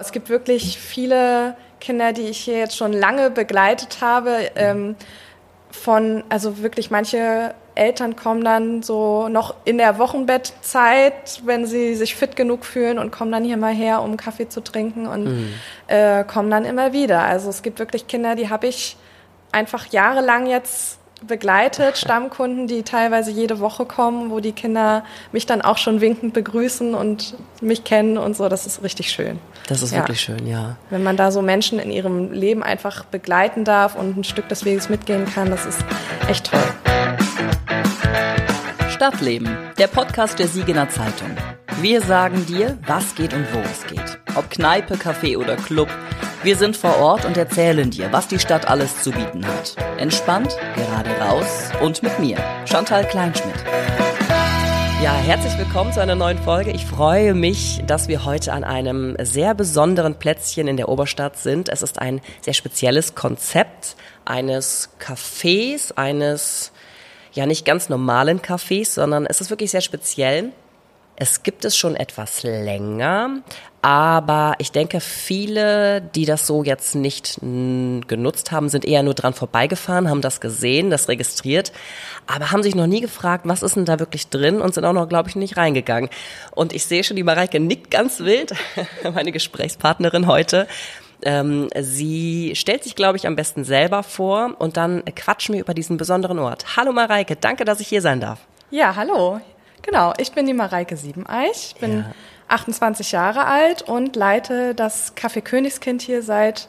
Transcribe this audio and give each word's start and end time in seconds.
Es 0.00 0.12
gibt 0.12 0.28
wirklich 0.30 0.78
viele 0.78 1.56
Kinder, 1.78 2.12
die 2.12 2.22
ich 2.22 2.38
hier 2.38 2.58
jetzt 2.58 2.76
schon 2.76 2.92
lange 2.92 3.30
begleitet 3.30 3.98
habe. 4.00 4.50
Ähm, 4.56 4.96
von, 5.70 6.24
also 6.28 6.62
wirklich 6.62 6.90
manche 6.90 7.54
Eltern 7.74 8.16
kommen 8.16 8.44
dann 8.44 8.82
so 8.82 9.28
noch 9.28 9.54
in 9.64 9.78
der 9.78 9.98
Wochenbettzeit, 9.98 11.42
wenn 11.44 11.66
sie 11.66 11.94
sich 11.94 12.14
fit 12.14 12.36
genug 12.36 12.64
fühlen 12.64 12.98
und 12.98 13.10
kommen 13.10 13.32
dann 13.32 13.44
hier 13.44 13.56
mal 13.56 13.72
her, 13.72 14.02
um 14.02 14.16
Kaffee 14.16 14.48
zu 14.48 14.62
trinken 14.62 15.06
und 15.06 15.24
mhm. 15.24 15.54
äh, 15.86 16.24
kommen 16.24 16.50
dann 16.50 16.64
immer 16.64 16.92
wieder. 16.92 17.22
Also 17.22 17.48
es 17.48 17.62
gibt 17.62 17.78
wirklich 17.78 18.06
Kinder, 18.06 18.34
die 18.34 18.48
habe 18.48 18.66
ich 18.66 18.96
einfach 19.52 19.86
jahrelang 19.86 20.46
jetzt 20.46 20.99
begleitet, 21.26 21.96
Stammkunden, 21.96 22.66
die 22.66 22.82
teilweise 22.82 23.30
jede 23.30 23.60
Woche 23.60 23.84
kommen, 23.84 24.30
wo 24.30 24.40
die 24.40 24.52
Kinder 24.52 25.04
mich 25.32 25.46
dann 25.46 25.62
auch 25.62 25.78
schon 25.78 26.00
winkend 26.00 26.34
begrüßen 26.34 26.94
und 26.94 27.34
mich 27.60 27.84
kennen 27.84 28.18
und 28.18 28.36
so. 28.36 28.48
Das 28.48 28.66
ist 28.66 28.82
richtig 28.82 29.10
schön. 29.10 29.38
Das 29.68 29.82
ist 29.82 29.92
ja. 29.92 29.98
wirklich 29.98 30.20
schön, 30.20 30.46
ja. 30.46 30.76
Wenn 30.90 31.02
man 31.02 31.16
da 31.16 31.30
so 31.30 31.42
Menschen 31.42 31.78
in 31.78 31.90
ihrem 31.90 32.32
Leben 32.32 32.62
einfach 32.62 33.04
begleiten 33.04 33.64
darf 33.64 33.94
und 33.94 34.16
ein 34.16 34.24
Stück 34.24 34.48
des 34.48 34.64
Weges 34.64 34.88
mitgehen 34.88 35.26
kann, 35.26 35.50
das 35.50 35.66
ist 35.66 35.78
echt 36.28 36.50
toll. 36.50 36.60
Stadtleben, 38.90 39.56
der 39.78 39.86
Podcast 39.86 40.38
der 40.38 40.48
Siegener 40.48 40.88
Zeitung. 40.90 41.30
Wir 41.80 42.02
sagen 42.02 42.44
dir, 42.44 42.76
was 42.86 43.14
geht 43.14 43.32
und 43.32 43.46
wo 43.54 43.58
es 43.60 43.86
geht. 43.86 44.18
Ob 44.34 44.50
Kneipe, 44.50 44.96
Café 44.96 45.38
oder 45.38 45.56
Club. 45.56 45.88
Wir 46.42 46.56
sind 46.56 46.74
vor 46.74 46.96
Ort 46.96 47.26
und 47.26 47.36
erzählen 47.36 47.90
dir, 47.90 48.10
was 48.12 48.26
die 48.26 48.38
Stadt 48.38 48.66
alles 48.66 49.02
zu 49.02 49.10
bieten 49.10 49.46
hat. 49.46 49.76
Entspannt, 49.98 50.56
gerade 50.74 51.10
raus 51.20 51.68
und 51.82 52.02
mit 52.02 52.18
mir, 52.18 52.38
Chantal 52.64 53.06
Kleinschmidt. 53.06 53.62
Ja, 55.02 55.14
herzlich 55.16 55.58
willkommen 55.58 55.92
zu 55.92 56.00
einer 56.00 56.14
neuen 56.14 56.38
Folge. 56.38 56.70
Ich 56.70 56.86
freue 56.86 57.34
mich, 57.34 57.82
dass 57.86 58.08
wir 58.08 58.24
heute 58.24 58.54
an 58.54 58.64
einem 58.64 59.16
sehr 59.20 59.52
besonderen 59.52 60.14
Plätzchen 60.14 60.66
in 60.66 60.78
der 60.78 60.88
Oberstadt 60.88 61.36
sind. 61.36 61.68
Es 61.68 61.82
ist 61.82 61.98
ein 61.98 62.22
sehr 62.40 62.54
spezielles 62.54 63.14
Konzept 63.14 63.96
eines 64.24 64.88
Cafés, 64.98 65.92
eines 65.94 66.72
ja 67.32 67.44
nicht 67.44 67.66
ganz 67.66 67.90
normalen 67.90 68.40
Cafés, 68.40 68.94
sondern 68.94 69.26
es 69.26 69.42
ist 69.42 69.50
wirklich 69.50 69.72
sehr 69.72 69.82
speziell. 69.82 70.52
Es 71.16 71.42
gibt 71.42 71.66
es 71.66 71.76
schon 71.76 71.96
etwas 71.96 72.44
länger, 72.44 73.42
aber 73.82 74.56
ich 74.58 74.72
denke, 74.72 75.00
viele, 75.00 76.02
die 76.02 76.26
das 76.26 76.46
so 76.46 76.62
jetzt 76.62 76.94
nicht 76.94 77.38
genutzt 77.40 78.52
haben, 78.52 78.68
sind 78.68 78.84
eher 78.84 79.02
nur 79.02 79.14
dran 79.14 79.32
vorbeigefahren, 79.32 80.10
haben 80.10 80.20
das 80.20 80.40
gesehen, 80.40 80.90
das 80.90 81.08
registriert, 81.08 81.72
aber 82.26 82.50
haben 82.50 82.62
sich 82.62 82.74
noch 82.74 82.86
nie 82.86 83.00
gefragt, 83.00 83.44
was 83.46 83.62
ist 83.62 83.76
denn 83.76 83.86
da 83.86 83.98
wirklich 83.98 84.28
drin 84.28 84.60
und 84.60 84.74
sind 84.74 84.84
auch 84.84 84.92
noch, 84.92 85.08
glaube 85.08 85.30
ich, 85.30 85.36
nicht 85.36 85.56
reingegangen. 85.56 86.10
Und 86.50 86.74
ich 86.74 86.84
sehe 86.84 87.04
schon, 87.04 87.16
die 87.16 87.22
Mareike 87.22 87.58
nickt 87.58 87.90
ganz 87.90 88.20
wild, 88.20 88.52
meine 89.14 89.32
Gesprächspartnerin 89.32 90.26
heute. 90.26 90.66
Ähm, 91.22 91.68
sie 91.78 92.52
stellt 92.56 92.84
sich, 92.84 92.96
glaube 92.96 93.16
ich, 93.16 93.26
am 93.26 93.36
besten 93.36 93.64
selber 93.64 94.02
vor 94.02 94.56
und 94.58 94.76
dann 94.76 95.04
quatschen 95.16 95.54
wir 95.54 95.60
über 95.60 95.74
diesen 95.74 95.96
besonderen 95.96 96.38
Ort. 96.38 96.76
Hallo 96.76 96.92
Mareike, 96.92 97.36
danke, 97.36 97.64
dass 97.64 97.80
ich 97.80 97.88
hier 97.88 98.02
sein 98.02 98.20
darf. 98.20 98.40
Ja, 98.70 98.94
hallo. 98.96 99.40
Genau, 99.82 100.12
ich 100.18 100.32
bin 100.32 100.46
die 100.46 100.52
Mareike 100.52 100.96
Siebeneich, 100.96 101.72
ich 101.74 101.80
bin 101.80 101.98
ja. 101.98 102.14
28 102.50 103.12
Jahre 103.12 103.46
alt 103.46 103.82
und 103.82 104.16
leite 104.16 104.74
das 104.74 105.16
Café 105.16 105.40
Königskind 105.40 106.02
hier 106.02 106.22
seit 106.22 106.68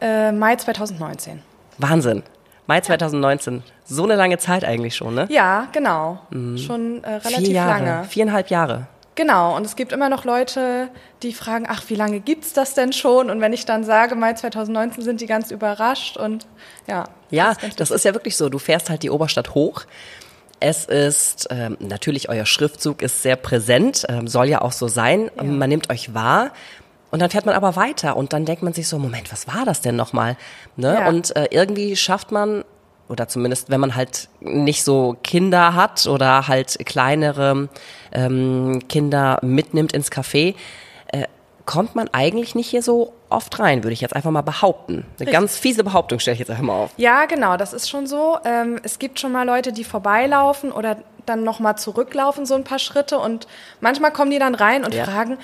äh, 0.00 0.32
Mai 0.32 0.56
2019. 0.56 1.42
Wahnsinn. 1.78 2.22
Mai 2.66 2.80
2019. 2.80 3.62
So 3.84 4.04
eine 4.04 4.16
lange 4.16 4.38
Zeit 4.38 4.64
eigentlich 4.64 4.96
schon, 4.96 5.14
ne? 5.14 5.26
Ja, 5.30 5.68
genau. 5.72 6.18
Mhm. 6.30 6.58
Schon 6.58 7.04
äh, 7.04 7.14
relativ 7.14 7.46
Vier 7.46 7.54
Jahre. 7.54 7.84
lange. 7.84 8.04
Viereinhalb 8.04 8.48
Jahre. 8.48 8.86
Genau, 9.14 9.56
und 9.56 9.64
es 9.64 9.76
gibt 9.76 9.92
immer 9.92 10.10
noch 10.10 10.24
Leute, 10.26 10.88
die 11.22 11.32
fragen, 11.32 11.64
ach, 11.68 11.84
wie 11.88 11.94
lange 11.94 12.20
gibt's 12.20 12.52
das 12.52 12.74
denn 12.74 12.92
schon? 12.92 13.30
Und 13.30 13.40
wenn 13.40 13.54
ich 13.54 13.64
dann 13.64 13.82
sage, 13.82 14.14
Mai 14.14 14.34
2019, 14.34 15.02
sind 15.02 15.22
die 15.22 15.26
ganz 15.26 15.50
überrascht 15.50 16.18
und 16.18 16.46
ja. 16.86 17.04
Ja, 17.30 17.54
das, 17.58 17.76
das 17.76 17.90
ist 17.90 18.04
ja 18.04 18.12
wirklich 18.12 18.36
so. 18.36 18.50
Du 18.50 18.58
fährst 18.58 18.90
halt 18.90 19.02
die 19.02 19.10
Oberstadt 19.10 19.54
hoch 19.54 19.84
es 20.60 20.84
ist 20.86 21.48
ähm, 21.50 21.76
natürlich 21.80 22.28
euer 22.28 22.46
Schriftzug 22.46 23.02
ist 23.02 23.22
sehr 23.22 23.36
präsent, 23.36 24.06
ähm, 24.08 24.26
soll 24.28 24.48
ja 24.48 24.62
auch 24.62 24.72
so 24.72 24.88
sein. 24.88 25.30
Ja. 25.36 25.42
Man 25.42 25.68
nimmt 25.68 25.90
euch 25.90 26.14
wahr. 26.14 26.50
Und 27.10 27.20
dann 27.20 27.30
fährt 27.30 27.46
man 27.46 27.54
aber 27.54 27.76
weiter 27.76 28.16
und 28.16 28.32
dann 28.32 28.44
denkt 28.44 28.62
man 28.62 28.72
sich 28.72 28.88
so, 28.88 28.98
Moment, 28.98 29.32
was 29.32 29.46
war 29.46 29.64
das 29.64 29.80
denn 29.80 29.96
nochmal? 29.96 30.36
Ne? 30.76 30.96
Ja. 30.98 31.08
Und 31.08 31.34
äh, 31.36 31.48
irgendwie 31.50 31.96
schafft 31.96 32.32
man, 32.32 32.64
oder 33.08 33.28
zumindest 33.28 33.70
wenn 33.70 33.80
man 33.80 33.94
halt 33.94 34.28
nicht 34.40 34.82
so 34.82 35.16
Kinder 35.22 35.74
hat 35.74 36.06
oder 36.06 36.48
halt 36.48 36.78
kleinere 36.84 37.68
ähm, 38.12 38.82
Kinder 38.88 39.38
mitnimmt 39.42 39.92
ins 39.92 40.10
Café, 40.10 40.56
kommt 41.66 41.94
man 41.96 42.08
eigentlich 42.12 42.54
nicht 42.54 42.68
hier 42.68 42.82
so 42.82 43.12
oft 43.28 43.58
rein, 43.58 43.82
würde 43.82 43.92
ich 43.92 44.00
jetzt 44.00 44.14
einfach 44.14 44.30
mal 44.30 44.42
behaupten. 44.42 44.94
Eine 44.94 45.04
Richtig. 45.20 45.32
ganz 45.32 45.58
fiese 45.58 45.84
Behauptung 45.84 46.20
stelle 46.20 46.34
ich 46.34 46.38
jetzt 46.38 46.50
einfach 46.50 46.62
mal 46.62 46.84
auf. 46.84 46.90
Ja, 46.96 47.26
genau, 47.26 47.56
das 47.56 47.72
ist 47.72 47.90
schon 47.90 48.06
so. 48.06 48.38
Ähm, 48.44 48.80
es 48.84 48.98
gibt 48.98 49.18
schon 49.20 49.32
mal 49.32 49.44
Leute, 49.44 49.72
die 49.72 49.84
vorbeilaufen 49.84 50.72
oder 50.72 50.96
dann 51.26 51.42
nochmal 51.42 51.76
zurücklaufen, 51.76 52.46
so 52.46 52.54
ein 52.54 52.64
paar 52.64 52.78
Schritte. 52.78 53.18
Und 53.18 53.48
manchmal 53.80 54.12
kommen 54.12 54.30
die 54.30 54.38
dann 54.38 54.54
rein 54.54 54.84
und 54.84 54.94
ja. 54.94 55.04
fragen, 55.04 55.38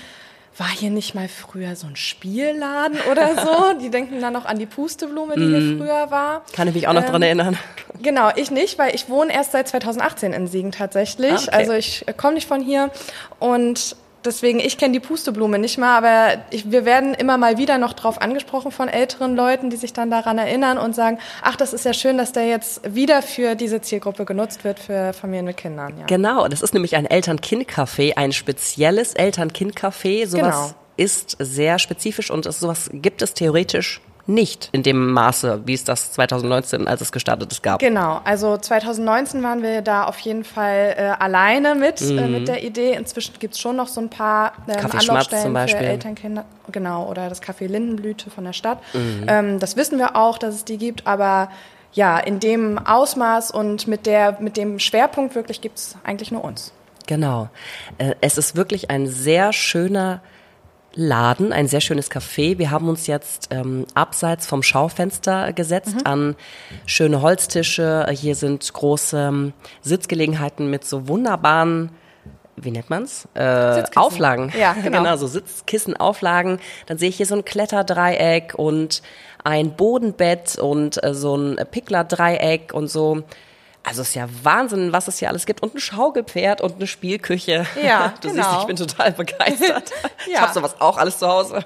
war 0.57 0.69
hier 0.69 0.91
nicht 0.91 1.15
mal 1.15 1.29
früher 1.29 1.77
so 1.77 1.87
ein 1.87 1.97
Spielladen 1.97 2.99
oder 3.11 3.37
so? 3.45 3.79
Die 3.81 3.91
denken 3.91 4.21
dann 4.21 4.33
noch 4.33 4.45
an 4.45 4.59
die 4.59 4.67
Pusteblume, 4.67 5.35
die 5.35 5.41
mm. 5.41 5.51
hier 5.51 5.61
mhm. 5.61 5.79
früher 5.79 6.11
war. 6.11 6.45
Kann 6.53 6.69
ich 6.69 6.75
mich 6.75 6.89
auch 6.89 6.93
noch 6.93 7.03
ähm, 7.03 7.11
dran 7.11 7.23
erinnern. 7.23 7.59
Genau, 8.01 8.31
ich 8.37 8.51
nicht, 8.51 8.79
weil 8.79 8.95
ich 8.95 9.09
wohne 9.09 9.33
erst 9.33 9.53
seit 9.53 9.69
2018 9.69 10.33
in 10.33 10.47
Siegen 10.47 10.71
tatsächlich. 10.71 11.33
Ah, 11.33 11.37
okay. 11.37 11.51
Also 11.53 11.73
ich 11.73 12.05
komme 12.17 12.35
nicht 12.35 12.47
von 12.47 12.61
hier 12.61 12.91
und 13.39 13.97
Deswegen, 14.25 14.61
ich 14.61 14.79
kenne 14.79 14.93
die 14.93 15.01
Pusteblume 15.01 15.59
nicht 15.59 15.79
mal, 15.79 15.97
aber 15.97 16.43
ich, 16.51 16.71
wir 16.71 16.85
werden 16.85 17.15
immer 17.15 17.39
mal 17.39 17.59
wieder 17.59 17.79
noch 17.79 17.93
drauf 17.93 18.21
angesprochen 18.21 18.71
von 18.71 18.89
älteren 18.89 19.35
Leuten, 19.35 19.71
die 19.71 19.77
sich 19.77 19.93
dann 19.93 20.11
daran 20.11 20.39
erinnern 20.39 20.79
und 20.79 20.95
sagen, 20.95 21.19
ach, 21.43 21.57
das 21.57 21.73
ist 21.73 21.85
ja 21.85 21.93
schön, 21.93 22.19
dass 22.19 22.33
der 22.33 22.47
jetzt 22.47 22.95
wieder 22.95 23.23
für 23.23 23.55
diese 23.55 23.81
Zielgruppe 23.81 24.25
genutzt 24.25 24.65
wird, 24.65 24.79
für 24.79 25.13
Familien 25.13 25.47
mit 25.47 25.57
Kindern. 25.57 25.99
Ja. 25.99 26.07
Genau, 26.07 26.47
das 26.49 26.63
ist 26.63 26.75
nämlich 26.75 26.95
ein 26.97 27.07
Eltern-Kind-Café, 27.07 28.17
ein 28.17 28.33
spezielles 28.33 29.15
Eltern-Kind-Café. 29.15 30.27
Sowas 30.27 30.55
genau. 30.55 30.71
ist 30.97 31.37
sehr 31.41 31.79
spezifisch 31.79 32.31
und 32.31 32.45
sowas 32.53 32.91
gibt 32.93 33.23
es 33.23 33.35
theoretisch 33.35 34.01
nicht 34.27 34.69
in 34.73 34.83
dem 34.83 35.13
Maße, 35.13 35.63
wie 35.67 35.75
es 35.75 35.85
das 35.85 36.13
2019, 36.13 36.87
als 36.87 37.01
es 37.01 37.13
gestartet 37.13 37.51
ist, 37.51 37.63
gab. 37.63 37.81
Genau, 37.81 38.21
also 38.25 38.57
2019 38.57 39.43
waren 39.43 39.63
wir 39.63 39.83
da 39.83 40.05
auf 40.05 40.19
jeden 40.21 40.45
Fall 40.45 40.95
äh, 40.97 41.03
alleine 41.19 41.75
mit, 41.75 42.01
äh, 42.01 42.13
mhm. 42.13 42.19
äh, 42.19 42.29
mit 42.29 42.49
der 42.49 42.63
Idee. 42.63 42.93
Inzwischen 42.93 43.35
gibt 43.39 43.55
es 43.55 43.61
schon 43.61 43.77
noch 43.77 43.89
so 43.89 44.01
ein 44.01 44.11
paar 44.11 44.53
ähm, 44.69 44.77
Anlaufstellen 44.91 45.43
zum 45.45 45.53
Beispiel. 45.53 45.81
für 45.81 45.87
Elternkinder. 45.87 46.45
Genau, 46.71 47.09
oder 47.09 47.29
das 47.29 47.43
Café 47.43 47.67
Lindenblüte 47.67 48.31
von 48.31 48.45
der 48.45 48.53
Stadt. 48.53 48.79
Mhm. 48.95 49.27
Ähm, 49.27 49.59
das 49.59 49.77
wissen 49.77 49.99
wir 49.99 50.15
auch, 50.17 50.39
dass 50.39 50.55
es 50.55 50.65
die 50.65 50.79
gibt, 50.79 51.07
aber 51.07 51.51
ja, 51.93 52.19
in 52.19 52.41
dem 52.41 52.79
Ausmaß 52.79 53.51
und 53.51 53.87
mit, 53.87 54.07
der, 54.07 54.39
mit 54.41 54.57
dem 54.57 54.79
Schwerpunkt 54.79 55.35
wirklich 55.35 55.61
gibt 55.61 55.79
es 55.79 55.97
eigentlich 56.05 56.31
nur 56.31 56.43
uns. 56.43 56.73
Genau. 57.07 57.49
Äh, 57.99 58.15
es 58.21 58.39
ist 58.39 58.57
wirklich 58.57 58.91
ein 58.91 59.07
sehr 59.09 59.53
schöner 59.53 60.21
Laden, 60.95 61.53
ein 61.53 61.69
sehr 61.69 61.81
schönes 61.81 62.11
Café. 62.11 62.59
Wir 62.59 62.71
haben 62.71 62.89
uns 62.89 63.07
jetzt 63.07 63.49
ähm, 63.51 63.87
abseits 63.95 64.47
vom 64.47 64.63
Schaufenster 64.63 65.53
gesetzt 65.53 65.97
mhm. 65.97 66.07
an 66.07 66.37
schöne 66.87 67.23
Holztische. 67.23 68.07
Hier 68.11 68.35
sind 68.35 68.73
große 68.73 69.19
ähm, 69.19 69.53
Sitzgelegenheiten 69.83 70.71
mit 70.71 70.85
so 70.85 71.09
wunderbaren 71.09 71.91
wie 72.57 72.71
nennt 72.71 72.91
man's? 72.91 73.27
Äh, 73.35 73.83
Auflagen. 73.97 74.53
Ja, 74.59 74.73
genau. 74.83 74.99
genau, 75.03 75.17
so 75.17 75.27
Sitzkissenauflagen. 75.27 76.61
Dann 76.87 76.99
sehe 76.99 77.09
ich 77.09 77.17
hier 77.17 77.27
so 77.27 77.35
ein 77.35 77.45
Kletterdreieck 77.45 78.55
und 78.57 79.03
ein 79.43 79.75
Bodenbett 79.75 80.59
und 80.59 81.03
äh, 81.03 81.15
so 81.15 81.35
ein 81.35 81.57
Pickler-Dreieck 81.71 82.73
und 82.73 82.89
so. 82.89 83.23
Also 83.85 84.03
es 84.03 84.09
ist 84.09 84.15
ja 84.15 84.29
Wahnsinn, 84.43 84.93
was 84.93 85.09
es 85.09 85.19
hier 85.19 85.29
alles 85.29 85.47
gibt. 85.47 85.63
Und 85.63 85.75
ein 85.75 85.81
Schaukelpferd 85.81 86.61
und 86.61 86.77
eine 86.77 86.87
Spielküche. 86.87 87.67
Ja, 87.83 88.15
du 88.21 88.29
genau. 88.31 88.43
siehst, 88.43 88.61
ich 88.61 88.67
bin 88.67 88.77
total 88.77 89.13
begeistert. 89.13 89.91
ja. 90.27 90.33
Ich 90.33 90.41
habe 90.41 90.53
sowas 90.53 90.77
auch 90.81 90.99
alles 90.99 91.19
zu 91.19 91.27
Hause. 91.27 91.65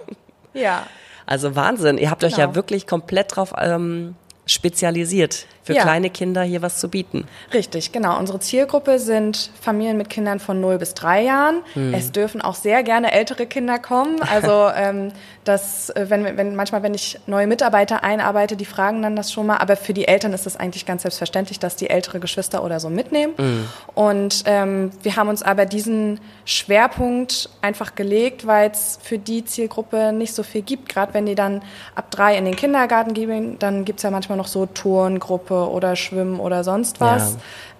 Ja. 0.54 0.86
Also 1.26 1.54
Wahnsinn. 1.56 1.98
Ihr 1.98 2.10
habt 2.10 2.24
euch 2.24 2.36
genau. 2.36 2.48
ja 2.48 2.54
wirklich 2.54 2.86
komplett 2.86 3.36
drauf 3.36 3.52
ähm, 3.58 4.14
spezialisiert, 4.46 5.46
für 5.64 5.74
ja. 5.74 5.82
kleine 5.82 6.08
Kinder 6.08 6.42
hier 6.42 6.62
was 6.62 6.78
zu 6.78 6.88
bieten. 6.88 7.26
Richtig, 7.52 7.90
genau. 7.90 8.16
Unsere 8.16 8.38
Zielgruppe 8.38 9.00
sind 9.00 9.50
Familien 9.60 9.96
mit 9.96 10.08
Kindern 10.08 10.38
von 10.38 10.60
0 10.60 10.78
bis 10.78 10.94
3 10.94 11.22
Jahren. 11.24 11.62
Hm. 11.74 11.92
Es 11.92 12.12
dürfen 12.12 12.40
auch 12.40 12.54
sehr 12.54 12.84
gerne 12.84 13.12
ältere 13.12 13.46
Kinder 13.46 13.80
kommen. 13.80 14.22
Also 14.22 14.70
ähm, 14.76 15.12
das, 15.46 15.90
äh, 15.90 16.06
wenn, 16.08 16.36
wenn 16.36 16.56
manchmal, 16.56 16.82
wenn 16.82 16.94
ich 16.94 17.18
neue 17.26 17.46
Mitarbeiter 17.46 18.02
einarbeite, 18.02 18.56
die 18.56 18.64
fragen 18.64 19.02
dann 19.02 19.14
das 19.16 19.32
schon 19.32 19.46
mal. 19.46 19.58
Aber 19.58 19.76
für 19.76 19.94
die 19.94 20.08
Eltern 20.08 20.32
ist 20.32 20.46
es 20.46 20.56
eigentlich 20.56 20.86
ganz 20.86 21.02
selbstverständlich, 21.02 21.58
dass 21.58 21.76
die 21.76 21.88
ältere 21.88 22.20
Geschwister 22.20 22.64
oder 22.64 22.80
so 22.80 22.90
mitnehmen. 22.90 23.34
Hm. 23.36 23.68
Und 23.94 24.42
ähm, 24.46 24.90
wir 25.02 25.16
haben 25.16 25.28
uns 25.28 25.42
aber 25.42 25.64
diesen 25.64 26.20
Schwerpunkt 26.44 27.48
einfach 27.62 27.94
gelegt, 27.94 28.46
weil 28.46 28.70
es 28.70 28.98
für 29.02 29.18
die 29.18 29.44
Zielgruppe 29.44 30.12
nicht 30.12 30.34
so 30.34 30.42
viel 30.42 30.62
gibt. 30.62 30.88
Gerade 30.88 31.14
wenn 31.14 31.26
die 31.26 31.36
dann 31.36 31.62
ab 31.94 32.10
drei 32.10 32.36
in 32.36 32.44
den 32.44 32.56
Kindergarten 32.56 33.14
gehen, 33.14 33.58
dann 33.58 33.84
gibt 33.84 34.00
es 34.00 34.02
ja 34.02 34.10
manchmal 34.10 34.38
noch 34.38 34.48
so 34.48 34.66
Turngruppe 34.66 35.70
oder 35.70 35.94
Schwimmen 35.94 36.40
oder 36.40 36.64
sonst 36.64 37.00
was. 37.00 37.36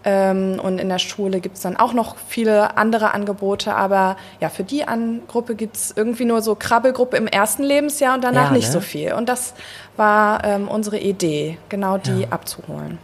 Ähm, 0.08 0.60
und 0.62 0.78
in 0.78 0.88
der 0.88 1.00
Schule 1.00 1.40
gibt 1.40 1.56
es 1.56 1.62
dann 1.62 1.76
auch 1.76 1.92
noch 1.92 2.16
viele 2.28 2.76
andere 2.78 3.12
Angebote. 3.12 3.74
Aber 3.74 4.16
ja, 4.40 4.48
für 4.48 4.62
die 4.62 4.86
An 4.86 5.22
Gruppe 5.26 5.56
gibt 5.56 5.76
es 5.76 5.92
irgendwie 5.96 6.24
nur 6.24 6.40
so 6.42 6.54
Krabbelgruppe 6.54 7.16
im 7.16 7.26
ersten 7.26 7.64
Lebensjahr 7.64 8.14
und 8.14 8.22
danach 8.22 8.50
Ja, 8.50 8.56
nicht 8.56 8.68
ne? 8.68 8.72
so 8.72 8.80
viel. 8.80 9.12
Und 9.14 9.28
das 9.28 9.54
war 9.96 10.44
ähm, 10.44 10.68
unsere 10.68 10.98
Idee, 10.98 11.58
genau 11.68 11.98
die 11.98 12.22
Ja. 12.22 12.28
abzuholen. 12.30 12.98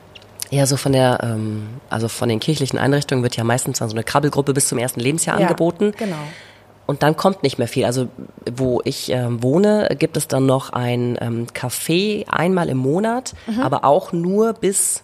Ja, 0.50 0.66
so 0.66 0.76
von 0.76 0.92
der, 0.92 1.18
ähm, 1.22 1.68
also 1.90 2.06
von 2.08 2.28
den 2.28 2.38
kirchlichen 2.38 2.78
Einrichtungen 2.78 3.24
wird 3.24 3.36
ja 3.36 3.42
meistens 3.42 3.80
dann 3.80 3.88
so 3.88 3.94
eine 3.96 4.04
Krabbelgruppe 4.04 4.52
bis 4.52 4.68
zum 4.68 4.78
ersten 4.78 5.00
Lebensjahr 5.00 5.40
Ja, 5.40 5.46
angeboten. 5.46 5.92
Genau. 5.98 6.16
Und 6.86 7.02
dann 7.02 7.16
kommt 7.16 7.42
nicht 7.42 7.58
mehr 7.58 7.68
viel. 7.68 7.84
Also 7.84 8.08
wo 8.54 8.80
ich 8.84 9.10
ähm, 9.10 9.42
wohne, 9.42 9.88
gibt 9.98 10.16
es 10.16 10.28
dann 10.28 10.46
noch 10.46 10.70
ein 10.70 11.16
ähm, 11.20 11.46
Café 11.52 12.28
einmal 12.28 12.68
im 12.68 12.76
Monat, 12.78 13.32
Mhm. 13.46 13.60
aber 13.62 13.84
auch 13.84 14.12
nur 14.12 14.52
bis 14.52 15.02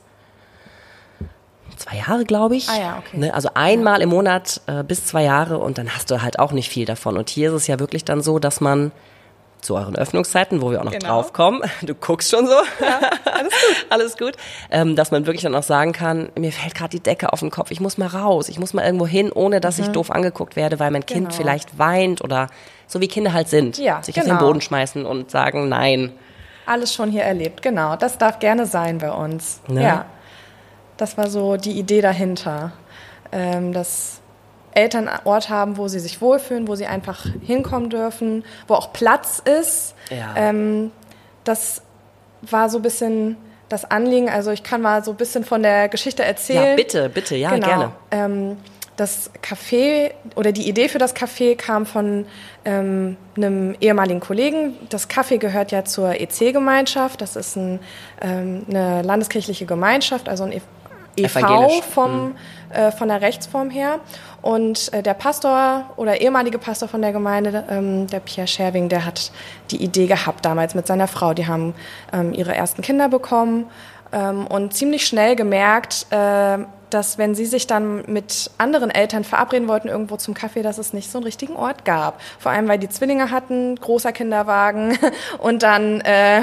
zwei 1.79 1.97
Jahre, 1.97 2.25
glaube 2.25 2.57
ich. 2.57 2.69
Ah 2.69 2.79
ja, 2.79 2.99
okay. 2.99 3.17
Ne? 3.19 3.35
Also 3.35 3.51
einmal 3.55 4.01
im 4.03 4.09
Monat 4.11 4.61
äh, 4.67 4.83
bis 4.85 5.07
zwei 5.07 5.23
Jahre 5.25 5.59
und 5.59 5.79
dann 5.79 5.91
hast 5.95 6.11
du 6.11 6.23
halt 6.23 6.39
auch 6.39 6.53
nicht 6.53 6.69
viel 6.71 6.85
davon. 6.85 7.17
Und 7.17 7.31
hier 7.31 7.49
ist 7.51 7.55
es 7.55 7.67
ja 7.67 7.79
wirklich 7.79 8.05
dann 8.05 8.21
so, 8.23 8.39
dass 8.39 8.61
man 8.61 8.93
zu 9.61 9.75
euren 9.75 9.97
Öffnungszeiten, 9.97 10.63
wo 10.63 10.71
wir 10.71 10.81
auch 10.81 10.85
noch 10.85 10.93
Genau. 10.93 11.09
drauf 11.09 11.33
kommen, 11.33 11.63
du 11.83 11.93
guckst 11.95 12.31
schon 12.31 12.47
so, 12.47 12.53
alles 12.53 13.51
gut, 13.51 13.87
alles 13.91 14.17
gut, 14.17 14.33
ähm, 14.71 14.95
dass 14.95 15.11
man 15.11 15.27
wirklich 15.27 15.43
dann 15.43 15.55
auch 15.57 15.65
sagen 15.65 15.93
kann, 15.93 16.29
mir 16.37 16.53
fällt 16.53 16.77
gerade 16.77 16.91
die 16.91 17.01
Decke 17.03 17.33
auf 17.33 17.41
den 17.41 17.51
Kopf, 17.51 17.73
ich 17.73 17.81
muss 17.81 17.99
mal 17.99 18.07
raus, 18.07 18.49
ich 18.49 18.61
muss 18.61 18.73
mal 18.73 18.85
irgendwo 18.85 19.07
hin, 19.09 19.33
ohne 19.33 19.61
dass 19.61 19.81
ich 19.81 19.89
doof 19.89 20.13
angeguckt 20.13 20.55
werde, 20.55 20.79
weil 20.79 20.93
mein 20.93 21.05
Kind 21.07 21.23
Mhm. 21.23 21.29
Genau. 21.31 21.37
vielleicht 21.43 21.77
weint 21.77 22.23
oder 22.23 22.47
so 22.87 23.01
wie 23.01 23.09
Kinder 23.09 23.33
halt 23.33 23.49
sind, 23.49 23.79
Ja, 23.79 24.01
sich 24.01 24.17
auf 24.17 24.23
genau. 24.25 24.37
den 24.39 24.47
Boden 24.47 24.61
schmeißen 24.61 25.05
und 25.05 25.33
sagen 25.33 25.69
nein. 25.69 26.13
Alles 26.65 26.95
schon 26.95 27.11
hier 27.11 27.23
erlebt, 27.25 27.61
genau. 27.61 27.97
Das 27.97 28.17
darf 28.17 28.39
gerne 28.39 28.65
sein 28.65 28.99
bei 28.99 29.11
uns. 29.11 29.61
Ne? 29.67 29.83
Ja. 29.83 30.05
Das 30.99 31.17
war 31.17 31.31
so 31.31 31.57
die 31.57 31.79
Idee 31.79 32.03
dahinter. 32.03 32.73
Ähm, 33.33 33.73
dass 33.73 34.21
Eltern 34.73 35.09
einen 35.09 35.27
Ort 35.27 35.49
haben, 35.51 35.77
wo 35.77 35.89
sie 35.89 35.99
sich 35.99 36.21
wohlfühlen, 36.21 36.69
wo 36.69 36.75
sie 36.75 36.87
einfach 36.87 37.27
hinkommen 37.43 37.91
dürfen, 37.91 38.45
wo 38.67 38.75
auch 38.75 38.93
Platz 38.93 39.43
ist. 39.45 39.95
Ja. 40.11 40.35
Ähm, 40.37 40.93
das 41.45 41.83
war 42.43 42.69
so 42.69 42.79
ein 42.79 42.83
bisschen 42.83 43.37
das 43.69 43.91
Anliegen. 43.91 44.29
Also 44.29 44.51
ich 44.51 44.63
kann 44.63 44.81
mal 44.81 45.05
so 45.05 45.11
ein 45.13 45.17
bisschen 45.17 45.45
von 45.45 45.63
der 45.63 45.89
Geschichte 45.89 46.25
erzählen. 46.25 46.71
Ja, 46.71 46.77
bitte, 46.77 47.09
bitte, 47.09 47.37
ja, 47.37 47.51
genau. 47.51 47.67
gerne. 47.67 47.93
Ähm, 48.11 48.57
das 48.97 49.31
Café 49.43 50.11
oder 50.35 50.51
die 50.51 50.69
Idee 50.69 50.89
für 50.89 50.99
das 50.99 51.15
Café 51.15 51.55
kam 51.55 51.87
von 51.87 52.27
ähm, 52.65 53.17
einem 53.37 53.77
ehemaligen 53.81 54.19
Kollegen. 54.21 54.75
Das 54.89 55.09
Café 55.09 55.39
gehört 55.39 55.71
ja 55.71 55.85
zur 55.85 56.21
EC-Gemeinschaft. 56.21 57.21
Das 57.21 57.37
ist 57.37 57.57
ein, 57.57 57.79
ähm, 58.21 58.67
eine 58.69 59.03
landeskirchliche 59.03 59.67
Gemeinschaft, 59.67 60.29
also 60.29 60.45
ein 60.45 60.53
E- 60.53 60.61
EV 61.19 61.37
Evangelisch, 61.37 61.83
vom, 61.83 62.35
äh, 62.71 62.91
von 62.91 63.09
der 63.09 63.21
Rechtsform 63.21 63.71
her. 63.71 64.01
Und 64.43 64.93
äh, 64.93 65.03
der 65.03 65.15
Pastor 65.15 65.91
oder 65.97 66.21
ehemalige 66.21 66.59
Pastor 66.59 66.89
von 66.89 67.03
der 67.03 67.13
Gemeinde, 67.13 67.65
ähm, 67.71 68.07
der 68.07 68.21
Pierre 68.21 68.47
Scherwing, 68.47 68.89
der 68.89 69.05
hat 69.05 69.33
die 69.71 69.83
Idee 69.83 70.07
gehabt 70.07 70.45
damals 70.45 70.75
mit 70.75 70.87
seiner 70.87 71.09
Frau. 71.09 71.35
Die 71.35 71.47
haben 71.47 71.75
ähm, 72.13 72.33
ihre 72.33 72.55
ersten 72.55 72.83
Kinder 72.83 73.09
bekommen 73.09 73.67
ähm, 74.13 74.47
und 74.47 74.75
ziemlich 74.75 75.07
schnell 75.07 75.37
gemerkt, 75.37 76.07
äh, 76.11 76.59
dass 76.91 77.19
wenn 77.19 77.35
sie 77.35 77.47
sich 77.47 77.67
dann 77.67 78.05
mit 78.07 78.51
anderen 78.59 78.91
Eltern 78.91 79.25
verabreden 79.25 79.69
wollten 79.69 79.89
irgendwo 79.89 80.17
zum 80.17 80.35
Kaffee, 80.35 80.63
dass 80.63 80.79
es 80.79 80.93
nicht 80.93 81.11
so 81.11 81.19
einen 81.19 81.25
richtigen 81.25 81.57
Ort 81.57 81.85
gab. 81.85 82.21
Vor 82.39 82.53
allem, 82.53 82.69
weil 82.69 82.79
die 82.79 82.89
Zwillinge 82.89 83.31
hatten, 83.31 83.77
großer 83.77 84.13
Kinderwagen 84.13 84.99
und 85.39 85.63
dann, 85.63 86.01
äh, 86.03 86.43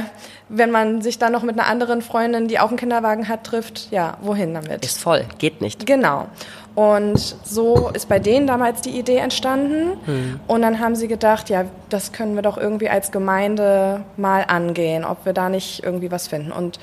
wenn 0.50 0.72
man 0.72 1.02
sich 1.02 1.18
dann 1.18 1.32
noch 1.32 1.44
mit 1.44 1.58
einer 1.58 1.68
anderen 1.68 2.02
Freundin, 2.02 2.48
die 2.48 2.60
auch 2.60 2.70
einen 2.70 2.78
Kinderwagen 2.78 3.28
hat, 3.28 3.44
trifft, 3.44 3.92
ja, 3.92 4.18
wohin 4.22 4.54
damit? 4.54 4.86
Ist 4.86 5.00
voll, 5.00 5.26
geht 5.38 5.62
nicht. 5.62 5.86
Genau. 5.86 6.28
Und 6.76 7.38
so 7.46 7.90
ist 7.94 8.10
bei 8.10 8.20
denen 8.20 8.48
damals 8.48 8.82
die 8.82 9.00
Idee 9.00 9.18
entstanden. 9.18 9.98
Und 10.46 10.62
dann 10.62 10.80
haben 10.80 10.96
sie 10.96 11.08
gedacht, 11.08 11.50
ja, 11.50 11.66
das 11.90 12.12
können 12.12 12.36
wir 12.36 12.42
doch 12.42 12.58
irgendwie 12.58 12.90
als 12.90 13.12
Gemeinde 13.12 14.04
mal 14.18 14.44
angehen, 14.46 15.06
ob 15.06 15.26
wir 15.26 15.32
da 15.32 15.48
nicht 15.48 15.84
irgendwie 15.84 16.12
was 16.12 16.28
finden. 16.28 16.52
Und 16.52 16.80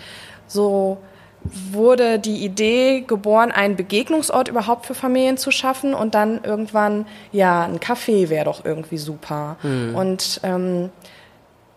so 0.47 0.97
wurde 1.45 2.19
die 2.19 2.45
Idee 2.45 3.05
geboren, 3.07 3.51
einen 3.51 3.77
Begegnungsort 3.77 4.49
überhaupt 4.49 4.87
für 4.87 4.95
Familien 4.95 5.37
zu 5.37 5.51
schaffen 5.51 5.95
und 5.95 6.15
dann 6.15 6.41
irgendwann, 6.45 7.07
ja, 7.33 7.65
ein 7.65 7.79
Café 7.79 8.29
wäre 8.29 8.45
doch 8.45 8.65
irgendwie 8.65 8.99
super. 8.99 9.57
Und 9.95 10.41
ähm, 10.43 10.91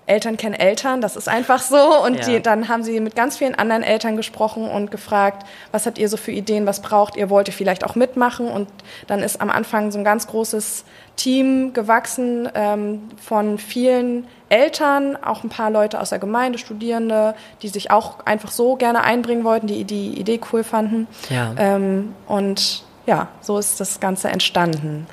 Eltern 0.08 0.38
kennen 0.38 0.54
Eltern, 0.54 1.02
das 1.02 1.16
ist 1.16 1.28
einfach 1.28 1.60
so. 1.62 2.04
Und 2.04 2.16
Ja. 2.20 2.26
die, 2.26 2.40
dann 2.42 2.68
haben 2.70 2.84
sie 2.84 3.00
mit 3.00 3.16
ganz 3.16 3.38
vielen 3.38 3.56
anderen 3.56 3.82
Eltern 3.84 4.16
gesprochen 4.16 4.70
und 4.70 4.92
gefragt, 4.92 5.46
was 5.72 5.86
habt 5.86 5.98
ihr 5.98 6.08
so 6.10 6.18
für 6.18 6.32
Ideen, 6.32 6.66
was 6.68 6.82
braucht 6.82 7.16
ihr, 7.16 7.30
wollt 7.30 7.48
ihr 7.48 7.54
vielleicht 7.54 7.84
auch 7.84 7.96
mitmachen? 7.96 8.48
Und 8.48 8.68
dann 9.08 9.22
ist 9.22 9.42
am 9.42 9.50
Anfang 9.50 9.92
so 9.92 9.98
ein 9.98 10.04
ganz 10.04 10.28
großes 10.28 10.86
Team 11.16 11.74
gewachsen 11.74 12.48
ähm, 12.54 13.10
von 13.20 13.58
vielen 13.58 14.28
Eltern, 14.50 15.18
auch 15.24 15.44
ein 15.44 15.50
paar 15.50 15.72
Leute 15.72 16.00
aus 16.00 16.10
der 16.12 16.20
Gemeinde, 16.20 16.60
Studierende, 16.60 17.34
die 17.64 17.68
sich 17.70 17.90
auch 17.90 18.26
einfach 18.26 18.52
so 18.52 18.76
gerne 18.76 19.04
einbringen 19.04 19.44
wollten, 19.44 19.66
die 19.66 19.86
die 19.86 20.20
Idee 20.20 20.40
cool 20.54 20.64
fanden. 20.64 21.08
Ja. 21.30 21.54
Ähm, 21.58 22.14
und 22.28 22.84
ja, 23.06 23.28
so 23.42 23.58
ist 23.58 23.80
das 23.80 24.00
Ganze 24.00 24.30
entstanden. 24.30 25.08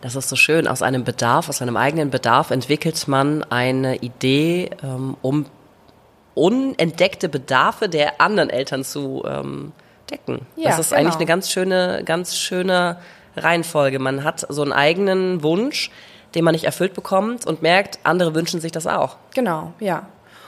Das 0.00 0.16
ist 0.16 0.28
so 0.28 0.36
schön. 0.36 0.66
Aus 0.66 0.82
einem 0.82 1.04
Bedarf, 1.04 1.48
aus 1.48 1.62
einem 1.62 1.76
eigenen 1.76 2.10
Bedarf 2.10 2.50
entwickelt 2.50 3.06
man 3.08 3.44
eine 3.44 3.96
Idee, 3.96 4.70
ähm, 4.82 5.16
um 5.22 5.46
unentdeckte 6.34 7.28
Bedarfe 7.28 7.88
der 7.88 8.20
anderen 8.20 8.50
Eltern 8.50 8.84
zu 8.84 9.24
ähm, 9.26 9.72
decken. 10.10 10.46
Ja, 10.56 10.70
das 10.70 10.78
ist 10.80 10.90
genau. 10.90 11.00
eigentlich 11.00 11.16
eine 11.16 11.26
ganz 11.26 11.50
schöne, 11.50 12.02
ganz 12.04 12.36
schöne 12.36 12.98
Reihenfolge. 13.36 13.98
Man 13.98 14.24
hat 14.24 14.46
so 14.48 14.62
einen 14.62 14.72
eigenen 14.72 15.42
Wunsch, 15.42 15.90
den 16.34 16.44
man 16.44 16.52
nicht 16.52 16.64
erfüllt 16.64 16.94
bekommt 16.94 17.46
und 17.46 17.62
merkt, 17.62 17.98
andere 18.02 18.34
wünschen 18.34 18.60
sich 18.60 18.72
das 18.72 18.86
auch. 18.86 19.16
Genau, 19.34 19.72
ja. 19.80 20.06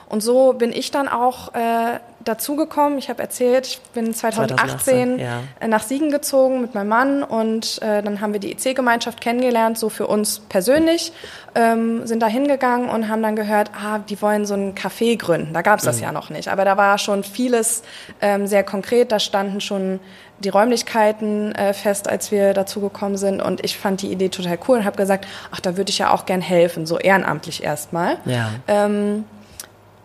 Und 0.08 0.22
so 0.22 0.54
bin 0.54 0.72
ich 0.72 0.90
dann 0.90 1.08
auch 1.08 1.54
äh, 1.54 2.00
dazugekommen. 2.28 2.98
Ich 2.98 3.08
habe 3.08 3.22
erzählt, 3.22 3.66
ich 3.66 3.80
bin 3.94 4.14
2018, 4.14 5.16
2018, 5.16 5.18
ja. 5.18 5.40
äh, 5.60 5.68
nach 5.68 5.82
Siegen 5.82 6.10
gezogen 6.10 6.60
mit 6.60 6.74
meinem 6.74 6.88
Mann 6.88 7.22
und 7.22 7.80
äh, 7.82 8.02
dann 8.02 8.20
haben 8.20 8.32
wir 8.32 8.40
die 8.40 8.52
EC-Gemeinschaft 8.52 9.20
kennengelernt, 9.20 9.78
so 9.78 9.88
für 9.88 10.06
uns 10.06 10.40
persönlich, 10.48 11.12
ähm, 11.54 12.06
sind 12.06 12.22
da 12.22 12.26
hingegangen 12.26 12.88
und 12.88 13.08
haben 13.08 13.22
dann 13.22 13.36
gehört, 13.36 13.70
ah, 13.74 13.98
die 13.98 14.20
wollen 14.20 14.46
so 14.46 14.54
ein 14.54 14.74
Café 14.74 15.16
gründen. 15.18 15.54
Da 15.54 15.62
gab 15.62 15.78
es 15.78 15.84
das 15.84 16.00
ja 16.00 16.12
noch 16.12 16.30
nicht, 16.30 16.48
aber 16.48 16.64
da 16.64 16.76
war 16.76 16.98
schon 16.98 17.24
vieles 17.24 17.82
ähm, 18.20 18.46
sehr 18.46 18.62
konkret. 18.62 19.10
Da 19.10 19.18
standen 19.18 19.60
schon 19.60 20.00
die 20.38 20.50
Räumlichkeiten 20.50 21.52
äh, 21.54 21.72
fest, 21.72 22.08
als 22.08 22.30
wir 22.30 22.54
dazugekommen 22.54 23.16
sind 23.16 23.42
und 23.42 23.64
ich 23.64 23.76
fand 23.76 24.02
die 24.02 24.12
Idee 24.12 24.28
total 24.28 24.58
cool 24.68 24.78
und 24.78 24.84
habe 24.84 24.96
gesagt, 24.96 25.26
ach, 25.50 25.60
da 25.60 25.76
würde 25.76 25.90
ich 25.90 25.98
ja 25.98 26.12
auch 26.12 26.26
gern 26.26 26.40
helfen, 26.40 26.86
so 26.86 26.98
ehrenamtlich 26.98 27.64
erstmal. 27.64 28.18
Ja. 28.24 28.50
Ähm, 28.68 29.24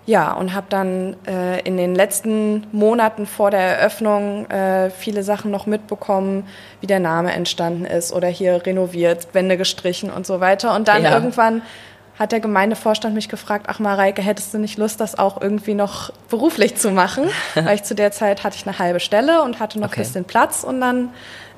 ja, 0.05 0.33
und 0.33 0.53
habe 0.53 0.67
dann 0.69 1.15
äh, 1.27 1.61
in 1.61 1.77
den 1.77 1.95
letzten 1.95 2.67
Monaten 2.71 3.25
vor 3.25 3.51
der 3.51 3.61
Eröffnung 3.79 4.49
äh, 4.49 4.89
viele 4.89 5.23
Sachen 5.23 5.49
noch 5.51 5.65
mitbekommen, 5.65 6.45
wie 6.81 6.87
der 6.87 6.99
Name 6.99 7.31
entstanden 7.33 7.85
ist 7.85 8.11
oder 8.11 8.27
hier 8.27 8.65
renoviert, 8.65 9.27
Wände 9.33 9.55
gestrichen 9.57 10.09
und 10.09 10.25
so 10.27 10.39
weiter. 10.41 10.75
Und 10.75 10.87
dann 10.89 11.03
Ja. 11.03 11.13
irgendwann 11.13 11.61
hat 12.19 12.31
der 12.31 12.41
Gemeindevorstand 12.41 13.15
mich 13.15 13.27
gefragt, 13.29 13.65
ach 13.69 13.79
Mareike, 13.79 14.21
hättest 14.21 14.53
du 14.53 14.59
nicht 14.59 14.77
Lust, 14.77 14.99
das 14.99 15.17
auch 15.17 15.41
irgendwie 15.41 15.73
noch 15.73 16.11
beruflich 16.29 16.75
zu 16.75 16.91
machen? 16.91 17.23
Weil 17.55 17.75
ich 17.75 17.83
zu 17.83 17.95
der 17.95 18.11
Zeit 18.11 18.43
hatte 18.43 18.55
ich 18.57 18.67
eine 18.67 18.77
halbe 18.77 18.99
Stelle 18.99 19.41
und 19.41 19.59
hatte 19.59 19.79
noch 19.79 19.87
Okay. 19.87 20.01
ein 20.01 20.03
bisschen 20.03 20.25
Platz 20.25 20.63
und 20.63 20.79
dann, 20.81 21.09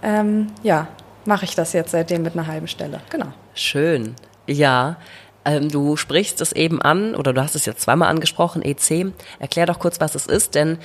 ähm, 0.03 0.47
ja, 0.63 0.87
mache 1.25 1.43
ich 1.45 1.55
das 1.55 1.73
jetzt 1.73 1.91
seitdem 1.91 2.21
mit 2.21 2.33
einer 2.37 2.47
halben 2.47 2.67
Stelle. 2.67 2.99
Genau. 3.09 3.27
Schön. 3.55 4.15
Ja. 4.47 4.97
Ähm, 5.45 5.69
du 5.69 5.95
sprichst 5.95 6.41
es 6.41 6.51
eben 6.51 6.81
an, 6.81 7.15
oder 7.15 7.33
du 7.33 7.41
hast 7.41 7.55
es 7.55 7.65
jetzt 7.65 7.81
zweimal 7.81 8.09
angesprochen, 8.09 8.61
EC. 8.63 9.13
Erklär 9.39 9.65
doch 9.65 9.79
kurz, 9.79 9.99
was 9.99 10.15
es 10.15 10.25
ist, 10.25 10.55
denn 10.55 10.79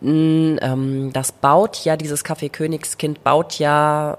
mh, 0.00 0.58
ähm, 0.60 1.12
das 1.12 1.32
baut 1.32 1.84
ja, 1.84 1.96
dieses 1.96 2.24
Café 2.24 2.50
Königskind 2.50 3.22
baut 3.24 3.58
ja 3.58 4.18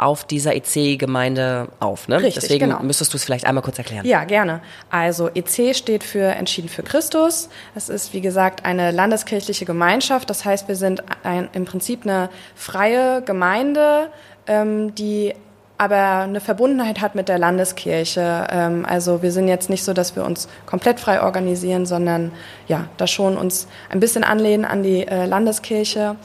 auf 0.00 0.24
dieser 0.24 0.56
EC-Gemeinde 0.56 1.68
auf, 1.78 2.08
ne? 2.08 2.16
Richtig, 2.16 2.42
Deswegen 2.42 2.70
genau. 2.70 2.82
müsstest 2.82 3.12
du 3.12 3.18
es 3.18 3.24
vielleicht 3.24 3.44
einmal 3.44 3.62
kurz 3.62 3.76
erklären. 3.76 4.06
Ja, 4.06 4.24
gerne. 4.24 4.62
Also 4.88 5.28
EC 5.28 5.76
steht 5.76 6.04
für 6.04 6.24
Entschieden 6.24 6.70
für 6.70 6.82
Christus. 6.82 7.50
Es 7.74 7.90
ist, 7.90 8.14
wie 8.14 8.22
gesagt, 8.22 8.64
eine 8.64 8.92
landeskirchliche 8.92 9.66
Gemeinschaft. 9.66 10.30
Das 10.30 10.46
heißt, 10.46 10.68
wir 10.68 10.76
sind 10.76 11.04
ein, 11.22 11.50
im 11.52 11.66
Prinzip 11.66 12.04
eine 12.04 12.30
freie 12.54 13.20
Gemeinde, 13.22 14.10
ähm, 14.46 14.94
die 14.94 15.34
aber 15.80 16.24
eine 16.24 16.40
Verbundenheit 16.42 17.00
hat 17.00 17.14
mit 17.14 17.30
der 17.30 17.38
Landeskirche. 17.38 18.46
Ähm, 18.50 18.84
also 18.86 19.22
wir 19.22 19.32
sind 19.32 19.48
jetzt 19.48 19.70
nicht 19.70 19.82
so, 19.82 19.94
dass 19.94 20.14
wir 20.14 20.26
uns 20.26 20.46
komplett 20.66 21.00
frei 21.00 21.22
organisieren, 21.22 21.86
sondern 21.86 22.32
ja, 22.68 22.84
da 22.98 23.06
schon 23.06 23.38
uns 23.38 23.66
ein 23.88 23.98
bisschen 23.98 24.22
anlehnen 24.22 24.66
an 24.66 24.82
die 24.82 25.06
äh, 25.08 25.24
Landeskirche. 25.24 26.16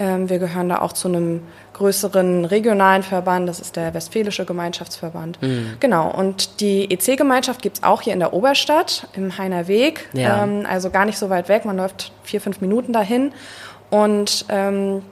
Ähm, 0.00 0.28
wir 0.28 0.40
gehören 0.40 0.68
da 0.68 0.80
auch 0.80 0.92
zu 0.92 1.06
einem 1.06 1.42
größeren 1.74 2.44
regionalen 2.44 3.04
Verband, 3.04 3.48
das 3.48 3.60
ist 3.60 3.76
der 3.76 3.94
Westfälische 3.94 4.44
Gemeinschaftsverband. 4.44 5.38
Genau, 5.80 6.08
und 6.10 6.60
die 6.60 6.88
EC-Gemeinschaft 6.90 7.62
gibt's 7.62 7.82
auch 7.82 8.02
hier 8.02 8.12
in 8.12 8.20
der 8.20 8.32
Oberstadt, 8.32 9.08
im 9.14 9.38
Heiner 9.38 9.66
Weg, 9.68 10.08
Ja. 10.12 10.42
ähm, 10.42 10.66
also 10.68 10.90
gar 10.90 11.04
nicht 11.04 11.18
so 11.18 11.30
weit 11.30 11.48
weg, 11.48 11.64
man 11.64 11.76
läuft 11.76 12.12
vier, 12.24 12.40
fünf 12.40 12.60
Minuten 12.60 12.92
dahin. 12.92 13.32
Und 13.90 14.46
ähm, 14.48 15.02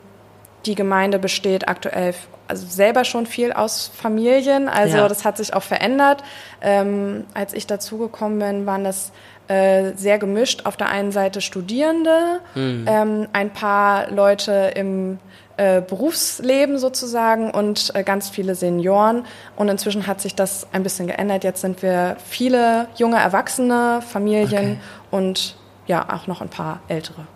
die 0.66 0.74
Gemeinde 0.76 1.18
besteht 1.18 1.68
aktuell 1.68 2.14
also 2.48 2.66
selber 2.66 3.04
schon 3.04 3.26
viel 3.26 3.52
aus 3.52 3.90
Familien. 3.94 4.68
Also 4.68 4.98
Ja. 4.98 5.08
das 5.08 5.24
hat 5.24 5.36
sich 5.38 5.54
auch 5.54 5.62
verändert. 5.62 6.22
Ähm, 6.60 7.24
als 7.34 7.52
ich 7.54 7.66
dazugekommen 7.66 8.38
bin, 8.38 8.66
waren 8.66 8.84
das 8.84 9.12
äh, 9.48 9.92
sehr 9.96 10.18
gemischt. 10.18 10.66
Auf 10.66 10.76
der 10.76 10.88
einen 10.88 11.12
Seite 11.12 11.40
Studierende, 11.40 12.40
ähm, 12.54 13.26
ein 13.32 13.50
paar 13.50 14.10
Leute 14.10 14.72
im 14.76 15.18
äh, 15.56 15.82
Berufsleben 15.82 16.78
sozusagen 16.78 17.50
und 17.50 17.92
äh, 17.94 18.02
ganz 18.04 18.30
viele 18.30 18.54
Senioren. 18.54 19.24
Und 19.56 19.68
inzwischen 19.68 20.06
hat 20.06 20.20
sich 20.20 20.34
das 20.34 20.66
ein 20.72 20.82
bisschen 20.82 21.06
geändert. 21.08 21.44
Jetzt 21.44 21.60
sind 21.60 21.82
wir 21.82 22.16
viele 22.24 22.88
junge 22.96 23.18
Erwachsene, 23.18 24.00
Familien 24.08 24.46
Okay. 24.52 24.76
und 25.10 25.56
ja, 25.86 26.06
auch 26.14 26.26
noch 26.26 26.40
ein 26.40 26.48
paar 26.48 26.80
ältere. 26.88 27.26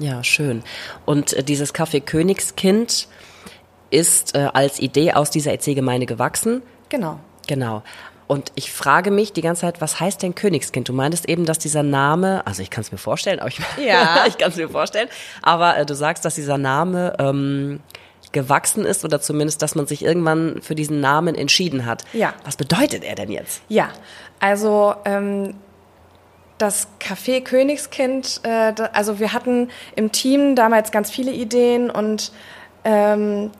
Ja, 0.00 0.24
schön. 0.24 0.64
Und 1.04 1.32
äh, 1.34 1.44
dieses 1.44 1.72
Café 1.74 2.00
Königskind 2.00 3.06
ist 3.94 4.34
äh, 4.34 4.48
als 4.52 4.78
Idee 4.80 5.12
aus 5.12 5.30
dieser 5.30 5.52
EC-Gemeinde 5.52 6.06
gewachsen. 6.06 6.62
Genau. 6.88 7.18
Genau. 7.46 7.82
Und 8.26 8.52
ich 8.54 8.72
frage 8.72 9.10
mich 9.10 9.32
die 9.32 9.42
ganze 9.42 9.62
Zeit, 9.62 9.80
was 9.80 10.00
heißt 10.00 10.22
denn 10.22 10.34
Königskind? 10.34 10.88
Du 10.88 10.92
meintest 10.92 11.28
eben, 11.28 11.44
dass 11.44 11.58
dieser 11.58 11.82
Name, 11.82 12.46
also 12.46 12.62
ich 12.62 12.70
kann 12.70 12.80
es 12.82 12.90
mir 12.90 12.98
vorstellen, 12.98 13.38
aber 13.38 13.48
ich, 13.48 13.60
Ja. 13.78 14.24
ich 14.26 14.38
kann 14.38 14.50
es 14.50 14.56
mir 14.56 14.68
vorstellen, 14.68 15.08
aber 15.42 15.76
äh, 15.76 15.86
du 15.86 15.94
sagst, 15.94 16.24
dass 16.24 16.34
dieser 16.34 16.58
Name 16.58 17.14
ähm, 17.18 17.80
gewachsen 18.32 18.84
ist 18.84 19.04
oder 19.04 19.20
zumindest, 19.20 19.62
dass 19.62 19.74
man 19.74 19.86
sich 19.86 20.02
irgendwann 20.04 20.60
für 20.62 20.74
diesen 20.74 21.00
Namen 21.00 21.34
entschieden 21.34 21.86
hat. 21.86 22.04
Ja. 22.12 22.32
Was 22.44 22.56
bedeutet 22.56 23.04
er 23.04 23.14
denn 23.14 23.30
jetzt? 23.30 23.62
Ja, 23.68 23.90
also 24.40 24.94
ähm, 25.04 25.54
das 26.58 26.88
Café 27.00 27.42
Königskind, 27.42 28.40
äh, 28.44 28.72
also 28.92 29.18
wir 29.20 29.32
hatten 29.32 29.68
im 29.96 30.12
Team 30.12 30.56
damals 30.56 30.90
ganz 30.90 31.10
viele 31.10 31.30
Ideen 31.30 31.90
und 31.90 32.32
ähm, 32.84 33.50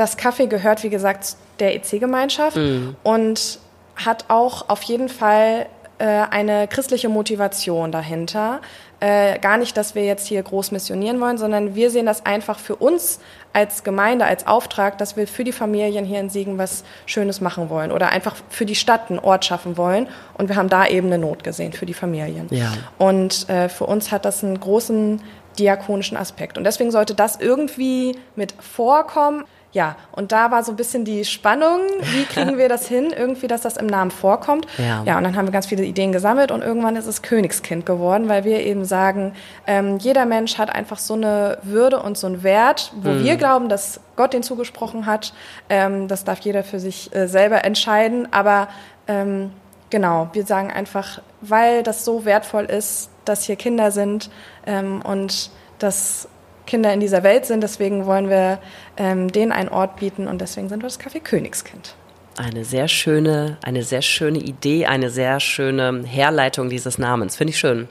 das 0.00 0.16
Café 0.16 0.46
gehört, 0.46 0.82
wie 0.82 0.90
gesagt, 0.90 1.36
der 1.58 1.74
EC-Gemeinschaft 1.74 2.58
und 3.02 3.58
hat 3.96 4.24
auch 4.28 4.68
auf 4.70 4.82
jeden 4.82 5.10
Fall 5.10 5.66
äh, 5.98 6.04
eine 6.04 6.66
christliche 6.66 7.10
Motivation 7.10 7.92
dahinter. 7.92 8.60
Äh, 9.00 9.38
gar 9.38 9.58
nicht, 9.58 9.76
dass 9.76 9.94
wir 9.94 10.04
jetzt 10.04 10.26
hier 10.26 10.42
groß 10.42 10.72
missionieren 10.72 11.20
wollen, 11.20 11.36
sondern 11.36 11.74
wir 11.74 11.90
sehen 11.90 12.06
das 12.06 12.24
einfach 12.24 12.58
für 12.58 12.76
uns 12.76 13.20
als 13.52 13.84
Gemeinde, 13.84 14.24
als 14.24 14.46
Auftrag, 14.46 14.96
dass 14.96 15.16
wir 15.16 15.26
für 15.26 15.44
die 15.44 15.52
Familien 15.52 16.06
hier 16.06 16.20
in 16.20 16.30
Siegen 16.30 16.56
was 16.56 16.84
Schönes 17.04 17.42
machen 17.42 17.68
wollen 17.68 17.92
oder 17.92 18.08
einfach 18.10 18.36
für 18.48 18.64
die 18.64 18.74
Stadt 18.74 19.10
einen 19.10 19.18
Ort 19.18 19.44
schaffen 19.44 19.76
wollen. 19.76 20.06
Und 20.38 20.48
wir 20.48 20.56
haben 20.56 20.70
da 20.70 20.86
eben 20.86 21.08
eine 21.08 21.18
Not 21.18 21.44
gesehen 21.44 21.74
für 21.74 21.86
die 21.86 21.94
Familien. 21.94 22.46
Ja. 22.50 22.72
Und 22.96 23.48
äh, 23.50 23.68
für 23.68 23.84
uns 23.84 24.12
hat 24.12 24.24
das 24.24 24.42
einen 24.42 24.58
großen 24.60 25.20
diakonischen 25.58 26.16
Aspekt. 26.16 26.56
Und 26.56 26.64
deswegen 26.64 26.90
sollte 26.90 27.14
das 27.14 27.36
irgendwie 27.36 28.16
mit 28.36 28.52
vorkommen. 28.52 29.44
Ja, 29.72 29.94
und 30.10 30.32
da 30.32 30.50
war 30.50 30.64
so 30.64 30.72
ein 30.72 30.76
bisschen 30.76 31.04
die 31.04 31.24
Spannung, 31.24 31.80
wie 32.00 32.24
kriegen 32.24 32.58
wir 32.58 32.68
das 32.68 32.88
hin, 32.88 33.14
irgendwie, 33.16 33.46
dass 33.46 33.60
das 33.60 33.76
im 33.76 33.86
Namen 33.86 34.10
vorkommt. 34.10 34.66
Ja. 34.78 35.04
ja, 35.04 35.16
und 35.16 35.22
dann 35.22 35.36
haben 35.36 35.46
wir 35.46 35.52
ganz 35.52 35.66
viele 35.66 35.84
Ideen 35.84 36.10
gesammelt 36.10 36.50
und 36.50 36.62
irgendwann 36.62 36.96
ist 36.96 37.06
es 37.06 37.22
Königskind 37.22 37.86
geworden, 37.86 38.28
weil 38.28 38.44
wir 38.44 38.60
eben 38.60 38.84
sagen, 38.84 39.34
ähm, 39.68 39.98
jeder 39.98 40.26
Mensch 40.26 40.58
hat 40.58 40.74
einfach 40.74 40.98
so 40.98 41.14
eine 41.14 41.58
Würde 41.62 42.02
und 42.02 42.18
so 42.18 42.26
einen 42.26 42.42
Wert, 42.42 42.92
wo 42.96 43.14
wir 43.22 43.36
glauben, 43.36 43.68
dass 43.68 44.00
Gott 44.16 44.32
den 44.32 44.42
zugesprochen 44.42 45.06
hat. 45.06 45.32
Ähm, 45.68 46.08
das 46.08 46.24
darf 46.24 46.40
jeder 46.40 46.64
für 46.64 46.80
sich 46.80 47.14
äh, 47.14 47.28
selber 47.28 47.64
entscheiden, 47.64 48.28
aber 48.32 48.68
ähm, 49.06 49.52
genau, 49.88 50.30
wir 50.32 50.44
sagen 50.44 50.72
einfach, 50.72 51.20
weil 51.40 51.84
das 51.84 52.04
so 52.04 52.24
wertvoll 52.24 52.64
ist, 52.64 53.10
dass 53.24 53.44
hier 53.44 53.56
Kinder 53.56 53.92
sind 53.92 54.30
ähm, 54.66 55.00
und 55.02 55.50
dass 55.78 56.28
Kinder 56.70 56.92
in 56.92 57.00
dieser 57.00 57.24
Welt 57.24 57.46
sind, 57.46 57.62
deswegen 57.62 58.06
wollen 58.06 58.30
wir 58.30 58.60
ähm, 59.00 59.32
denen 59.32 59.50
einen 59.50 59.70
Ort 59.70 59.96
bieten 59.96 60.28
und 60.28 60.40
deswegen 60.40 60.68
sind 60.68 60.82
wir 60.82 60.86
das 60.88 61.00
Café 61.00 61.20
Königskind. 61.20 61.94
Eine 62.36 62.64
sehr 62.64 62.86
schöne, 62.86 63.56
eine 63.62 63.82
sehr 63.82 64.02
schöne 64.02 64.38
Idee, 64.38 64.86
eine 64.86 65.10
sehr 65.10 65.40
schöne 65.40 66.04
Herleitung 66.04 66.68
dieses 66.68 66.98
Namens. 66.98 67.34
Finde 67.34 67.52
ich 67.52 67.58
schön. 67.58 67.88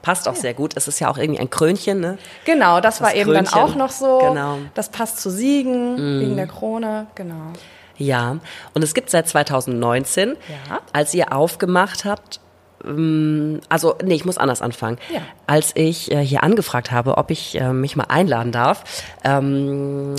Passt 0.00 0.28
auch 0.28 0.34
sehr 0.34 0.54
gut. 0.54 0.72
Es 0.76 0.88
ist 0.88 0.98
ja 0.98 1.10
auch 1.10 1.18
irgendwie 1.18 1.40
ein 1.40 1.50
Krönchen, 1.50 2.00
ne? 2.00 2.16
Genau, 2.44 2.80
das, 2.80 3.00
war 3.02 3.14
eben 3.14 3.32
dann 3.32 3.48
auch 3.48 3.74
noch 3.74 3.90
so. 3.90 4.18
Genau. 4.18 4.58
Das 4.74 4.88
passt 4.88 5.20
zu 5.20 5.30
Siegen, 5.30 6.20
wegen 6.20 6.36
der 6.36 6.46
Krone, 6.46 7.06
genau. 7.14 7.52
Ja. 7.98 8.38
Und 8.72 8.82
es 8.82 8.94
gibt 8.94 9.10
seit 9.10 9.28
2019, 9.28 10.30
Ja. 10.30 10.80
als 10.92 11.12
ihr 11.12 11.32
aufgemacht 11.32 12.04
habt, 12.04 12.40
ähm, 12.84 13.60
also, 13.68 13.96
nee, 14.02 14.14
ich 14.14 14.24
muss 14.24 14.38
anders 14.38 14.62
anfangen. 14.62 14.98
Ja. 15.12 15.20
Als 15.46 15.72
ich 15.74 16.12
äh, 16.12 16.24
hier 16.24 16.42
angefragt 16.42 16.92
habe, 16.92 17.18
ob 17.18 17.30
ich 17.30 17.58
äh, 17.60 17.72
mich 17.72 17.96
mal 17.96 18.04
einladen 18.08 18.52
darf, 18.52 18.84
ähm, 19.24 20.14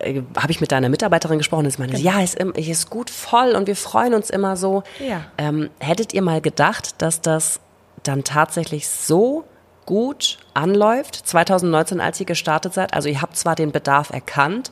äh, 0.00 0.22
habe 0.36 0.52
ich 0.52 0.60
mit 0.60 0.72
deiner 0.72 0.88
Mitarbeiterin 0.88 1.38
gesprochen 1.38 1.64
und 1.64 1.70
sie 1.70 1.78
meinte, 1.80 1.96
ja, 1.96 2.20
ist, 2.20 2.38
ist 2.38 2.90
gut 2.90 3.10
voll 3.10 3.52
und 3.52 3.66
wir 3.66 3.76
freuen 3.76 4.14
uns 4.14 4.30
immer 4.30 4.56
so. 4.56 4.82
Ja. 4.98 5.24
Ähm, 5.38 5.70
hättet 5.78 6.12
ihr 6.14 6.22
mal 6.22 6.40
gedacht, 6.40 7.00
dass 7.02 7.20
das 7.20 7.60
dann 8.02 8.24
tatsächlich 8.24 8.88
so 8.88 9.44
gut 9.90 10.38
anläuft, 10.54 11.16
2019, 11.16 12.00
als 12.00 12.20
ihr 12.20 12.26
gestartet 12.26 12.74
seid? 12.74 12.94
Also 12.94 13.08
ihr 13.08 13.20
habt 13.20 13.36
zwar 13.36 13.56
den 13.56 13.72
Bedarf 13.72 14.10
erkannt, 14.10 14.70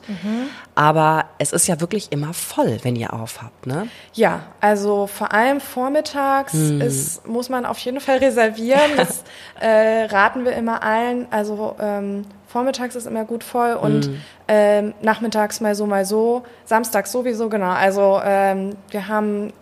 aber 0.75 1.25
es 1.39 1.51
ist 1.51 1.67
ja 1.67 1.81
wirklich 1.81 2.13
immer 2.13 2.33
voll, 2.33 2.79
wenn 2.83 2.95
ihr 2.95 3.11
aufhabt, 3.11 3.67
ne? 3.67 3.89
Ja, 4.13 4.43
also 4.61 5.07
vor 5.07 5.33
allem 5.33 5.59
vormittags 5.59 6.53
ist, 6.53 7.27
muss 7.27 7.49
man 7.49 7.65
auf 7.65 7.79
jeden 7.79 7.99
Fall 7.99 8.19
reservieren. 8.19 8.91
Das 8.95 9.25
äh, 9.59 10.05
raten 10.05 10.45
wir 10.45 10.53
immer 10.53 10.83
allen. 10.83 11.27
Also 11.31 11.75
ähm, 11.81 12.25
vormittags 12.49 12.95
ist 12.95 13.05
immer 13.05 13.25
gut 13.25 13.43
voll 13.43 13.73
und 13.73 14.09
ähm, 14.47 14.93
nachmittags 15.01 15.61
mal 15.61 15.75
so, 15.75 15.85
mal 15.85 16.03
so. 16.03 16.43
Samstags 16.65 17.11
sowieso, 17.11 17.47
genau. 17.47 17.69
Also 17.69 18.19
ähm, 18.23 18.75
wir 18.89 19.07
haben 19.07 19.53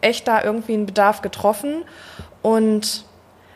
echt 0.00 0.26
da 0.26 0.42
irgendwie 0.42 0.74
einen 0.74 0.86
Bedarf 0.86 1.22
getroffen 1.22 1.84
und 2.42 3.04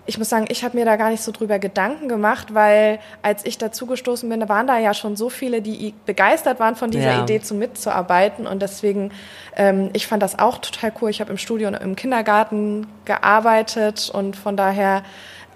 ich 0.08 0.18
muss 0.18 0.28
sagen, 0.28 0.44
ich 0.48 0.62
habe 0.62 0.76
mir 0.78 0.84
da 0.84 0.94
gar 0.94 1.10
nicht 1.10 1.22
so 1.22 1.32
drüber 1.32 1.58
Gedanken 1.58 2.08
gemacht, 2.08 2.54
weil 2.54 3.00
als 3.22 3.44
ich 3.44 3.58
dazugestoßen 3.58 4.28
bin, 4.28 4.38
da 4.38 4.48
waren 4.48 4.68
da 4.68 4.78
ja 4.78 4.94
schon 4.94 5.16
so 5.16 5.28
viele, 5.28 5.60
die 5.60 5.94
begeistert 6.06 6.60
waren 6.60 6.76
von 6.76 6.92
dieser 6.92 7.14
Ja. 7.14 7.22
Idee, 7.24 7.40
zu 7.40 7.56
mitzuarbeiten. 7.56 8.46
Und 8.46 8.62
deswegen, 8.62 9.10
ähm, 9.56 9.90
ich 9.94 10.06
fand 10.06 10.22
das 10.22 10.38
auch 10.38 10.58
total 10.58 10.92
cool. 11.00 11.10
Ich 11.10 11.20
habe 11.20 11.32
im 11.32 11.38
Studio 11.38 11.66
und 11.66 11.74
im 11.74 11.96
Kindergarten 11.96 12.86
gearbeitet 13.04 14.08
und 14.14 14.36
von 14.36 14.56
daher 14.56 15.02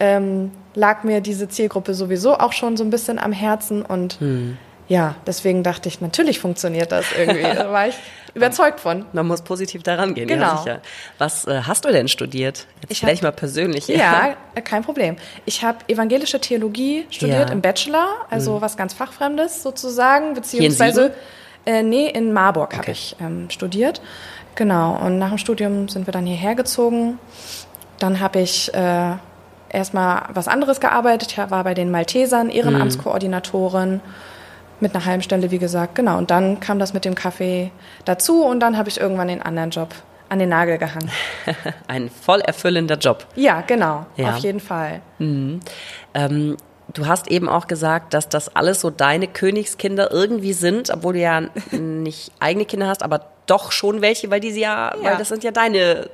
ähm, 0.01 0.51
lag 0.75 1.03
mir 1.05 1.21
diese 1.21 1.49
Zielgruppe 1.49 1.95
sowieso 1.95 2.35
auch 2.39 2.53
schon 2.53 2.77
so 2.77 2.85
ein 2.85 2.91
bisschen 2.91 3.19
am 3.19 3.33
Herzen. 3.33 3.83
Und 3.83 4.19
ja, 4.89 5.15
deswegen 5.27 5.63
dachte 5.63 5.89
ich, 5.89 6.01
natürlich 6.01 6.41
funktioniert 6.41 6.91
das 6.93 7.07
irgendwie. 7.17 7.43
Da 7.55 7.71
war 7.71 7.89
ich 7.89 7.95
überzeugt 8.35 8.81
von. 8.81 9.05
Man 9.13 9.27
muss 9.27 9.43
positiv 9.43 9.83
daran 9.83 10.15
gehen, 10.15 10.29
ja 10.29 10.35
Genau. 10.37 10.57
sicher. 10.59 10.81
Was 11.19 11.47
äh, 11.47 11.63
hast 11.67 11.85
du 11.85 11.91
denn 11.91 12.09
studiert? 12.09 12.67
Jetzt 12.83 12.91
Ich 13.03 13.03
ich 13.09 13.23
mal 13.23 13.31
persönlich. 13.33 13.87
Ja, 13.89 14.35
äh, 14.55 14.61
kein 14.63 14.83
Problem. 14.85 15.17
Ich 15.47 15.65
habe 15.65 15.79
evangelische 15.89 16.41
Theologie 16.41 17.07
studiert 17.11 17.49
Ja. 17.49 17.53
im 17.53 17.61
Bachelor, 17.61 18.07
also 18.31 18.61
was 18.61 18.77
ganz 18.77 18.95
Fachfremdes 18.95 19.63
sozusagen, 19.63 20.29
in 20.29 20.35
beziehungsweise 20.35 21.13
äh, 21.67 21.83
nee, 21.83 22.09
in 22.09 22.33
Marburg 22.33 22.73
habe 22.73 22.83
Okay. 22.83 22.93
ich 22.93 23.17
ähm, 23.21 23.49
studiert. 23.51 24.01
Genau, 24.57 24.97
und 25.05 25.19
nach 25.19 25.29
dem 25.29 25.39
Studium 25.39 25.89
sind 25.89 26.07
wir 26.07 26.13
dann 26.13 26.27
hierher 26.27 26.55
gezogen. 26.55 27.19
Dann 27.99 28.19
habe 28.21 28.41
ich 28.41 28.73
äh, 28.75 29.13
erstmal 29.73 30.23
was 30.35 30.49
anderes 30.49 30.81
gearbeitet. 30.81 31.33
Ich 31.33 31.39
war 31.39 31.65
bei 31.65 31.75
den 31.75 31.91
Maltesern, 31.91 32.51
Ehrenamtskoordinatorin. 32.51 34.01
Mit 34.83 34.95
einer 34.95 35.05
halben 35.05 35.23
Stelle, 35.23 35.51
wie 35.51 35.59
gesagt, 35.59 35.95
genau. 35.95 36.17
Und 36.17 36.31
dann 36.31 36.59
kam 36.61 36.79
das 36.79 36.95
mit 36.95 37.05
dem 37.05 37.15
Kaffee 37.15 37.71
dazu 38.07 38.45
und 38.45 38.61
dann 38.61 38.79
habe 38.79 38.89
ich 38.89 38.99
irgendwann 38.99 39.29
den 39.29 39.43
anderen 39.43 39.69
Job 39.71 39.89
an 40.31 40.39
den 40.39 40.49
Nagel 40.49 40.79
gehangen. 40.79 41.11
Ein 41.87 42.09
voll 42.09 42.41
erfüllender 42.41 42.97
Job. 42.97 43.27
Ja, 43.37 43.61
genau, 43.67 44.07
Ja. 44.17 44.31
auf 44.31 44.39
jeden 44.39 44.61
Fall. 44.61 45.03
Ähm, 45.19 45.61
du 46.95 47.07
hast 47.07 47.29
eben 47.29 47.49
auch 47.49 47.67
gesagt, 47.67 48.15
dass 48.15 48.29
das 48.29 48.57
alles 48.57 48.81
so 48.81 48.89
deine 48.91 49.27
Königskinder 49.27 50.11
irgendwie 50.11 50.55
sind, 50.55 50.89
obwohl 50.91 51.13
du 51.15 51.19
ja 51.21 51.41
nicht 51.73 52.33
eigene 52.41 52.65
Kinder 52.65 52.87
hast, 52.89 53.03
aber 53.03 53.27
doch 53.47 53.73
schon 53.73 54.01
welche, 54.01 54.31
weil 54.31 54.41
die 54.41 54.53
sie 54.53 54.61
ja, 54.61 54.95
Ja. 54.97 55.11
weil 55.11 55.17
das 55.19 55.29
sind 55.29 55.45
ja 55.45 55.51
deine, 55.51 56.09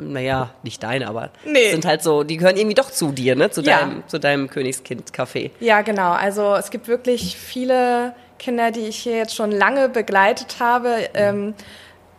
naja, 0.00 0.50
nicht 0.62 0.82
deine, 0.82 1.08
aber 1.08 1.30
Nee. 1.44 1.70
sind 1.70 1.84
halt 1.86 2.02
so, 2.02 2.22
die 2.22 2.36
gehören 2.36 2.56
irgendwie 2.56 2.74
doch 2.74 2.90
zu 2.90 3.12
dir, 3.12 3.34
ne? 3.36 3.50
Zu 3.50 3.62
Ja. 3.62 3.78
deinem, 3.80 4.02
zu 4.06 4.18
deinem 4.18 4.48
Königskind-Café. 4.48 5.50
Ja, 5.60 5.82
genau. 5.82 6.12
Also 6.12 6.54
es 6.54 6.70
gibt 6.70 6.86
wirklich 6.88 7.36
viele 7.36 8.14
Kinder, 8.38 8.70
die 8.70 8.80
ich 8.80 8.96
hier 8.98 9.16
jetzt 9.16 9.34
schon 9.34 9.50
lange 9.50 9.88
begleitet 9.88 10.56
habe. 10.60 11.08
Ähm, 11.14 11.54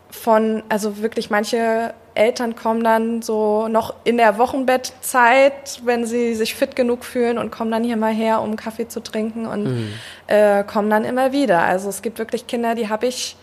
von, 0.10 0.64
also 0.70 1.02
wirklich 1.02 1.30
manche 1.30 1.94
Eltern 2.16 2.56
kommen 2.56 2.84
dann 2.84 3.22
so 3.22 3.68
noch 3.68 3.94
in 4.04 4.18
der 4.18 4.38
Wochenbettzeit, 4.40 5.82
wenn 5.84 6.06
sie 6.06 6.34
sich 6.34 6.56
fit 6.56 6.76
genug 6.76 7.06
fühlen 7.06 7.38
und 7.38 7.52
kommen 7.52 7.72
dann 7.72 7.84
hier 7.84 7.98
mal 7.98 8.14
her, 8.14 8.42
um 8.42 8.56
Kaffee 8.56 8.88
zu 8.88 9.02
trinken 9.02 9.46
und 9.46 9.90
äh, 10.28 10.64
kommen 10.64 10.90
dann 10.90 11.06
immer 11.06 11.32
wieder. 11.32 11.62
Also 11.62 11.90
es 11.90 12.02
gibt 12.02 12.18
wirklich 12.18 12.48
Kinder, 12.48 12.74
die 12.74 12.90
habe 12.90 13.06
ich 13.06 13.36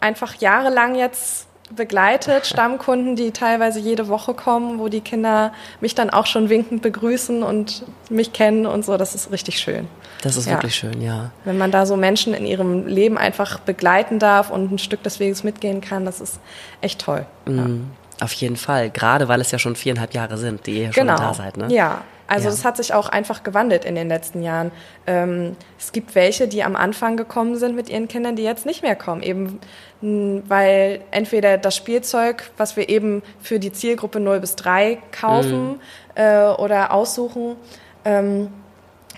einfach 0.00 0.34
jahrelang 0.36 0.94
jetzt 0.96 1.45
begleitet, 1.74 2.46
Stammkunden, 2.46 3.16
die 3.16 3.30
teilweise 3.30 3.80
jede 3.80 4.08
Woche 4.08 4.34
kommen, 4.34 4.78
wo 4.78 4.88
die 4.88 5.00
Kinder 5.00 5.52
mich 5.80 5.94
dann 5.94 6.10
auch 6.10 6.26
schon 6.26 6.48
winkend 6.48 6.82
begrüßen 6.82 7.42
und 7.42 7.84
mich 8.10 8.32
kennen 8.32 8.66
und 8.66 8.84
so. 8.84 8.96
Das 8.96 9.14
ist 9.14 9.30
richtig 9.32 9.58
schön. 9.58 9.88
Das 10.22 10.36
ist 10.36 10.46
ja. 10.46 10.52
wirklich 10.52 10.74
schön, 10.74 11.00
ja. 11.02 11.30
Wenn 11.44 11.58
man 11.58 11.70
da 11.70 11.86
so 11.86 11.96
Menschen 11.96 12.34
in 12.34 12.46
ihrem 12.46 12.86
Leben 12.86 13.18
einfach 13.18 13.60
begleiten 13.60 14.18
darf 14.18 14.50
und 14.50 14.72
ein 14.72 14.78
Stück 14.78 15.02
des 15.02 15.20
Weges 15.20 15.44
mitgehen 15.44 15.80
kann, 15.80 16.04
das 16.04 16.20
ist 16.20 16.40
echt 16.80 17.00
toll. 17.00 17.26
Mhm. 17.46 17.58
Ja. 17.58 18.24
Auf 18.24 18.32
jeden 18.32 18.56
Fall, 18.56 18.88
gerade 18.88 19.28
weil 19.28 19.42
es 19.42 19.50
ja 19.50 19.58
schon 19.58 19.76
viereinhalb 19.76 20.14
Jahre 20.14 20.38
sind, 20.38 20.66
die 20.66 20.82
ihr 20.82 20.92
schon 20.92 21.06
genau. 21.06 21.18
da 21.18 21.34
seid. 21.34 21.58
Ne? 21.58 21.68
Ja, 21.68 22.02
also 22.26 22.48
ja. 22.48 22.64
hat 22.64 22.76
sich 22.76 22.94
auch 22.94 23.08
einfach 23.08 23.42
gewandelt 23.42 23.84
in 23.84 23.94
den 23.94 24.08
letzten 24.08 24.42
Jahren. 24.42 24.72
Ähm, 25.06 25.56
es 25.78 25.92
gibt 25.92 26.14
welche, 26.14 26.48
die 26.48 26.64
am 26.64 26.76
Anfang 26.76 27.16
gekommen 27.16 27.56
sind 27.56 27.76
mit 27.76 27.88
ihren 27.88 28.08
Kindern, 28.08 28.36
die 28.36 28.42
jetzt 28.42 28.66
nicht 28.66 28.82
mehr 28.82 28.96
kommen, 28.96 29.22
eben 29.22 29.60
weil 30.02 31.00
entweder 31.10 31.56
das 31.56 31.74
Spielzeug, 31.74 32.50
was 32.58 32.76
wir 32.76 32.88
eben 32.88 33.22
für 33.40 33.58
die 33.58 33.72
Zielgruppe 33.72 34.20
0 34.20 34.40
bis 34.40 34.54
3 34.56 34.98
kaufen 35.10 35.68
mhm. 35.68 35.80
äh, 36.14 36.48
oder 36.48 36.92
aussuchen, 36.92 37.56
ähm, 38.04 38.48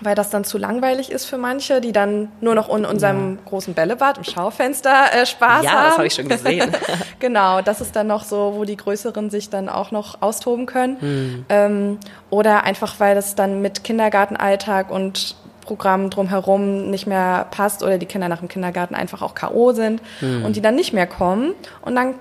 weil 0.01 0.15
das 0.15 0.29
dann 0.29 0.43
zu 0.43 0.57
langweilig 0.57 1.11
ist 1.11 1.25
für 1.25 1.37
manche, 1.37 1.81
die 1.81 1.91
dann 1.91 2.31
nur 2.41 2.55
noch 2.55 2.73
in 2.75 2.85
unserem 2.85 3.35
ja. 3.35 3.41
großen 3.45 3.73
Bällebad 3.73 4.17
im 4.17 4.23
Schaufenster 4.23 5.13
äh, 5.13 5.25
Spaß 5.25 5.63
ja, 5.63 5.71
haben. 5.71 5.77
Ja, 5.77 5.85
das 5.85 5.97
habe 5.97 6.07
ich 6.07 6.13
schon 6.13 6.29
gesehen. 6.29 6.71
genau, 7.19 7.61
das 7.61 7.81
ist 7.81 7.95
dann 7.95 8.07
noch 8.07 8.23
so, 8.23 8.53
wo 8.55 8.65
die 8.65 8.77
Größeren 8.77 9.29
sich 9.29 9.49
dann 9.49 9.69
auch 9.69 9.91
noch 9.91 10.21
austoben 10.21 10.65
können. 10.65 11.01
Hm. 11.01 11.45
Ähm, 11.49 11.97
oder 12.29 12.63
einfach, 12.63 12.99
weil 12.99 13.15
das 13.15 13.35
dann 13.35 13.61
mit 13.61 13.83
Kindergartenalltag 13.83 14.91
und 14.91 15.35
Programm 15.61 16.09
drumherum 16.09 16.89
nicht 16.89 17.05
mehr 17.05 17.45
passt 17.51 17.83
oder 17.83 17.99
die 17.99 18.07
Kinder 18.07 18.27
nach 18.27 18.39
dem 18.39 18.47
Kindergarten 18.47 18.95
einfach 18.95 19.21
auch 19.21 19.35
K.O. 19.35 19.71
sind 19.73 20.01
hm. 20.19 20.43
und 20.43 20.55
die 20.55 20.61
dann 20.61 20.73
nicht 20.73 20.93
mehr 20.93 21.05
kommen 21.05 21.53
und 21.83 21.95
dann 21.95 22.15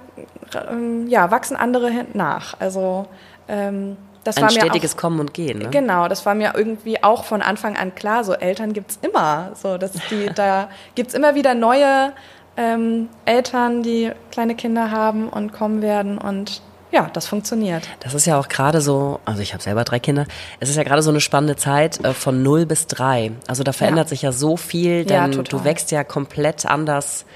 ähm, 0.70 1.06
ja, 1.08 1.30
wachsen 1.30 1.56
andere 1.56 1.90
nach. 2.12 2.60
Also 2.60 3.06
ähm, 3.48 3.96
das 4.24 4.36
ein 4.36 4.42
war 4.42 4.52
mir 4.52 4.60
stetiges 4.60 4.94
auch, 4.94 4.98
Kommen 4.98 5.20
und 5.20 5.34
Gehen. 5.34 5.58
Ne? 5.58 5.70
Genau, 5.70 6.08
das 6.08 6.26
war 6.26 6.34
mir 6.34 6.52
irgendwie 6.54 7.02
auch 7.02 7.24
von 7.24 7.42
Anfang 7.42 7.76
an 7.76 7.94
klar. 7.94 8.24
So 8.24 8.34
Eltern 8.34 8.72
gibt's 8.72 8.98
immer. 9.02 9.52
So, 9.54 9.78
dass 9.78 9.92
die, 10.10 10.30
da 10.34 10.68
gibt's 10.94 11.14
immer 11.14 11.34
wieder 11.34 11.54
neue 11.54 12.12
ähm, 12.56 13.08
Eltern, 13.24 13.82
die 13.82 14.10
kleine 14.30 14.54
Kinder 14.54 14.90
haben 14.90 15.28
und 15.28 15.52
kommen 15.52 15.80
werden 15.80 16.18
und 16.18 16.60
ja, 16.90 17.10
das 17.12 17.26
funktioniert. 17.26 17.86
Das 18.00 18.14
ist 18.14 18.26
ja 18.26 18.38
auch 18.40 18.48
gerade 18.48 18.80
so, 18.80 19.20
also 19.26 19.42
ich 19.42 19.52
habe 19.52 19.62
selber 19.62 19.84
drei 19.84 19.98
Kinder, 19.98 20.26
es 20.58 20.70
ist 20.70 20.76
ja 20.76 20.84
gerade 20.84 21.02
so 21.02 21.10
eine 21.10 21.20
spannende 21.20 21.56
Zeit 21.56 22.02
äh, 22.02 22.14
von 22.14 22.42
0 22.42 22.64
bis 22.64 22.86
3. 22.86 23.32
Also 23.46 23.62
da 23.62 23.72
verändert 23.72 24.06
ja. 24.06 24.08
sich 24.08 24.22
ja 24.22 24.32
so 24.32 24.56
viel, 24.56 25.04
denn 25.04 25.32
ja, 25.32 25.42
du 25.42 25.64
wächst 25.64 25.90
ja 25.90 26.02
komplett 26.02 26.64
anders 26.64 27.26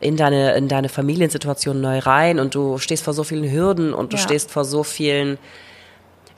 in 0.00 0.16
deine, 0.16 0.54
in 0.54 0.66
deine 0.66 0.88
Familiensituation 0.88 1.80
neu 1.80 2.00
rein 2.00 2.40
und 2.40 2.56
du 2.56 2.78
stehst 2.78 3.04
vor 3.04 3.14
so 3.14 3.22
vielen 3.22 3.50
Hürden 3.50 3.94
und 3.94 4.12
du 4.12 4.16
ja. 4.16 4.22
stehst 4.22 4.50
vor 4.50 4.64
so 4.64 4.82
vielen 4.82 5.38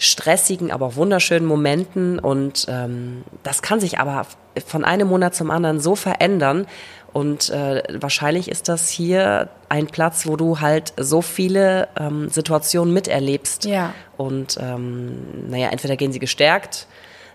stressigen, 0.04 0.70
aber 0.70 0.86
auch 0.86 0.96
wunderschönen 0.96 1.46
Momenten 1.46 2.18
und 2.18 2.66
ähm, 2.68 3.24
das 3.42 3.62
kann 3.62 3.80
sich 3.80 3.98
aber 3.98 4.26
von 4.66 4.84
einem 4.84 5.08
Monat 5.08 5.34
zum 5.34 5.50
anderen 5.50 5.80
so 5.80 5.96
verändern 5.96 6.66
und 7.12 7.50
äh, 7.50 7.82
wahrscheinlich 8.00 8.50
ist 8.50 8.68
das 8.68 8.88
hier 8.88 9.48
ein 9.68 9.86
Platz, 9.86 10.26
wo 10.26 10.36
du 10.36 10.60
halt 10.60 10.92
so 10.96 11.22
viele 11.22 11.88
ähm, 11.98 12.28
Situationen 12.28 12.92
miterlebst 12.92 13.64
ja. 13.64 13.94
und 14.16 14.58
ähm, 14.60 15.48
naja, 15.48 15.68
entweder 15.68 15.96
gehen 15.96 16.12
sie 16.12 16.18
gestärkt 16.18 16.86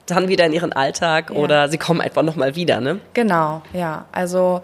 dann 0.10 0.28
wieder 0.28 0.46
in 0.46 0.54
ihren 0.54 0.74
Alltag 0.74 1.30
ja. 1.30 1.36
oder 1.36 1.70
sie 1.70 1.78
kommen 1.78 2.02
einfach 2.02 2.24
nochmal 2.24 2.56
wieder, 2.56 2.82
ne? 2.82 3.00
Genau, 3.14 3.62
ja. 3.74 4.06
Also 4.12 4.62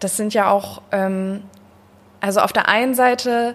das 0.00 0.16
sind 0.16 0.34
ja 0.34 0.50
auch, 0.50 0.82
ähm, 0.90 1.42
also 2.20 2.40
auf 2.40 2.52
der 2.52 2.68
einen 2.68 2.94
Seite 2.94 3.54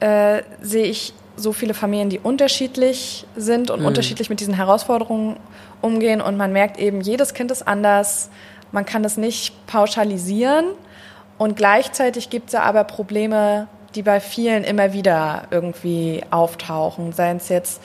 äh, 0.00 0.42
sehe 0.60 0.86
ich 0.86 1.14
so 1.36 1.52
viele 1.52 1.74
Familien, 1.74 2.10
die 2.10 2.18
unterschiedlich 2.18 3.26
sind 3.36 3.70
und 3.70 3.80
mhm. 3.80 3.86
unterschiedlich 3.86 4.30
mit 4.30 4.40
diesen 4.40 4.54
Herausforderungen 4.54 5.36
umgehen. 5.80 6.20
Und 6.20 6.36
man 6.36 6.52
merkt 6.52 6.78
eben, 6.78 7.00
jedes 7.00 7.34
Kind 7.34 7.50
ist 7.50 7.66
anders. 7.66 8.30
Man 8.72 8.84
kann 8.84 9.04
es 9.04 9.16
nicht 9.16 9.66
pauschalisieren. 9.66 10.66
Und 11.38 11.56
gleichzeitig 11.56 12.30
gibt 12.30 12.46
es 12.48 12.52
ja 12.52 12.62
aber 12.62 12.84
Probleme, 12.84 13.66
die 13.94 14.02
bei 14.02 14.20
vielen 14.20 14.64
immer 14.64 14.92
wieder 14.92 15.44
irgendwie 15.50 16.22
auftauchen. 16.30 17.12
Seien 17.12 17.38
es 17.38 17.48
jetzt 17.48 17.82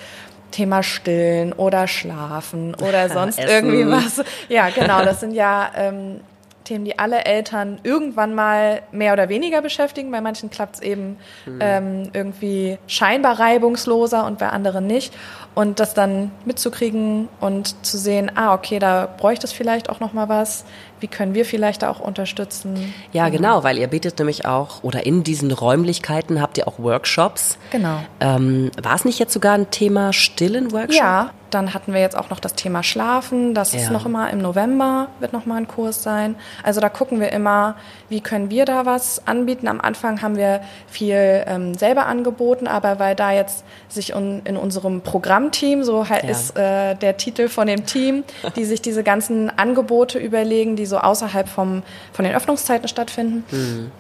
Thema 0.52 0.84
Stillen 0.84 1.54
oder 1.54 1.88
Schlafen 1.88 2.76
oder 2.76 3.10
sonst 3.14 3.40
irgendwie 3.40 3.88
was. 3.88 4.24
Ja, 4.48 4.70
genau. 4.70 5.04
Das 5.04 5.20
sind 5.20 5.34
ja 5.34 5.70
ähm, 5.76 6.22
Themen, 6.64 6.86
die 6.86 7.00
alle 7.00 7.26
Eltern 7.26 7.80
irgendwann 7.84 8.36
mal 8.36 8.82
mehr 8.92 9.14
oder 9.14 9.30
weniger 9.30 9.62
beschäftigen. 9.62 10.12
Bei 10.12 10.22
manchen 10.22 10.50
klappt 10.50 10.76
es 10.76 10.82
eben 10.82 11.18
mhm. 11.46 11.60
ähm, 11.60 12.04
irgendwie 12.14 12.78
scheinbar 12.88 13.40
reibungsloser 13.40 14.26
und 14.26 14.40
bei 14.40 14.50
anderen 14.50 14.88
nicht. 14.88 15.14
Und 15.56 15.80
das 15.80 15.94
dann 15.94 16.32
mitzukriegen 16.46 17.28
und 17.40 17.86
zu 17.86 17.98
sehen, 17.98 18.32
ah, 18.36 18.54
okay, 18.54 18.80
da 18.80 19.08
bräuchte 19.18 19.46
es 19.46 19.54
vielleicht 19.54 19.90
auch 19.90 20.00
noch 20.00 20.14
mal 20.14 20.30
was 20.30 20.66
wie 21.02 21.08
können 21.08 21.34
wir 21.34 21.46
vielleicht 21.46 21.84
auch 21.84 22.00
unterstützen? 22.00 22.94
Ja, 23.12 23.30
genau, 23.30 23.64
weil 23.64 23.78
ihr 23.78 23.88
bietet 23.88 24.20
nämlich 24.20 24.46
auch, 24.46 24.84
oder 24.84 25.06
in 25.06 25.24
diesen 25.24 25.52
Räumlichkeiten 25.52 26.42
habt 26.42 26.58
ihr 26.58 26.68
auch 26.68 26.80
Workshops. 26.80 27.58
Genau. 27.72 28.00
Ähm, 28.20 28.72
war 28.82 28.96
es 28.96 29.06
nicht 29.06 29.20
jetzt 29.20 29.34
sogar 29.34 29.54
ein 29.54 29.72
Thema 29.72 30.14
stillen 30.14 30.72
Workshop? 30.72 30.96
Ja, 30.96 31.32
dann 31.54 31.74
hatten 31.74 31.94
wir 31.94 32.02
jetzt 32.02 32.18
auch 32.18 32.30
noch 32.30 32.40
das 32.40 32.54
Thema 32.54 32.84
Schlafen. 32.84 33.54
Das 33.54 33.74
ja. 33.74 33.80
ist 33.80 33.92
noch 33.92 34.06
immer 34.06 34.30
im 34.32 34.40
November, 34.40 35.08
wird 35.20 35.34
noch 35.34 35.46
mal 35.46 35.56
ein 35.56 35.68
Kurs 35.68 36.04
sein. 36.04 36.36
Also 36.64 36.82
da 36.82 36.90
gucken 36.90 37.20
wir 37.20 37.32
immer, 37.32 37.76
wie 38.10 38.22
können 38.22 38.50
wir 38.50 38.66
da 38.66 38.86
was 38.86 39.28
anbieten. 39.28 39.68
Am 39.68 39.82
Anfang 39.82 40.22
haben 40.22 40.36
wir 40.36 40.62
viel 40.88 41.44
ähm, 41.48 41.74
selber 41.74 42.06
angeboten, 42.06 42.68
aber 42.68 43.00
weil 43.00 43.16
da 43.16 43.32
jetzt 43.32 43.64
sich 43.88 44.16
un, 44.16 44.42
in 44.46 44.58
unserem 44.58 45.02
Programmteam, 45.02 45.84
so 45.84 46.04
ja. 46.04 46.16
ist 46.18 46.58
äh, 46.58 46.96
der 46.96 47.18
Titel 47.18 47.50
von 47.50 47.68
dem 47.68 47.86
Team, 47.86 48.24
die 48.56 48.66
sich 48.66 48.82
diese 48.82 49.04
ganzen 49.04 49.50
Angebote 49.58 50.20
überlegen, 50.20 50.76
die 50.76 50.86
so 50.86 50.98
außerhalb 50.98 51.48
vom, 51.48 51.84
von 52.14 52.26
den 52.26 52.36
Öffnungszeiten 52.36 52.88
stattfinden. 52.88 53.44
Mhm. 53.52 53.92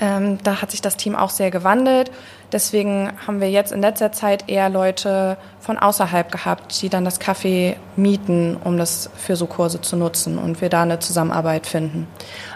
Ähm, 0.00 0.38
da 0.44 0.62
hat 0.62 0.70
sich 0.70 0.80
das 0.80 0.96
Team 0.96 1.16
auch 1.16 1.30
sehr 1.30 1.50
gewandelt. 1.50 2.10
Deswegen 2.52 3.12
haben 3.26 3.40
wir 3.40 3.50
jetzt 3.50 3.72
in 3.72 3.80
letzter 3.80 4.10
Zeit 4.12 4.48
eher 4.48 4.70
Leute 4.70 5.36
von 5.60 5.78
außerhalb 5.78 6.32
gehabt, 6.32 6.80
die 6.80 6.88
dann 6.88 7.04
das 7.04 7.20
Café 7.20 7.76
mieten, 7.96 8.56
um 8.62 8.78
das 8.78 9.10
für 9.16 9.36
so 9.36 9.46
Kurse 9.46 9.80
zu 9.80 9.96
nutzen 9.96 10.38
und 10.38 10.60
wir 10.60 10.70
da 10.70 10.82
eine 10.82 10.98
Zusammenarbeit 10.98 11.66
finden. 11.66 12.06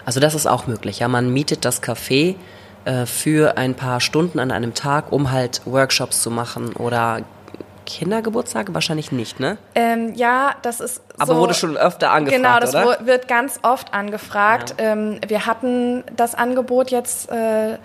Also 0.05 0.19
das 0.19 0.33
ist 0.33 0.47
auch 0.47 0.67
möglich. 0.67 0.99
Ja, 0.99 1.07
man 1.07 1.31
mietet 1.31 1.63
das 1.65 1.83
Café 1.83 2.35
äh, 2.85 3.05
für 3.05 3.57
ein 3.57 3.75
paar 3.75 4.01
Stunden 4.01 4.39
an 4.39 4.51
einem 4.51 4.73
Tag, 4.73 5.11
um 5.11 5.31
halt 5.31 5.61
Workshops 5.65 6.21
zu 6.21 6.31
machen 6.31 6.73
oder 6.73 7.21
Kindergeburtstage? 7.85 8.73
Wahrscheinlich 8.73 9.11
nicht, 9.11 9.39
ne? 9.39 9.57
Ähm, 9.75 10.13
ja, 10.15 10.55
das 10.61 10.79
ist. 10.79 11.01
Aber 11.17 11.35
so, 11.35 11.39
wurde 11.39 11.53
schon 11.53 11.77
öfter 11.77 12.11
angefragt. 12.11 12.41
Genau, 12.41 12.59
das 12.59 12.75
oder? 12.75 13.05
wird 13.05 13.27
ganz 13.27 13.59
oft 13.61 13.93
angefragt. 13.93 14.75
Ja. 14.79 14.93
Ähm, 14.93 15.19
wir 15.27 15.45
hatten 15.45 16.03
das 16.15 16.35
Angebot 16.35 16.91
jetzt 16.91 17.29
äh, 17.29 17.77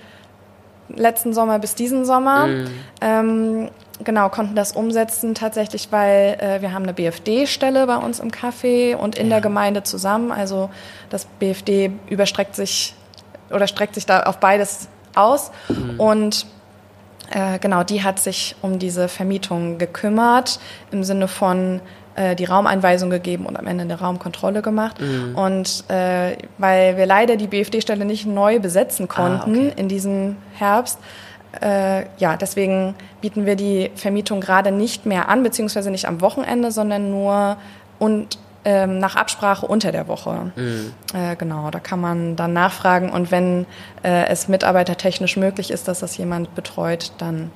letzten 0.95 1.33
Sommer 1.33 1.59
bis 1.59 1.75
diesen 1.75 2.05
Sommer. 2.05 2.47
Mhm. 2.47 2.71
Ähm, 3.01 3.69
genau, 4.05 4.29
konnten 4.29 4.55
das 4.55 4.73
umsetzen 4.73 5.35
tatsächlich, 5.35 5.89
weil 5.91 6.37
äh, 6.41 6.63
wir 6.63 6.73
haben 6.73 6.85
eine 6.85 6.95
BFD-Stelle 6.95 7.87
bei 7.87 7.97
uns 7.97 8.21
im 8.21 8.31
Café 8.31 8.97
und 8.97 9.17
in 9.17 9.27
ja. 9.27 9.35
der 9.35 9.41
Gemeinde 9.41 9.83
zusammen. 9.83 10.33
Also 10.33 10.71
das 11.11 11.25
BFD 11.25 11.93
überstreckt 12.09 12.55
sich 12.55 12.95
oder 13.51 13.67
streckt 13.67 13.95
sich 13.95 14.07
da 14.07 14.23
auf 14.25 14.39
beides 14.39 14.89
aus. 15.15 15.51
Mhm. 15.69 16.01
Und 16.01 16.47
äh, 17.31 17.59
genau, 17.59 17.83
die 17.83 18.03
hat 18.03 18.19
sich 18.19 18.57
um 18.63 18.79
diese 18.79 19.09
Vermietung 19.09 19.79
gekümmert, 19.79 20.61
im 20.91 21.05
Sinne 21.05 21.29
von 21.29 21.81
äh, 22.19 22.35
die 22.35 22.45
Raumeinweisung 22.45 23.11
gegeben 23.11 23.47
und 23.47 23.57
am 23.57 23.67
Ende 23.67 23.85
eine 23.85 23.99
Raumkontrolle 23.99 24.61
gemacht. 24.61 25.01
Mhm. 25.01 25.37
Und 25.37 25.85
äh, 25.89 26.37
weil 26.59 26.97
wir 26.97 27.07
leider 27.07 27.37
die 27.37 27.47
BFD-Stelle 27.47 28.05
nicht 28.05 28.27
neu 28.27 28.59
besetzen 28.59 29.07
ah, 29.09 29.15
konnten 29.15 29.57
ah, 29.57 29.69
okay. 29.69 29.73
in 29.77 29.89
diesem 29.89 30.37
Herbst, 30.55 30.99
äh, 31.61 32.05
ja, 32.19 32.37
deswegen 32.37 32.95
bieten 33.21 33.47
wir 33.47 33.57
die 33.57 33.91
Vermietung 33.95 34.41
gerade 34.41 34.71
nicht 34.73 35.07
mehr 35.07 35.29
an, 35.29 35.43
beziehungsweise 35.43 35.91
nicht 35.91 36.07
am 36.07 36.21
Wochenende, 36.21 36.73
sondern 36.73 37.11
nur 37.11 37.57
und 37.99 38.39
ähm, 38.65 38.99
nach 38.99 39.17
Absprache 39.17 39.67
unter 39.67 39.93
der 39.93 40.09
Woche. 40.09 40.53
Mhm. 40.57 40.93
Äh, 41.15 41.37
genau, 41.37 41.71
da 41.71 41.79
kann 41.79 42.01
man 42.01 42.37
dann 42.37 42.53
nachfragen 42.53 43.11
und 43.11 43.31
wenn 43.31 43.67
äh, 44.03 44.27
es 44.27 44.49
mitarbeitertechnisch 44.49 45.37
möglich 45.37 45.71
ist, 45.71 45.89
dass 45.89 46.01
das 46.01 46.17
jemand 46.17 46.55
betreut, 46.55 47.13
dann 47.19 47.51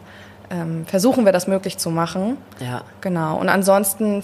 ähm, 0.50 0.86
versuchen 0.86 1.24
wir 1.24 1.32
das 1.32 1.46
möglich 1.46 1.78
zu 1.78 1.90
machen. 1.90 2.36
Ja. 2.60 2.82
Genau. 3.00 3.36
Und 3.36 3.48
ansonsten 3.48 4.22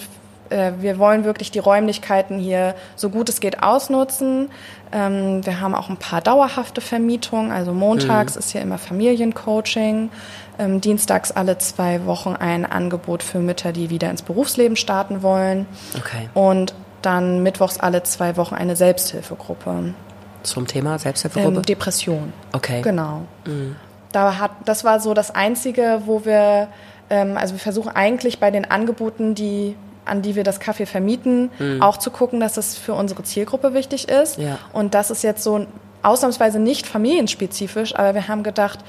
äh, 0.50 0.72
wir 0.80 0.98
wollen 0.98 1.24
wirklich 1.24 1.50
die 1.50 1.58
Räumlichkeiten 1.58 2.38
hier 2.38 2.74
so 2.96 3.10
gut 3.10 3.28
es 3.28 3.40
geht 3.40 3.62
ausnutzen. 3.62 4.50
Ähm, 4.92 5.44
wir 5.44 5.60
haben 5.60 5.74
auch 5.74 5.88
ein 5.88 5.96
paar 5.96 6.20
dauerhafte 6.20 6.80
Vermietungen. 6.80 7.52
Also 7.52 7.72
montags 7.72 8.34
mhm. 8.34 8.38
ist 8.38 8.50
hier 8.50 8.62
immer 8.62 8.78
Familiencoaching. 8.78 10.10
Ähm, 10.58 10.80
dienstags 10.80 11.30
alle 11.30 11.58
zwei 11.58 12.04
Wochen 12.06 12.34
ein 12.34 12.66
Angebot 12.66 13.22
für 13.22 13.38
Mütter, 13.38 13.72
die 13.72 13.90
wieder 13.90 14.10
ins 14.10 14.22
Berufsleben 14.22 14.76
starten 14.76 15.22
wollen. 15.22 15.66
Okay. 15.96 16.28
Und 16.34 16.74
dann 17.02 17.42
mittwochs 17.42 17.78
alle 17.78 18.02
zwei 18.02 18.36
Wochen 18.36 18.54
eine 18.54 18.74
Selbsthilfegruppe. 18.74 19.94
Zum 20.42 20.66
Thema 20.66 20.98
Selbsthilfegruppe? 20.98 21.56
Ähm, 21.56 21.62
Depression. 21.62 22.32
Okay. 22.52 22.82
Genau. 22.82 23.22
Mhm. 23.46 23.76
da 24.12 24.38
hat, 24.38 24.52
das 24.64 24.84
war 24.84 25.00
so 25.00 25.14
das 25.14 25.30
Einzige, 25.32 26.02
wo 26.06 26.24
wir, 26.24 26.68
ähm, 27.10 27.36
also 27.36 27.54
wir 27.54 27.60
versuchen 27.60 27.94
eigentlich 27.94 28.40
bei 28.40 28.50
den 28.50 28.64
Angeboten, 28.64 29.34
die 29.34 29.76
an 30.08 30.22
die 30.22 30.34
wir 30.34 30.44
das 30.44 30.60
Kaffee 30.60 30.86
vermieten, 30.86 31.50
mhm. 31.58 31.82
auch 31.82 31.96
zu 31.96 32.10
gucken, 32.10 32.40
dass 32.40 32.54
das 32.54 32.76
für 32.76 32.94
unsere 32.94 33.22
Zielgruppe 33.22 33.74
wichtig 33.74 34.08
ist. 34.08 34.38
Ja. 34.38 34.58
Und 34.72 34.94
das 34.94 35.10
ist 35.10 35.22
jetzt 35.22 35.42
so 35.42 35.66
ausnahmsweise 36.02 36.58
nicht 36.58 36.86
familienspezifisch, 36.86 37.94
aber 37.94 38.14
wir 38.14 38.28
haben 38.28 38.42
gedacht, 38.42 38.80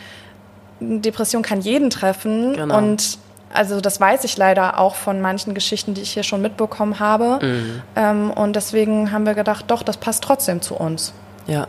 Depression 0.79 1.41
kann 1.41 1.61
jeden 1.61 1.89
treffen 1.89 2.53
genau. 2.53 2.77
und 2.77 3.17
also 3.53 3.81
das 3.81 3.99
weiß 3.99 4.23
ich 4.25 4.37
leider 4.37 4.79
auch 4.79 4.95
von 4.95 5.21
manchen 5.21 5.53
Geschichten, 5.53 5.93
die 5.93 6.01
ich 6.01 6.11
hier 6.11 6.23
schon 6.23 6.41
mitbekommen 6.41 6.99
habe. 6.99 7.43
Mhm. 7.43 7.81
Ähm, 7.95 8.31
und 8.31 8.55
deswegen 8.55 9.11
haben 9.11 9.25
wir 9.25 9.33
gedacht, 9.33 9.65
doch, 9.67 9.81
das 9.81 9.97
passt 9.97 10.23
trotzdem 10.23 10.61
zu 10.61 10.75
uns. 10.75 11.13
Ja. 11.47 11.67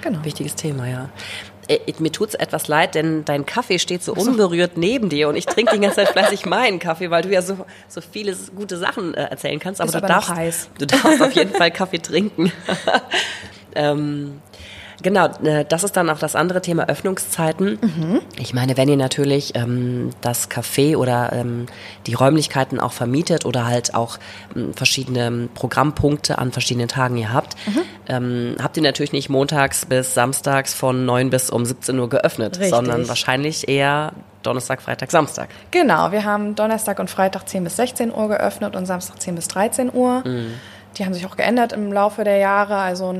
Genau. 0.00 0.24
Wichtiges 0.24 0.56
Thema, 0.56 0.88
ja. 0.88 1.08
Äh, 1.68 1.78
mir 1.98 2.10
tut 2.10 2.30
es 2.30 2.34
etwas 2.34 2.68
leid, 2.68 2.94
denn 2.94 3.24
dein 3.24 3.46
Kaffee 3.46 3.78
steht 3.78 4.02
so 4.02 4.14
unberührt 4.14 4.76
neben 4.76 5.08
dir 5.08 5.28
und 5.28 5.36
ich 5.36 5.46
trinke 5.46 5.74
die 5.74 5.80
ganze 5.80 5.96
Zeit 5.96 6.08
fleißig 6.08 6.46
meinen 6.46 6.78
Kaffee, 6.78 7.10
weil 7.10 7.22
du 7.22 7.30
ja 7.30 7.42
so, 7.42 7.64
so 7.88 8.00
viele 8.00 8.34
gute 8.54 8.76
Sachen 8.76 9.14
äh, 9.14 9.24
erzählen 9.24 9.60
kannst. 9.60 9.80
Aber, 9.80 9.88
Ist 9.88 9.94
du, 9.94 9.98
aber 9.98 10.08
darfst, 10.08 10.70
du 10.78 10.86
darfst 10.86 11.22
auf 11.22 11.32
jeden 11.32 11.52
Fall 11.52 11.70
Kaffee 11.70 11.98
trinken. 11.98 12.52
ähm, 13.74 14.40
Genau, 15.02 15.26
äh, 15.42 15.64
das 15.68 15.84
ist 15.84 15.96
dann 15.96 16.08
auch 16.10 16.18
das 16.18 16.36
andere 16.36 16.62
Thema 16.62 16.88
Öffnungszeiten. 16.88 17.78
Mhm. 17.80 18.20
Ich 18.38 18.54
meine, 18.54 18.76
wenn 18.76 18.88
ihr 18.88 18.96
natürlich 18.96 19.54
ähm, 19.54 20.10
das 20.20 20.48
Café 20.50 20.96
oder 20.96 21.32
ähm, 21.32 21.66
die 22.06 22.14
Räumlichkeiten 22.14 22.78
auch 22.78 22.92
vermietet 22.92 23.44
oder 23.44 23.66
halt 23.66 23.94
auch 23.94 24.18
ähm, 24.54 24.72
verschiedene 24.74 25.48
Programmpunkte 25.54 26.38
an 26.38 26.52
verschiedenen 26.52 26.88
Tagen 26.88 27.16
ihr 27.16 27.32
habt, 27.32 27.56
mhm. 27.66 27.80
Ähm, 28.08 28.56
habt 28.62 28.76
ihr 28.76 28.82
natürlich 28.82 29.12
nicht 29.12 29.28
montags 29.28 29.86
bis 29.86 30.14
samstags 30.14 30.74
von 30.74 31.04
9 31.04 31.30
bis 31.30 31.50
um 31.50 31.64
17 31.64 31.98
Uhr 31.98 32.08
geöffnet, 32.08 32.56
Richtig. 32.56 32.70
sondern 32.70 33.08
wahrscheinlich 33.08 33.68
eher 33.68 34.12
Donnerstag, 34.42 34.82
Freitag, 34.82 35.10
Samstag. 35.10 35.48
Genau, 35.70 36.10
wir 36.10 36.24
haben 36.24 36.54
Donnerstag 36.54 36.98
und 36.98 37.10
Freitag 37.10 37.48
10 37.48 37.64
bis 37.64 37.76
16 37.76 38.12
Uhr 38.12 38.28
geöffnet 38.28 38.74
und 38.74 38.86
Samstag 38.86 39.20
10 39.20 39.36
bis 39.36 39.48
13 39.48 39.92
Uhr. 39.92 40.22
Mhm. 40.26 40.54
Die 40.98 41.06
haben 41.06 41.14
sich 41.14 41.24
auch 41.24 41.36
geändert 41.36 41.72
im 41.72 41.92
Laufe 41.92 42.22
der 42.22 42.36
Jahre. 42.36 42.76
Also 42.76 43.14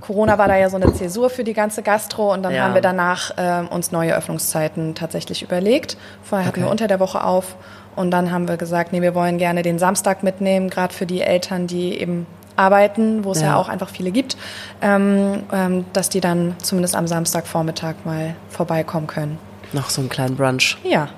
Corona 0.00 0.36
war 0.36 0.48
da 0.48 0.56
ja 0.56 0.68
so 0.68 0.76
eine 0.76 0.92
Zäsur 0.92 1.30
für 1.30 1.44
die 1.44 1.52
ganze 1.52 1.82
Gastro 1.82 2.32
und 2.32 2.42
dann 2.42 2.54
ja. 2.54 2.64
haben 2.64 2.74
wir 2.74 2.80
danach 2.80 3.30
äh, 3.36 3.62
uns 3.72 3.92
neue 3.92 4.16
Öffnungszeiten 4.16 4.94
tatsächlich 4.94 5.42
überlegt. 5.42 5.96
Vorher 6.22 6.48
hatten 6.48 6.62
wir 6.62 6.70
unter 6.70 6.88
der 6.88 6.98
Woche 6.98 7.22
auf 7.22 7.56
und 7.94 8.10
dann 8.10 8.32
haben 8.32 8.48
wir 8.48 8.56
gesagt, 8.56 8.92
nee, 8.92 9.02
wir 9.02 9.14
wollen 9.14 9.38
gerne 9.38 9.62
den 9.62 9.78
Samstag 9.78 10.24
mitnehmen, 10.24 10.70
gerade 10.70 10.92
für 10.92 11.06
die 11.06 11.20
Eltern, 11.20 11.68
die 11.68 12.00
eben 12.00 12.26
arbeiten, 12.56 13.24
wo 13.24 13.32
es 13.32 13.40
ja. 13.40 13.48
ja 13.48 13.56
auch 13.56 13.68
einfach 13.68 13.88
viele 13.88 14.10
gibt, 14.10 14.36
ähm, 14.80 15.42
ähm, 15.52 15.84
dass 15.92 16.08
die 16.08 16.20
dann 16.20 16.54
zumindest 16.62 16.94
am 16.94 17.06
Samstagvormittag 17.06 17.94
mal 18.04 18.34
vorbeikommen 18.48 19.06
können. 19.06 19.38
Noch 19.72 19.90
so 19.90 20.00
einen 20.00 20.08
kleinen 20.08 20.36
Brunch. 20.36 20.78
Ja. 20.84 21.08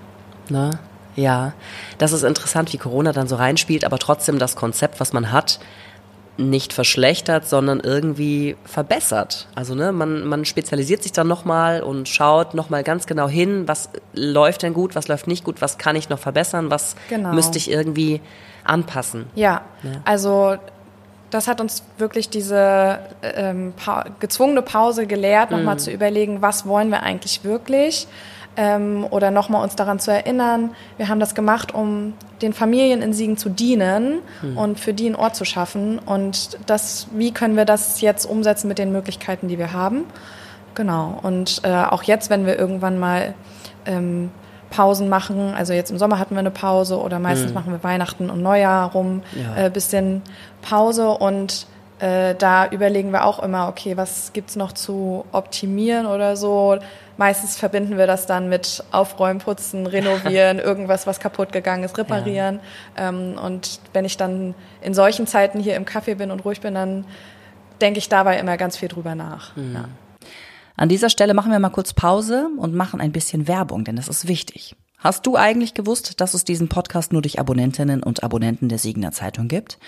Na? 0.48 0.70
Ja, 1.14 1.54
das 1.98 2.12
ist 2.12 2.22
interessant, 2.22 2.72
wie 2.72 2.78
Corona 2.78 3.12
dann 3.12 3.26
so 3.26 3.36
reinspielt, 3.36 3.84
aber 3.84 3.98
trotzdem 3.98 4.38
das 4.38 4.54
Konzept, 4.54 5.00
was 5.00 5.12
man 5.12 5.32
hat, 5.32 5.58
nicht 6.38 6.74
verschlechtert, 6.74 7.48
sondern 7.48 7.80
irgendwie 7.80 8.56
verbessert. 8.64 9.48
Also 9.54 9.74
ne, 9.74 9.92
man, 9.92 10.26
man 10.26 10.44
spezialisiert 10.44 11.02
sich 11.02 11.12
dann 11.12 11.26
nochmal 11.26 11.82
und 11.82 12.08
schaut 12.08 12.52
nochmal 12.54 12.82
ganz 12.82 13.06
genau 13.06 13.28
hin, 13.28 13.66
was 13.66 13.88
läuft 14.12 14.62
denn 14.62 14.74
gut, 14.74 14.94
was 14.94 15.08
läuft 15.08 15.26
nicht 15.26 15.44
gut, 15.44 15.62
was 15.62 15.78
kann 15.78 15.96
ich 15.96 16.10
noch 16.10 16.18
verbessern, 16.18 16.70
was 16.70 16.96
genau. 17.08 17.32
müsste 17.32 17.56
ich 17.56 17.70
irgendwie 17.70 18.20
anpassen. 18.64 19.26
Ja, 19.34 19.62
ja. 19.82 19.92
also 20.04 20.56
das 21.30 21.48
hat 21.48 21.60
uns 21.60 21.82
wirklich 21.98 22.28
diese 22.28 22.98
ähm, 23.22 23.72
pa 23.76 24.04
gezwungene 24.20 24.62
Pause 24.62 25.06
gelehrt, 25.06 25.50
nochmal 25.50 25.74
mhm. 25.74 25.80
zu 25.80 25.90
überlegen, 25.90 26.42
was 26.42 26.66
wollen 26.66 26.90
wir 26.90 27.02
eigentlich 27.02 27.44
wirklich 27.44 28.06
ähm, 28.56 29.06
oder 29.10 29.30
nochmal 29.30 29.62
uns 29.62 29.76
daran 29.76 29.98
zu 29.98 30.10
erinnern, 30.10 30.70
wir 30.96 31.08
haben 31.08 31.20
das 31.20 31.34
gemacht, 31.34 31.74
um 31.74 32.14
den 32.42 32.52
Familien 32.52 33.02
in 33.02 33.12
Siegen 33.12 33.36
zu 33.36 33.48
dienen 33.48 34.20
mhm. 34.42 34.56
und 34.56 34.80
für 34.80 34.94
die 34.94 35.06
einen 35.06 35.16
Ort 35.16 35.36
zu 35.36 35.44
schaffen. 35.44 35.98
Und 35.98 36.58
das, 36.66 37.08
wie 37.12 37.32
können 37.32 37.56
wir 37.56 37.64
das 37.64 38.00
jetzt 38.00 38.24
umsetzen 38.24 38.68
mit 38.68 38.78
den 38.78 38.92
Möglichkeiten, 38.92 39.48
die 39.48 39.58
wir 39.58 39.72
haben? 39.72 40.04
Genau. 40.74 41.18
Und 41.22 41.60
äh, 41.64 41.72
auch 41.72 42.02
jetzt, 42.02 42.30
wenn 42.30 42.46
wir 42.46 42.58
irgendwann 42.58 42.98
mal 42.98 43.34
ähm, 43.84 44.30
Pausen 44.70 45.08
machen, 45.08 45.54
also 45.54 45.72
jetzt 45.72 45.90
im 45.90 45.98
Sommer 45.98 46.18
hatten 46.18 46.34
wir 46.34 46.40
eine 46.40 46.50
Pause 46.50 46.98
oder 46.98 47.18
meistens 47.18 47.48
mhm. 47.48 47.54
machen 47.54 47.72
wir 47.72 47.84
Weihnachten 47.84 48.30
und 48.30 48.42
Neujahr 48.42 48.92
rum, 48.92 49.22
ja. 49.34 49.66
äh, 49.66 49.70
bisschen 49.70 50.22
Pause 50.62 51.10
und 51.10 51.66
äh, 51.98 52.34
da 52.34 52.66
überlegen 52.68 53.12
wir 53.12 53.24
auch 53.24 53.38
immer, 53.42 53.68
okay, 53.68 53.96
was 53.96 54.32
gibt's 54.32 54.56
noch 54.56 54.72
zu 54.72 55.24
optimieren 55.32 56.06
oder 56.06 56.36
so 56.36 56.78
Meistens 57.18 57.56
verbinden 57.56 57.96
wir 57.96 58.06
das 58.06 58.26
dann 58.26 58.48
mit 58.48 58.84
Aufräumen, 58.92 59.40
Putzen, 59.40 59.86
Renovieren, 59.86 60.58
irgendwas, 60.64 61.06
was 61.06 61.18
kaputt 61.18 61.50
gegangen 61.50 61.84
ist, 61.84 61.96
reparieren. 61.96 62.60
Ja. 62.96 63.08
Ähm, 63.08 63.38
und 63.42 63.80
wenn 63.94 64.04
ich 64.04 64.16
dann 64.18 64.54
in 64.82 64.92
solchen 64.92 65.26
Zeiten 65.26 65.58
hier 65.58 65.76
im 65.76 65.86
Café 65.86 66.16
bin 66.16 66.30
und 66.30 66.44
ruhig 66.44 66.60
bin, 66.60 66.74
dann 66.74 67.06
denke 67.80 67.98
ich 67.98 68.08
dabei 68.08 68.38
immer 68.38 68.56
ganz 68.58 68.76
viel 68.76 68.88
drüber 68.88 69.14
nach. 69.14 69.56
Mhm. 69.56 69.74
Ja. 69.74 69.84
An 70.76 70.88
dieser 70.88 71.10
Stelle 71.10 71.34
machen 71.34 71.52
wir 71.52 71.58
mal 71.58 71.70
kurz 71.70 71.94
Pause 71.94 72.48
und 72.58 72.74
machen 72.74 73.00
ein 73.00 73.12
bisschen 73.12 73.48
Werbung, 73.48 73.84
denn 73.84 73.96
das 73.96 74.08
ist 74.08 74.28
wichtig. 74.28 74.76
Hast 74.98 75.26
du 75.26 75.36
eigentlich 75.36 75.74
gewusst, 75.74 76.20
dass 76.20 76.34
es 76.34 76.44
diesen 76.44 76.68
Podcast 76.68 77.12
nur 77.12 77.22
durch 77.22 77.38
Abonnentinnen 77.38 78.02
und 78.02 78.24
Abonnenten 78.24 78.68
der 78.68 78.78
Siegener 78.78 79.12
Zeitung 79.12 79.48
gibt? 79.48 79.78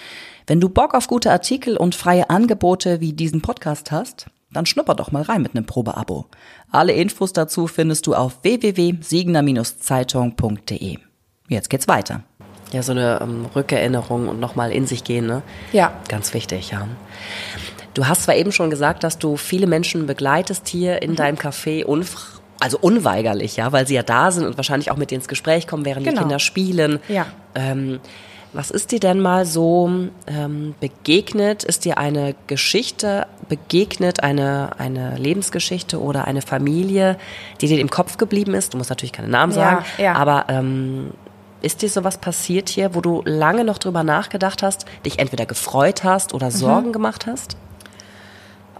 Wenn 0.46 0.60
du 0.60 0.68
Bock 0.68 0.94
auf 0.94 1.08
gute 1.08 1.30
Artikel 1.30 1.76
und 1.76 1.94
freie 1.94 2.30
Angebote 2.30 3.00
wie 3.00 3.12
diesen 3.12 3.42
Podcast 3.42 3.90
hast, 3.90 4.26
dann 4.52 4.66
schnupper 4.66 4.94
doch 4.94 5.10
mal 5.12 5.22
rein 5.22 5.42
mit 5.42 5.54
einem 5.54 5.66
Probeabo. 5.66 6.26
Alle 6.70 6.92
Infos 6.92 7.32
dazu 7.32 7.66
findest 7.66 8.06
du 8.06 8.14
auf 8.14 8.42
www.siegener-zeitung.de. 8.42 10.98
Jetzt 11.48 11.70
geht's 11.70 11.88
weiter. 11.88 12.22
Ja, 12.72 12.82
so 12.82 12.92
eine 12.92 13.20
ähm, 13.22 13.46
Rückerinnerung 13.54 14.28
und 14.28 14.40
nochmal 14.40 14.72
in 14.72 14.86
sich 14.86 15.04
gehen, 15.04 15.26
ne? 15.26 15.42
Ja. 15.72 15.92
Ganz 16.08 16.34
wichtig, 16.34 16.70
ja. 16.70 16.86
Du 17.94 18.06
hast 18.06 18.24
zwar 18.24 18.36
eben 18.36 18.52
schon 18.52 18.70
gesagt, 18.70 19.04
dass 19.04 19.18
du 19.18 19.36
viele 19.36 19.66
Menschen 19.66 20.06
begleitest 20.06 20.68
hier 20.68 21.02
in 21.02 21.12
mhm. 21.12 21.16
deinem 21.16 21.36
Café, 21.36 21.84
also 22.60 22.78
unweigerlich, 22.78 23.56
ja, 23.56 23.72
weil 23.72 23.86
sie 23.86 23.94
ja 23.94 24.02
da 24.02 24.30
sind 24.30 24.46
und 24.46 24.56
wahrscheinlich 24.56 24.90
auch 24.90 24.96
mit 24.96 25.10
dir 25.10 25.16
ins 25.16 25.28
Gespräch 25.28 25.66
kommen, 25.66 25.84
während 25.84 26.04
genau. 26.04 26.16
die 26.16 26.22
Kinder 26.22 26.38
spielen. 26.38 27.00
Ja. 27.08 27.26
Ähm, 27.54 28.00
was 28.52 28.70
ist 28.70 28.92
dir 28.92 29.00
denn 29.00 29.20
mal 29.20 29.44
so 29.44 29.90
ähm, 30.26 30.74
begegnet? 30.80 31.64
Ist 31.64 31.84
dir 31.84 31.98
eine 31.98 32.34
Geschichte 32.46 33.26
begegnet, 33.48 34.22
eine, 34.22 34.70
eine 34.78 35.16
Lebensgeschichte 35.16 36.00
oder 36.00 36.26
eine 36.26 36.40
Familie, 36.40 37.18
die 37.60 37.68
dir 37.68 37.78
im 37.78 37.90
Kopf 37.90 38.16
geblieben 38.16 38.54
ist? 38.54 38.72
Du 38.72 38.78
musst 38.78 38.90
natürlich 38.90 39.12
keine 39.12 39.28
Namen 39.28 39.52
sagen, 39.52 39.84
ja, 39.98 40.04
ja. 40.04 40.12
aber 40.14 40.46
ähm, 40.48 41.10
ist 41.60 41.82
dir 41.82 41.90
sowas 41.90 42.18
passiert 42.18 42.68
hier, 42.68 42.94
wo 42.94 43.00
du 43.00 43.22
lange 43.24 43.64
noch 43.64 43.78
drüber 43.78 44.02
nachgedacht 44.02 44.62
hast, 44.62 44.86
dich 45.04 45.18
entweder 45.18 45.44
gefreut 45.44 46.04
hast 46.04 46.32
oder 46.32 46.46
mhm. 46.46 46.52
Sorgen 46.52 46.92
gemacht 46.92 47.26
hast? 47.26 47.56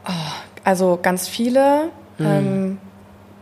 Oh, 0.09 0.13
also 0.65 0.99
ganz 1.01 1.29
viele. 1.29 1.91
Mhm. 2.19 2.27
Ähm, 2.27 2.79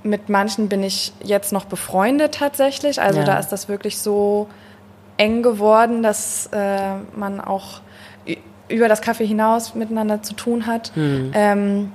mit 0.02 0.28
manchen 0.28 0.68
bin 0.68 0.82
ich 0.82 1.12
jetzt 1.22 1.52
noch 1.52 1.64
befreundet 1.64 2.34
tatsächlich. 2.34 3.00
Also 3.00 3.20
ja. 3.20 3.24
da 3.24 3.38
ist 3.38 3.48
das 3.48 3.68
wirklich 3.68 3.98
so 3.98 4.48
eng 5.16 5.42
geworden, 5.42 6.02
dass 6.02 6.48
äh, 6.52 6.96
man 7.14 7.40
auch 7.40 7.80
über 8.68 8.88
das 8.88 9.00
Kaffee 9.00 9.26
hinaus 9.26 9.74
miteinander 9.74 10.22
zu 10.22 10.34
tun 10.34 10.66
hat. 10.66 10.92
Mhm. 10.96 11.30
Ähm, 11.34 11.92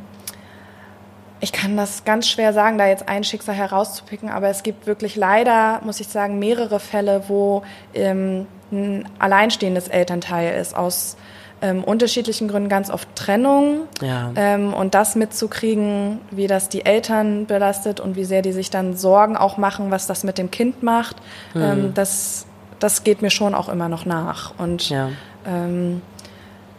ich 1.40 1.52
kann 1.52 1.76
das 1.76 2.06
ganz 2.06 2.28
schwer 2.28 2.54
sagen, 2.54 2.78
da 2.78 2.88
jetzt 2.88 3.10
ein 3.10 3.24
Schicksal 3.24 3.56
herauszupicken, 3.56 4.30
aber 4.30 4.50
es 4.50 4.62
gibt 4.62 4.86
wirklich 4.86 5.16
leider, 5.16 5.82
muss 5.84 6.00
ich 6.00 6.08
sagen, 6.08 6.38
mehrere 6.38 6.80
Fälle, 6.80 7.24
wo 7.28 7.64
ähm, 7.96 8.46
ein 8.72 9.10
alleinstehendes 9.18 9.88
Elternteil 9.88 10.60
ist 10.60 10.76
aus 10.76 11.18
ähm, 11.62 11.84
unterschiedlichen 11.84 12.48
Gründen 12.48 12.70
ganz 12.70 12.90
oft 12.90 13.08
Trennung 13.16 13.82
ja. 14.02 14.32
ähm, 14.36 14.74
und 14.74 14.96
das 14.96 15.16
mitzukriegen, 15.16 16.20
wie 16.32 16.48
das 16.48 16.70
die 16.70 16.86
Eltern 16.86 17.46
belastet 17.46 18.00
und 18.00 18.16
wie 18.16 18.26
sehr 18.26 18.42
die 18.42 18.52
sich 18.52 18.70
dann 18.70 18.96
Sorgen 18.96 19.38
auch 19.38 19.58
machen, 19.58 19.92
was 19.92 20.08
das 20.08 20.24
mit 20.24 20.38
dem 20.38 20.52
Kind 20.52 20.84
macht, 20.84 21.18
mhm. 21.54 21.62
ähm, 21.62 21.94
das 21.94 22.46
das 22.82 23.04
geht 23.04 23.22
mir 23.22 23.30
schon 23.30 23.54
auch 23.56 23.70
immer 23.70 23.88
noch 23.88 24.06
nach. 24.06 24.54
Und 24.58 24.90
ja. 24.90 25.10
Ähm, 25.46 26.02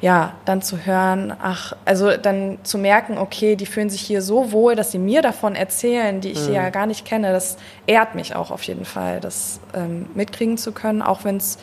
ja, 0.01 0.33
dann 0.45 0.63
zu 0.63 0.85
hören, 0.85 1.33
ach, 1.41 1.75
also 1.85 2.17
dann 2.17 2.59
zu 2.65 2.77
merken, 2.77 3.19
okay, 3.19 3.55
die 3.55 3.67
fühlen 3.67 3.89
sich 3.89 4.01
hier 4.01 4.21
so 4.21 4.51
wohl, 4.51 4.75
dass 4.75 4.91
sie 4.91 4.99
mir 4.99 5.23
davon 5.23 5.55
erzählen, 5.55 6.21
die 6.21 6.31
ich 6.31 6.49
mhm. 6.49 6.55
ja 6.55 6.71
gar 6.71 6.87
nicht 6.87 7.05
kenne, 7.05 7.33
das 7.33 7.57
ehrt 7.87 8.17
mich 8.17 8.35
auch 8.35 8.51
auf 8.51 8.65
jeden 8.65 8.85
Fall, 8.85 9.21
das 9.21 9.61
ähm, 9.75 10.07
mitkriegen 10.15 10.59
zu 10.59 10.73
können, 10.73 11.03
auch 11.03 11.23
wenn 11.23 11.37
es 11.37 11.57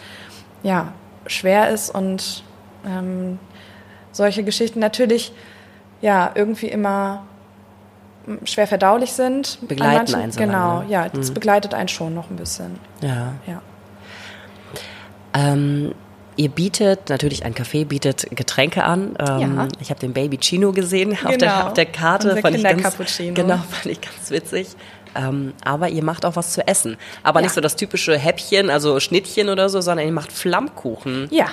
ja 0.64 0.94
schwer 1.28 1.70
ist 1.70 1.94
und 1.94 2.44
ähm, 2.86 3.40
solche 4.12 4.44
Geschichten 4.44 4.80
natürlich 4.80 5.32
ja 6.02 6.32
irgendwie 6.36 6.68
immer 6.68 7.24
schwer 8.44 8.68
verdaulich 8.68 9.14
sind. 9.14 9.58
Begleiten 9.68 10.16
einen 10.16 10.32
so 10.32 10.40
Genau, 10.40 10.80
lange. 10.80 10.92
ja, 10.92 11.10
das 11.10 11.30
mhm. 11.30 11.34
begleitet 11.34 11.74
einen 11.74 11.88
schon 11.90 12.14
noch 12.14 12.30
ein 12.30 12.36
bisschen. 12.36 12.80
Ja. 13.02 13.34
ja. 13.48 13.62
Ähm, 15.34 15.94
ihr 16.36 16.50
bietet, 16.50 17.10
natürlich 17.10 17.46
ein 17.46 17.54
Café 17.54 17.86
bietet 17.86 18.28
Getränke 18.36 18.84
an. 18.84 19.16
Ähm, 19.20 19.58
ja. 19.58 19.68
Ich 19.80 19.90
habe 19.90 20.00
den 20.00 20.14
Baby 20.14 20.38
Chino 20.38 20.72
gesehen 20.72 21.14
auf, 21.14 21.38
der, 21.38 21.50
genau. 21.50 21.68
auf 21.68 21.74
der 21.74 21.86
Karte. 21.86 22.30
Unser 22.30 22.42
fand 22.42 22.56
ich 22.56 22.64
ganz, 22.64 22.98
Genau, 23.18 23.58
fand 23.58 23.86
ich 23.86 24.02
ganz 24.02 24.30
witzig. 24.30 24.76
Ähm, 25.16 25.54
aber 25.66 25.90
ihr 25.90 26.04
macht 26.04 26.26
auch 26.26 26.36
was 26.36 26.54
zu 26.54 26.68
essen. 26.68 26.98
Aber 27.24 27.40
Ja. 27.40 27.46
nicht 27.46 27.56
so 27.56 27.62
das 27.62 27.76
typische 27.76 28.18
Häppchen, 28.18 28.70
also 28.70 29.00
Schnittchen 29.00 29.50
oder 29.50 29.70
so, 29.70 29.82
sondern 29.82 30.06
ihr 30.06 30.14
macht 30.14 30.32
Flammkuchen. 30.32 31.28
Ja. 31.32 31.48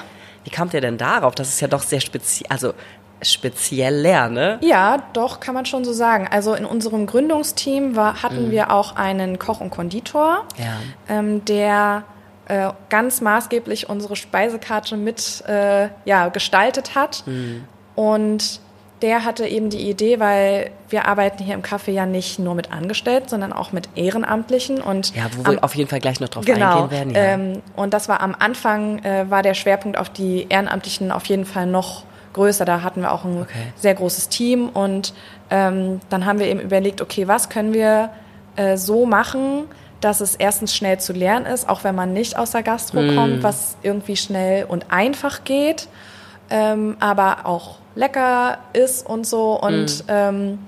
Wie 0.47 0.51
kamt 0.51 0.73
ihr 0.75 0.81
denn 0.81 0.97
darauf? 0.97 1.35
Das 1.35 1.49
ist 1.49 1.61
ja 1.61 1.67
doch 1.67 1.83
sehr 1.83 1.99
speziell, 2.01 2.47
also 2.51 2.73
speziell 3.21 3.97
leer, 3.97 4.29
ne? 4.29 4.59
Ja, 4.63 5.03
doch, 5.13 5.41
kann 5.41 5.55
man 5.55 5.67
schon 5.67 5.85
so 5.85 5.93
sagen. 5.93 6.29
Also 6.31 6.55
in 6.55 6.65
unserem 6.65 7.07
Gründungsteam 7.07 7.97
war, 7.97 8.23
hatten 8.23 8.53
wir 8.53 8.71
auch 8.71 8.95
einen 8.95 9.41
Koch 9.41 9.61
und 9.61 9.71
Konditor, 9.71 10.45
Ja. 10.57 10.77
ähm, 11.09 11.45
der 11.47 12.05
äh, 12.47 12.71
ganz 12.91 13.21
maßgeblich 13.21 13.89
unsere 13.89 14.15
Speisekarte 14.15 14.97
mit 14.97 15.43
äh, 15.49 15.89
ja, 16.05 16.29
gestaltet 16.29 16.95
hat. 16.95 17.25
Und 17.97 18.61
der 19.03 19.25
hatte 19.25 19.47
eben 19.47 19.69
die 19.69 19.91
Idee, 19.91 20.19
weil 20.21 20.71
wir 20.89 21.07
arbeiten 21.07 21.45
hier 21.45 21.55
im 21.55 21.63
Café 21.63 21.91
ja 21.91 22.07
nicht 22.07 22.39
nur 22.39 22.55
mit 22.55 22.73
Angestellten, 22.73 23.29
sondern 23.29 23.53
auch 23.53 23.71
mit 23.73 23.89
Ehrenamtlichen. 23.95 24.81
Und 24.81 25.15
Ja, 25.15 25.25
wo 25.37 25.45
am- 25.45 25.53
wir 25.57 25.65
auf 25.65 25.75
jeden 25.75 25.91
Fall 25.91 26.01
gleich 26.01 26.19
noch 26.21 26.29
drauf 26.29 26.45
Genau. 26.47 26.85
eingehen 26.85 26.91
werden. 26.91 27.11
Ja. 27.15 27.21
Ähm, 27.35 27.63
und 27.77 27.93
das 27.93 28.09
war 28.09 28.21
am 28.23 28.35
Anfang, 28.39 28.99
äh, 29.05 29.29
war 29.31 29.43
der 29.43 29.55
Schwerpunkt 29.55 29.99
auf 29.99 30.09
die 30.09 30.47
Ehrenamtlichen 30.49 31.13
auf 31.13 31.27
jeden 31.27 31.45
Fall 31.45 31.67
noch 31.67 32.05
größer. 32.33 32.65
Da 32.65 32.83
hatten 32.83 33.03
wir 33.03 33.13
auch 33.13 33.25
ein 33.25 33.43
Okay. 33.43 33.73
sehr 33.77 33.95
großes 33.95 34.29
Team. 34.31 34.69
Und 34.71 35.13
ähm, 35.51 36.01
dann 36.09 36.25
haben 36.25 36.39
wir 36.39 36.47
eben 36.47 36.61
überlegt, 36.61 37.01
okay, 37.03 37.29
was 37.29 37.49
können 37.51 37.75
wir 37.75 38.11
äh, 38.57 38.79
so 38.79 39.05
machen, 39.05 39.65
dass 40.01 40.21
es 40.23 40.35
erstens 40.37 40.75
schnell 40.75 40.99
zu 40.99 41.13
lernen 41.13 41.45
ist, 41.47 41.69
auch 41.69 41.85
wenn 41.85 41.95
man 41.95 42.13
nicht 42.15 42.39
aus 42.39 42.51
der 42.53 42.63
Gastro 42.63 43.01
Mm. 43.03 43.15
kommt, 43.17 43.43
was 43.43 43.77
irgendwie 43.83 44.17
schnell 44.17 44.65
und 44.65 44.91
einfach 44.91 45.45
geht, 45.45 45.89
ähm, 46.51 46.97
aber 47.01 47.45
auch 47.45 47.77
lecker 47.97 48.59
ist 48.73 49.05
und 49.05 49.27
so. 49.27 49.61
Und 49.61 50.05
Mm. 50.07 50.09
ähm, 50.09 50.59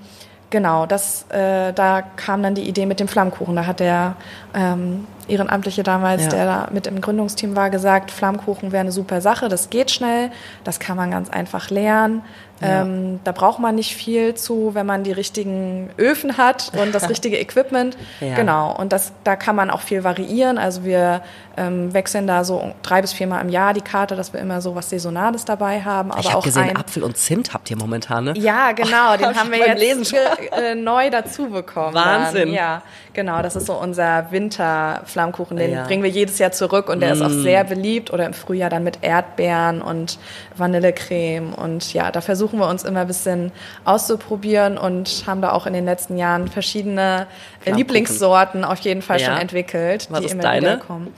genau, 0.49 0.85
das, 0.85 1.25
äh, 1.29 1.71
da 1.73 2.01
kam 2.01 2.43
dann 2.43 2.55
die 2.55 2.67
Idee 2.67 2.85
mit 2.85 2.99
dem 2.99 3.07
Flammkuchen. 3.07 3.55
Da 3.55 3.65
hat 3.65 3.79
der 3.79 4.15
ähm, 4.53 5.07
Ehrenamtliche 5.27 5.83
damals, 5.83 6.23
Ja. 6.23 6.29
der 6.29 6.45
da 6.45 6.67
mit 6.71 6.87
im 6.87 6.99
Gründungsteam 7.01 7.55
war, 7.55 7.69
gesagt, 7.69 8.09
Flammkuchen 8.11 8.71
wäre 8.71 8.81
eine 8.81 8.91
super 8.91 9.21
Sache, 9.21 9.47
das 9.47 9.69
geht 9.69 9.91
schnell, 9.91 10.31
das 10.63 10.79
kann 10.79 10.97
man 10.97 11.11
ganz 11.11 11.29
einfach 11.29 11.69
lernen. 11.69 12.23
Ja. 12.61 12.81
Ähm, 12.81 13.19
da 13.23 13.31
braucht 13.31 13.59
man 13.59 13.75
nicht 13.75 13.95
viel 13.95 14.35
zu, 14.35 14.71
wenn 14.73 14.85
man 14.85 15.03
die 15.03 15.11
richtigen 15.11 15.89
Öfen 15.97 16.37
hat 16.37 16.71
und 16.81 16.93
das 16.93 17.09
richtige 17.09 17.37
Equipment. 17.39 17.97
Ja. 18.19 18.35
Genau, 18.35 18.75
und 18.75 18.91
das, 18.93 19.13
da 19.23 19.35
kann 19.35 19.55
man 19.55 19.69
auch 19.69 19.81
viel 19.81 20.03
variieren. 20.03 20.57
Also 20.57 20.83
wir 20.83 21.21
ähm, 21.57 21.93
wechseln 21.93 22.27
da 22.27 22.43
so 22.43 22.73
drei 22.83 23.01
bis 23.01 23.13
viermal 23.13 23.41
im 23.41 23.49
Jahr 23.49 23.73
die 23.73 23.81
Karte, 23.81 24.15
dass 24.15 24.33
wir 24.33 24.39
immer 24.39 24.61
so 24.61 24.75
was 24.75 24.89
Saisonales 24.89 25.45
dabei 25.45 25.81
haben. 25.81 26.11
Aber 26.11 26.19
ich 26.19 26.27
habe 26.27 26.37
auch 26.37 26.43
gesehen, 26.43 26.63
ein, 26.69 26.77
Apfel 26.77 27.03
und 27.03 27.17
Zimt 27.17 27.53
habt 27.53 27.69
ihr 27.69 27.77
momentan, 27.77 28.25
ne? 28.25 28.33
ja, 28.37 28.71
genau, 28.71 29.15
den 29.17 29.27
Hab 29.27 29.35
haben 29.35 29.51
wir 29.51 29.59
jetzt 29.67 30.11
ge- 30.11 30.19
äh, 30.51 30.75
neu 30.75 31.09
dazu 31.09 31.49
bekommen. 31.49 31.93
Wahnsinn. 31.93 32.47
Dann. 32.47 32.53
Ja, 32.53 32.81
genau, 33.13 33.41
das 33.41 33.55
ist 33.55 33.65
so 33.67 33.73
unser 33.73 34.31
Winterflammkuchen. 34.31 35.57
Den 35.57 35.71
Ja. 35.71 35.83
Mm. 35.83 35.87
bringen 35.87 36.03
wir 36.03 36.09
jedes 36.09 36.39
Jahr 36.39 36.51
zurück 36.51 36.89
und 36.89 36.99
der 37.01 37.13
ist 37.13 37.21
auch 37.21 37.29
sehr 37.29 37.63
beliebt. 37.63 38.11
Oder 38.11 38.25
im 38.25 38.33
Frühjahr 38.33 38.69
dann 38.69 38.83
mit 38.83 38.99
Erdbeeren 39.01 39.81
und 39.81 40.17
Vanillecreme. 40.55 41.53
Und 41.53 41.93
ja, 41.93 42.11
da 42.11 42.21
versuchen 42.21 42.48
wir 42.57 42.67
uns 42.67 42.83
immer 42.83 43.01
ein 43.01 43.07
bisschen 43.07 43.51
auszuprobieren 43.85 44.77
und 44.77 45.23
haben 45.27 45.41
da 45.41 45.51
auch 45.51 45.67
in 45.67 45.73
den 45.73 45.85
letzten 45.85 46.17
Jahren 46.17 46.47
verschiedene 46.47 47.01
äh, 47.01 47.63
Flammkuchen. 47.63 47.77
Lieblingssorten 47.77 48.63
auf 48.65 48.79
jeden 48.79 49.01
Fall 49.03 49.19
Ja. 49.21 49.27
schon 49.27 49.37
entwickelt, 49.37 50.07
Was 50.09 50.19
die 50.21 50.25
ist 50.25 50.31
immer 50.31 50.41
deine? 50.43 50.61
wieder 50.61 50.77
kommen. 50.77 51.13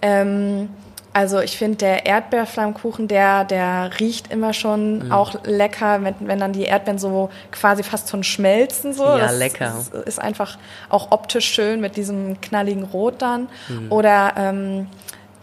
Ähm, 0.00 0.68
also 1.14 1.40
ich 1.40 1.58
finde 1.58 1.76
der 1.76 2.06
Erdbeerflammkuchen, 2.06 3.06
der, 3.06 3.44
der 3.44 3.90
riecht 4.00 4.32
immer 4.32 4.54
schon 4.54 5.06
Mhm. 5.06 5.12
auch 5.12 5.34
lecker, 5.44 6.02
wenn, 6.02 6.14
wenn 6.20 6.38
dann 6.38 6.54
die 6.54 6.62
Erdbeeren 6.64 6.98
so 6.98 7.28
quasi 7.50 7.82
fast 7.82 8.08
schon 8.08 8.24
schmelzen. 8.24 8.94
So. 8.94 9.04
Ja, 9.04 9.18
das 9.18 9.38
lecker. 9.38 9.74
Ist, 9.78 9.92
ist 10.06 10.18
einfach 10.22 10.56
auch 10.88 11.10
optisch 11.12 11.46
schön 11.52 11.82
mit 11.82 11.96
diesem 11.98 12.40
knalligen 12.40 12.84
Rot 12.84 13.20
dann. 13.20 13.48
Mhm. 13.68 13.92
Oder 13.92 14.32
ähm, 14.38 14.86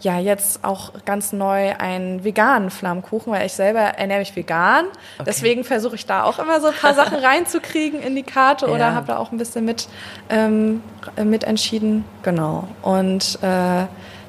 ja, 0.00 0.18
jetzt 0.18 0.64
auch 0.64 0.92
ganz 1.04 1.32
neu 1.32 1.74
einen 1.78 2.24
veganen 2.24 2.70
Flammkuchen, 2.70 3.32
weil 3.32 3.46
ich 3.46 3.52
selber 3.52 3.80
ernähre 3.80 4.20
mich 4.20 4.34
vegan. 4.34 4.86
Deswegen 5.26 5.62
versuche 5.64 5.94
ich 5.96 6.06
da 6.06 6.24
auch 6.24 6.38
immer 6.38 6.60
so 6.60 6.68
ein 6.68 6.74
paar 6.74 6.94
Sachen 6.94 7.18
reinzukriegen 7.22 8.00
in 8.02 8.16
die 8.16 8.22
Karte 8.22 8.66
Ja. 8.66 8.72
oder 8.72 8.94
habe 8.94 9.06
da 9.08 9.18
auch 9.18 9.30
ein 9.32 9.38
bisschen 9.38 9.64
mit, 9.64 9.88
ähm, 10.30 10.82
mit 11.22 11.44
entschieden. 11.44 12.04
Genau. 12.22 12.66
Und 12.82 13.38
äh, 13.42 13.86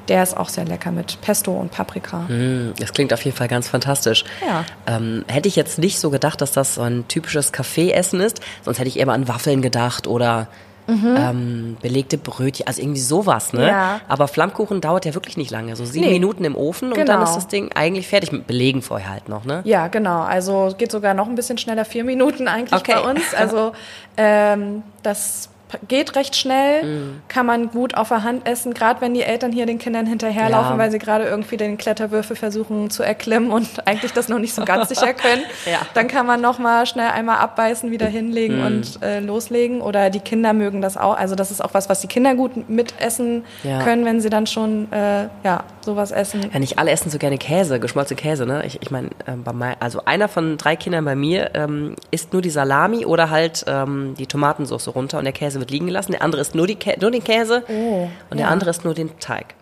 der 0.07 0.23
ist 0.23 0.35
auch 0.35 0.49
sehr 0.49 0.65
lecker 0.65 0.91
mit 0.91 1.21
Pesto 1.21 1.51
und 1.53 1.71
Paprika. 1.71 2.17
Mm, 2.27 2.73
Das 2.79 2.91
klingt 2.91 3.13
auf 3.13 3.23
jeden 3.23 3.37
Fall 3.37 3.47
ganz 3.47 3.69
fantastisch. 3.69 4.25
Ja. 4.45 4.65
Ähm, 4.87 5.23
hätte 5.27 5.47
ich 5.47 5.55
jetzt 5.55 5.79
nicht 5.79 5.99
so 5.99 6.09
gedacht, 6.09 6.41
dass 6.41 6.51
das 6.51 6.75
so 6.75 6.81
ein 6.81 7.07
typisches 7.07 7.51
Kaffeeessen 7.53 8.19
ist, 8.19 8.41
sonst 8.65 8.79
hätte 8.79 8.89
ich 8.89 8.99
eher 8.99 9.05
mal 9.05 9.13
an 9.13 9.27
Waffeln 9.29 9.61
gedacht 9.61 10.07
oder 10.07 10.47
ähm, 10.91 11.77
belegte 11.81 12.17
Brötchen, 12.17 12.67
also 12.67 12.81
irgendwie 12.81 12.99
sowas, 12.99 13.53
ne? 13.53 13.59
Mhm. 13.61 13.67
Ja. 13.67 14.01
Aber 14.07 14.27
Flammkuchen 14.27 14.81
dauert 14.81 15.05
ja 15.05 15.13
wirklich 15.13 15.37
nicht 15.37 15.51
lange, 15.51 15.75
so 15.75 15.85
sieben 15.85 16.05
Nee. 16.05 16.13
Minuten 16.13 16.43
im 16.43 16.55
Ofen 16.55 16.89
und 16.89 16.95
Genau. 16.95 17.13
dann 17.13 17.23
ist 17.23 17.35
das 17.35 17.47
Ding 17.47 17.71
eigentlich 17.73 18.07
fertig 18.07 18.31
mit 18.31 18.47
Belegen 18.47 18.81
vorher 18.81 19.09
halt 19.11 19.29
noch, 19.29 19.45
ne? 19.45 19.61
Ja, 19.65 19.87
genau. 19.87 20.21
Also 20.21 20.73
geht 20.77 20.91
sogar 20.91 21.13
noch 21.13 21.27
ein 21.27 21.35
bisschen 21.35 21.57
schneller, 21.57 21.85
vier 21.85 22.03
Minuten 22.03 22.47
eigentlich 22.47 22.79
Okay. 22.79 22.93
bei 22.95 23.09
uns. 23.11 23.33
Also 23.33 23.71
ähm, 24.17 24.83
das 25.03 25.49
geht 25.87 26.15
recht 26.15 26.35
schnell, 26.35 26.83
Mhm. 26.83 27.21
kann 27.27 27.45
man 27.45 27.69
gut 27.71 27.95
auf 27.95 28.09
der 28.09 28.23
Hand 28.23 28.47
essen, 28.47 28.73
gerade 28.73 29.01
wenn 29.01 29.13
die 29.13 29.23
Eltern 29.23 29.51
hier 29.51 29.65
den 29.65 29.79
Kindern 29.79 30.05
hinterherlaufen, 30.05 30.73
Ja. 30.73 30.77
weil 30.77 30.91
sie 30.91 30.99
gerade 30.99 31.25
irgendwie 31.25 31.57
den 31.57 31.77
Kletterwürfel 31.77 32.35
versuchen 32.35 32.89
zu 32.89 33.03
erklimmen 33.03 33.51
und 33.51 33.67
eigentlich 33.87 34.13
das 34.13 34.29
noch 34.29 34.39
nicht 34.39 34.53
so 34.53 34.65
ganz 34.65 34.89
sicher 34.89 35.13
können. 35.13 35.41
Ja. 35.65 35.79
Dann 35.93 36.07
kann 36.07 36.25
man 36.25 36.41
noch 36.41 36.59
mal 36.59 36.85
schnell 36.85 37.09
einmal 37.09 37.37
abbeißen, 37.37 37.91
wieder 37.91 38.07
hinlegen 38.07 38.59
Mhm. 38.59 38.65
und 38.65 39.03
äh, 39.03 39.19
loslegen. 39.19 39.81
Oder 39.81 40.09
die 40.09 40.19
Kinder 40.19 40.53
mögen 40.53 40.81
das 40.81 40.97
auch. 40.97 41.15
Also 41.17 41.35
das 41.35 41.51
ist 41.51 41.63
auch 41.63 41.73
was, 41.73 41.87
was 41.89 42.01
die 42.01 42.07
Kinder 42.07 42.35
gut 42.35 42.69
mitessen 42.69 43.43
Ja. 43.63 43.81
können, 43.83 44.05
wenn 44.05 44.21
sie 44.21 44.29
dann 44.29 44.47
schon 44.47 44.91
äh, 44.91 45.27
ja 45.43 45.63
sowas 45.81 46.11
essen. 46.11 46.49
Ja, 46.51 46.59
nicht 46.59 46.77
alle 46.79 46.91
essen 46.91 47.09
so 47.09 47.17
gerne 47.17 47.37
Käse, 47.37 47.79
geschmolzene 47.79 48.19
Käse, 48.19 48.45
ne? 48.45 48.63
Ich, 48.65 48.81
ich 48.81 48.91
meine, 48.91 49.09
mein, 49.53 49.75
also 49.79 50.01
einer 50.05 50.27
von 50.27 50.57
drei 50.57 50.75
Kindern 50.75 51.05
bei 51.05 51.15
mir 51.15 51.51
ähm, 51.53 51.95
isst 52.11 52.33
nur 52.33 52.41
die 52.41 52.49
Salami 52.49 53.05
oder 53.05 53.29
halt 53.29 53.63
ähm, 53.67 54.15
die 54.17 54.27
Tomatensauce 54.27 54.87
runter 54.95 55.17
und 55.17 55.23
der 55.23 55.33
Käse 55.33 55.59
wird 55.61 55.71
liegen 55.71 55.85
gelassen. 55.85 56.11
Der 56.11 56.21
andere 56.21 56.41
isst 56.41 56.53
nur, 56.55 56.67
die 56.67 56.75
Kä 56.75 56.97
nur 56.99 57.11
den 57.11 57.23
Käse 57.23 57.63
Oh, 57.69 58.09
und 58.29 58.37
der 58.37 58.47
ja. 58.47 58.51
andere 58.51 58.71
isst 58.71 58.83
nur 58.83 58.93
den 58.93 59.17
Teig. 59.19 59.55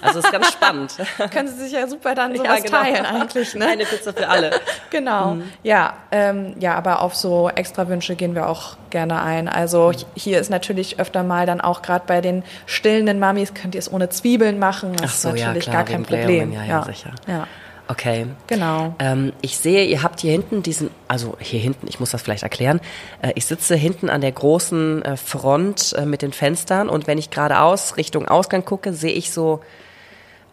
Also 0.00 0.20
ist 0.20 0.30
ganz 0.30 0.52
spannend. 0.52 0.94
Können 1.32 1.48
sie 1.48 1.64
sich 1.64 1.72
ja 1.72 1.88
super 1.88 2.14
dann 2.14 2.32
Ja, 2.36 2.42
sowas 2.42 2.62
genau. 2.62 2.78
teilen 2.82 3.04
eigentlich, 3.06 3.54
ne? 3.56 3.66
Eine 3.66 3.84
Pizza 3.84 4.12
für 4.12 4.28
alle. 4.28 4.50
Genau. 4.90 5.34
Mhm. 5.34 5.42
Ja, 5.64 5.94
ähm, 6.12 6.54
ja, 6.60 6.74
aber 6.76 7.02
auf 7.02 7.16
so 7.16 7.48
Extrawünsche 7.48 8.14
gehen 8.14 8.34
wir 8.36 8.48
auch 8.48 8.76
gerne 8.90 9.20
ein. 9.20 9.48
Also 9.48 9.90
hier 10.14 10.38
ist 10.38 10.48
natürlich 10.50 11.00
öfter 11.00 11.24
mal 11.24 11.46
dann 11.46 11.60
auch 11.60 11.82
gerade 11.82 12.04
bei 12.06 12.20
den 12.20 12.44
stillenden 12.66 13.18
Mamis 13.18 13.52
könnt 13.54 13.74
ihr 13.74 13.80
es 13.80 13.92
ohne 13.92 14.08
Zwiebeln 14.08 14.60
machen. 14.60 14.94
Das 14.96 15.10
Ach 15.10 15.16
so, 15.16 15.28
ist 15.30 15.40
ja, 15.40 15.46
natürlich 15.48 15.64
klar, 15.64 15.76
gar 15.78 15.84
kein 15.84 16.08
wegen 16.08 16.24
Blähungen, 16.26 16.50
Problem. 16.50 16.52
ja, 16.52 16.64
ja, 16.78 16.84
sicher. 16.84 17.10
Ja, 17.26 17.46
Okay. 17.88 18.26
genau. 18.48 18.94
Ähm, 18.98 19.32
ich 19.42 19.58
sehe, 19.58 19.84
ihr 19.84 20.02
habt 20.02 20.20
hier 20.20 20.32
hinten 20.32 20.62
diesen, 20.62 20.90
also 21.06 21.36
hier 21.38 21.60
hinten, 21.60 21.86
ich 21.88 22.00
muss 22.00 22.10
das 22.10 22.22
vielleicht 22.22 22.42
erklären. 22.42 22.80
Äh, 23.22 23.32
ich 23.36 23.46
sitze 23.46 23.76
hinten 23.76 24.10
an 24.10 24.20
der 24.20 24.32
großen 24.32 25.02
äh, 25.02 25.16
Front 25.16 25.92
äh, 25.96 26.04
mit 26.04 26.22
den 26.22 26.32
Fenstern 26.32 26.88
und 26.88 27.06
wenn 27.06 27.18
ich 27.18 27.30
geradeaus 27.30 27.96
Richtung 27.96 28.26
Ausgang 28.26 28.64
gucke, 28.64 28.92
sehe 28.92 29.12
ich 29.12 29.30
so 29.30 29.60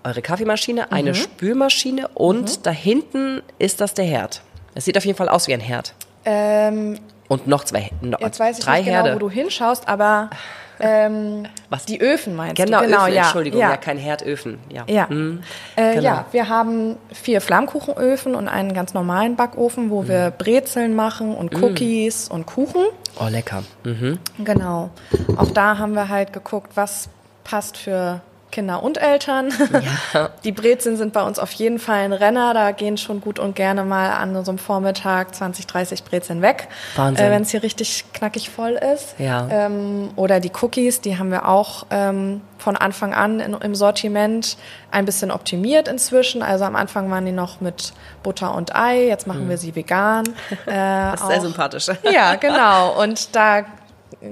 eure 0.04 0.22
Kaffeemaschine, 0.22 0.91
eine 0.91 1.12
Mhm. 1.12 1.15
Spülmaschine 1.15 2.08
und 2.10 2.65
da 2.65 2.72
hinten 2.72 3.41
ist 3.58 3.82
das 3.82 3.93
der 3.93 4.06
Herd. 4.06 4.41
Es 4.76 4.86
sieht 4.86 4.98
auf 4.98 5.06
jeden 5.06 5.17
Fall 5.17 5.30
aus 5.30 5.48
wie 5.48 5.54
ein 5.54 5.60
Herd. 5.60 5.93
Ähm, 6.26 7.00
Und 7.30 7.48
noch 7.48 7.63
zwei, 7.63 7.89
noch 8.02 8.19
jetzt 8.19 8.39
weiß 8.39 8.60
ich 8.60 8.65
drei 8.65 8.80
nicht 8.80 8.88
Herde. 8.89 9.10
genau, 9.10 9.15
wo 9.22 9.28
du 9.28 9.30
hinschaust, 9.34 9.88
aber 9.88 10.30
ähm, 10.79 11.45
Was? 11.69 11.86
die 11.86 12.01
Öfen 12.01 12.36
meinst 12.36 12.55
genau, 12.55 12.79
du? 12.79 12.86
Genau, 12.88 13.03
Öfen, 13.03 13.13
ja. 13.13 13.21
Entschuldigung, 13.23 13.59
ja, 13.62 13.69
ja. 13.71 13.77
kein 13.77 13.97
Herdöfen. 13.97 14.59
Ja. 14.69 14.83
Ja. 14.88 15.09
Hm. 15.09 15.41
Äh, 15.75 15.93
Genau. 15.95 16.03
ja, 16.03 16.25
wir 16.31 16.49
haben 16.49 16.97
vier 17.12 17.41
Flammkuchenöfen 17.41 18.36
und 18.36 18.47
einen 18.47 18.73
ganz 18.73 18.93
normalen 18.93 19.36
Backofen, 19.36 19.89
wo 19.89 20.07
wir 20.07 20.29
Mhm. 20.31 20.33
Brezeln 20.38 20.95
machen 20.95 21.36
und 21.36 21.53
Cookies 21.62 22.27
und 22.29 22.45
Kuchen. 22.45 22.83
Oh, 23.19 23.27
lecker. 23.29 23.63
Mhm. 23.83 24.19
Genau. 24.43 24.89
Auch 25.38 25.51
da 25.51 25.77
haben 25.77 25.93
wir 25.93 26.09
halt 26.09 26.33
geguckt, 26.33 26.71
was 26.75 27.09
passt 27.43 27.77
für 27.77 28.21
Kinder 28.53 28.83
und 28.83 29.01
Eltern. 29.01 29.51
Die 30.43 30.51
Brezeln 30.51 30.95
sind 30.95 31.11
bei 31.11 31.23
uns 31.23 31.39
auf 31.39 31.51
jeden 31.53 31.79
Fall 31.79 32.01
ein 32.03 32.13
Renner. 32.13 32.53
Da 32.53 32.71
gehen 32.71 32.97
schon 32.97 33.19
gut 33.19 33.39
und 33.39 33.55
gerne 33.55 33.83
mal 33.83 34.11
an 34.11 34.45
so 34.45 34.51
einem 34.51 34.59
Vormittag 34.59 35.33
20, 35.33 35.65
30 35.65 36.03
Brezeln 36.03 36.43
weg. 36.43 36.67
Wahnsinn. 36.95 37.25
Äh, 37.25 37.31
Wenn 37.31 37.41
es 37.41 37.49
hier 37.49 37.63
richtig 37.63 38.05
knackig 38.13 38.51
voll 38.51 38.73
ist. 38.93 39.15
Ja. 39.17 39.47
Ähm, 39.49 40.11
oder 40.15 40.39
die 40.39 40.51
Cookies, 40.61 41.01
die 41.01 41.17
haben 41.17 41.31
wir 41.31 41.47
auch 41.49 41.87
ähm, 41.89 42.41
von 42.59 42.77
Anfang 42.77 43.15
an 43.15 43.39
in, 43.39 43.53
im 43.55 43.73
Sortiment 43.73 44.55
ein 44.91 45.05
bisschen 45.05 45.31
optimiert 45.31 45.87
inzwischen. 45.87 46.43
Also 46.43 46.63
am 46.65 46.75
Anfang 46.75 47.09
waren 47.09 47.25
die 47.25 47.31
noch 47.31 47.59
mit 47.59 47.91
Butter 48.21 48.53
und 48.53 48.75
Ei. 48.75 49.07
Jetzt 49.07 49.25
machen 49.25 49.49
wir 49.49 49.57
sie 49.57 49.75
vegan. 49.75 50.25
Äh. 50.67 50.71
Das 50.75 51.21
ist 51.21 51.27
sehr 51.27 51.37
auch- 51.39 51.41
sympathisch. 51.41 51.87
ja, 52.13 52.35
genau. 52.39 53.01
Und 53.01 53.35
da 53.35 53.63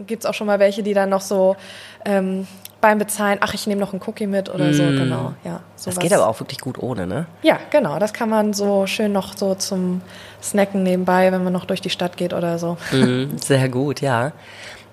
gibt's 0.05 0.27
auch 0.27 0.36
schon 0.36 0.45
mal 0.47 0.60
welche, 0.60 0.84
die 0.84 0.93
dann 0.93 1.10
noch 1.10 1.21
so 1.21 1.55
ähm, 2.05 2.47
beim 2.82 2.98
Bezahlen, 2.98 3.38
ach, 3.41 3.54
ich 3.54 3.67
nehme 3.67 3.80
noch 3.80 3.94
einen 3.94 4.02
Cookie 4.06 4.28
mit 4.28 4.50
oder 4.54 4.74
so, 4.74 4.84
genau. 4.84 5.34
Ja, 5.44 5.62
Das 5.76 5.84
sowas. 5.86 6.00
geht 6.00 6.13
aber 6.13 6.28
auch 6.28 6.39
wirklich 6.39 6.60
gut 6.60 6.80
ohne, 6.80 7.06
ne? 7.08 7.28
Ja, 7.44 7.60
genau. 7.70 8.00
Das 8.00 8.12
kann 8.12 8.30
man 8.30 8.54
so 8.54 8.88
schön 8.88 9.12
noch 9.13 9.38
so 9.38 9.54
zum 9.56 10.02
Snacken 10.41 10.84
nebenbei, 10.84 11.32
wenn 11.32 11.44
man 11.44 11.54
noch 11.54 11.65
durch 11.65 11.82
die 11.82 11.91
Stadt 11.91 12.17
geht 12.17 12.34
oder 12.34 12.58
so. 12.60 12.78
Mhm, 12.91 13.38
sehr 13.41 13.70
gut, 13.70 14.02
ja. 14.02 14.32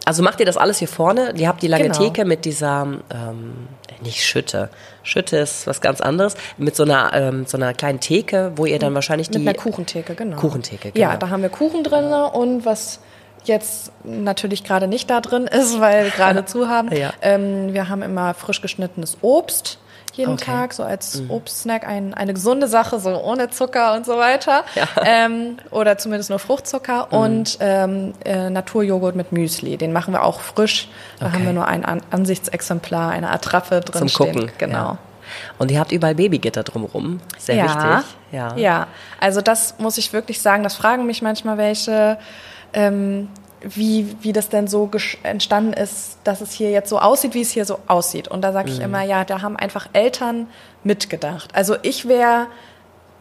Also 0.05 0.23
macht 0.23 0.41
ihr 0.41 0.47
das 0.47 0.57
alles 0.57 0.79
hier 0.79 0.89
vorne? 0.89 1.33
Ihr 1.37 1.49
habt 1.49 1.63
die 1.63 1.67
lange 1.67 1.85
Genau. 1.85 1.99
Theke 1.99 2.25
mit 2.25 2.45
dieser, 2.45 2.83
ähm, 3.13 3.69
nicht 4.03 4.25
Schütte. 4.25 4.71
Schütte 5.03 5.37
ist 5.39 5.67
was 5.67 5.81
ganz 5.81 6.01
anderes. 6.01 6.35
Mit 6.57 6.77
so 6.77 6.85
einer, 6.85 7.11
ähm, 7.13 7.45
so 7.47 7.57
einer 7.59 7.75
kleinen 7.75 8.01
Theke, 8.01 8.53
wo 8.57 8.65
ihr 8.65 8.79
dann 8.79 8.95
wahrscheinlich 8.95 9.29
Mit 9.31 9.41
die. 9.43 9.49
einer 9.49 9.59
Kuchentheke, 9.59 10.15
genau. 10.15 10.37
Kuchentheke, 10.37 10.93
genau. 10.93 11.11
Ja, 11.11 11.17
da 11.17 11.29
haben 11.31 11.43
wir 11.43 11.49
Kuchen 11.51 11.83
drin 11.85 12.07
und 12.13 12.65
was 12.65 13.01
jetzt 13.45 13.93
natürlich 14.05 14.65
gerade 14.65 14.89
nicht 14.89 15.09
da 15.11 15.21
drin 15.21 15.47
ist, 15.47 15.81
weil 15.81 16.05
wir 16.05 16.11
gerade 16.11 16.45
zu 16.47 16.69
haben. 16.69 16.95
Ja. 16.95 17.13
Ähm, 17.23 17.73
wir 17.73 17.89
haben 17.89 18.03
immer 18.03 18.35
frisch 18.35 18.61
geschnittenes 18.61 19.19
Obst 19.23 19.79
jeden 20.15 20.33
Okay. 20.33 20.51
Mhm. 20.51 20.55
Tag, 20.57 20.73
so 20.75 20.83
als 20.83 21.23
Obstsnack, 21.29 21.87
ein, 21.87 22.13
eine 22.13 22.35
gesunde 22.35 22.67
Sache, 22.67 22.99
so 22.99 23.11
ohne 23.23 23.51
Zucker 23.51 23.95
und 23.95 24.05
so 24.05 24.19
weiter. 24.19 24.65
Ja. 24.75 24.85
Mhm. 24.85 25.07
Ähm, 25.07 25.57
oder 25.71 25.97
zumindest 25.97 26.31
nur 26.31 26.41
Fruchtzucker 26.41 27.13
und 27.13 27.57
ähm, 27.61 28.15
äh, 28.25 28.51
Naturjoghurt 28.51 29.15
mit 29.15 29.31
Müsli. 29.33 29.77
Den 29.77 29.93
machen 29.93 30.13
wir 30.13 30.25
auch 30.25 30.41
frisch. 30.41 30.89
Da 31.21 31.27
Okay. 31.27 31.35
haben 31.37 31.47
wir 31.47 31.53
nur 31.53 31.69
ein 31.69 31.85
An 31.85 32.03
Ansichtsexemplar, 32.11 33.11
eine 33.11 33.31
Attrappe 33.31 33.81
drin 33.81 34.01
zum 34.01 34.09
stehen. 34.09 34.35
Gucken. 34.35 34.51
Genau. 34.59 34.77
Ja. 34.77 34.99
Und 35.59 35.71
ihr 35.71 35.79
habt 35.79 35.93
überall 35.93 36.15
Babygitter 36.15 36.65
drumrum. 36.65 37.21
Sehr 37.39 37.57
ja, 37.57 37.65
wichtig. 37.65 38.15
Ja. 38.33 38.57
ja, 38.57 38.87
also 39.21 39.41
das 39.41 39.77
muss 39.79 39.99
ich 39.99 40.13
wirklich 40.13 40.41
sagen, 40.43 40.63
das 40.65 40.75
fragen 40.75 41.07
mich 41.07 41.23
manchmal 41.23 41.59
welche, 41.59 42.19
ähm, 42.73 43.29
wie, 43.61 44.15
wie 44.21 44.33
das 44.33 44.49
denn 44.51 44.69
so 44.69 44.89
entstanden 45.25 45.73
ist, 45.73 46.19
dass 46.25 46.41
es 46.41 46.53
hier 46.53 46.71
jetzt 46.71 46.89
so 46.91 47.01
aussieht, 47.01 47.35
wie 47.35 47.41
es 47.43 47.51
hier 47.51 47.65
so 47.65 47.79
aussieht. 47.89 48.29
Und 48.29 48.43
da 48.43 48.53
sage 48.53 48.71
Mhm. 48.71 48.77
ich 48.77 48.83
immer, 48.83 49.03
ja, 49.03 49.25
da 49.25 49.43
haben 49.43 49.57
einfach 49.57 49.89
Eltern 49.95 50.47
mitgedacht. 50.85 51.51
Also 51.55 51.77
ich 51.83 52.07
wäre 52.07 52.47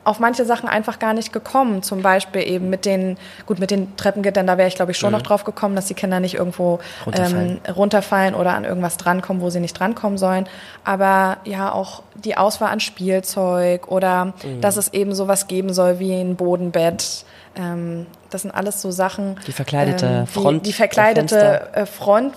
auf 0.03 0.19
manche 0.19 0.45
Sachen 0.45 0.69
einfach 0.69 0.99
gar 0.99 1.13
nicht 1.13 1.33
gekommen. 1.33 1.83
Zum 1.83 2.01
Beispiel 2.01 2.41
eben 2.47 2.69
mit 2.69 2.85
den, 2.85 3.17
gut, 3.45 3.59
mit 3.59 3.71
den 3.71 3.97
Treppengittern, 3.97 4.47
da 4.47 4.57
wäre 4.57 4.69
ich 4.69 4.75
glaube 4.75 4.91
ich 4.91 4.97
schon 4.97 5.11
noch 5.11 5.21
drauf 5.21 5.43
gekommen, 5.43 5.75
dass 5.75 5.87
die 5.87 5.95
Kinder 5.95 6.21
nicht 6.21 6.35
irgendwo 6.35 6.77
Mhm. 6.77 7.03
Runterfallen. 7.05 7.59
ähm, 7.65 7.73
runterfallen 7.73 8.35
oder 8.35 8.53
an 8.53 8.63
irgendwas 8.63 8.95
drankommen, 8.95 9.41
wo 9.41 9.49
sie 9.49 9.59
nicht 9.59 9.77
drankommen 9.77 10.17
sollen. 10.17 10.47
Aber 10.85 11.37
ja, 11.43 11.73
auch 11.73 12.03
die 12.15 12.37
Auswahl 12.37 12.69
an 12.71 12.79
Spielzeug 12.79 13.89
oder 13.91 14.25
Mhm. 14.45 14.61
dass 14.61 14.77
es 14.77 14.93
eben 14.93 15.13
sowas 15.13 15.47
geben 15.47 15.73
soll 15.73 15.99
wie 15.99 16.13
ein 16.13 16.35
Bodenbett. 16.37 17.25
Ähm, 17.57 18.05
das 18.29 18.41
sind 18.41 18.51
alles 18.51 18.81
so 18.81 18.91
Sachen. 18.91 19.37
Die 19.47 19.51
verkleidete 19.51 20.05
ähm, 20.05 20.27
Front 20.27 20.65
Die, 20.65 20.69
die 20.69 20.69
der 20.71 20.77
verkleidete 20.77 21.73
äh, 21.73 21.85
Front, 21.85 22.33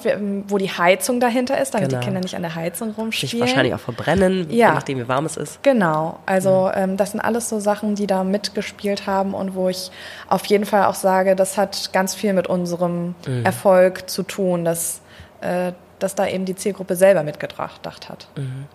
wo 0.49 0.57
die 0.59 0.71
Heizung 0.71 1.19
dahinter 1.21 1.61
ist, 1.61 1.75
damit 1.75 1.89
Genau. 1.89 2.01
die 2.01 2.05
Kinder 2.07 2.21
nicht 2.21 2.37
an 2.37 2.43
der 2.43 2.55
Heizung 2.55 2.89
Sich 2.91 2.99
rumspielen. 2.99 3.41
wahrscheinlich 3.41 3.75
auch 3.75 3.81
verbrennen, 3.81 4.49
je 4.51 4.59
Ja. 4.61 4.73
nachdem 4.73 4.99
wie 4.99 5.09
warm 5.09 5.27
es 5.27 5.37
ist. 5.37 5.63
Genau, 5.63 6.19
also 6.27 6.71
Mhm. 6.75 6.83
ähm, 6.91 6.97
das 6.97 7.11
sind 7.11 7.21
alles 7.21 7.49
so 7.49 7.59
Sachen, 7.61 7.97
die 7.97 8.07
da 8.07 8.23
mitgespielt 8.25 9.07
haben 9.07 9.35
und 9.35 9.55
wo 9.55 9.69
ich 9.69 9.91
auf 10.29 10.45
jeden 10.47 10.65
Fall 10.65 10.85
auch 10.85 10.95
sage, 10.95 11.35
das 11.37 11.59
hat 11.59 11.93
ganz 11.93 12.15
viel 12.15 12.33
mit 12.33 12.47
unserem 12.47 13.15
Mhm. 13.27 13.45
Erfolg 13.45 14.09
zu 14.09 14.23
tun, 14.23 14.65
dass, 14.65 15.01
äh, 15.41 15.73
dass 15.99 16.15
da 16.15 16.27
eben 16.27 16.45
die 16.45 16.55
Zielgruppe 16.55 16.97
selber 16.97 17.23
mitgedacht 17.25 18.09
hat. 18.09 18.29
Mhm. 18.37 18.67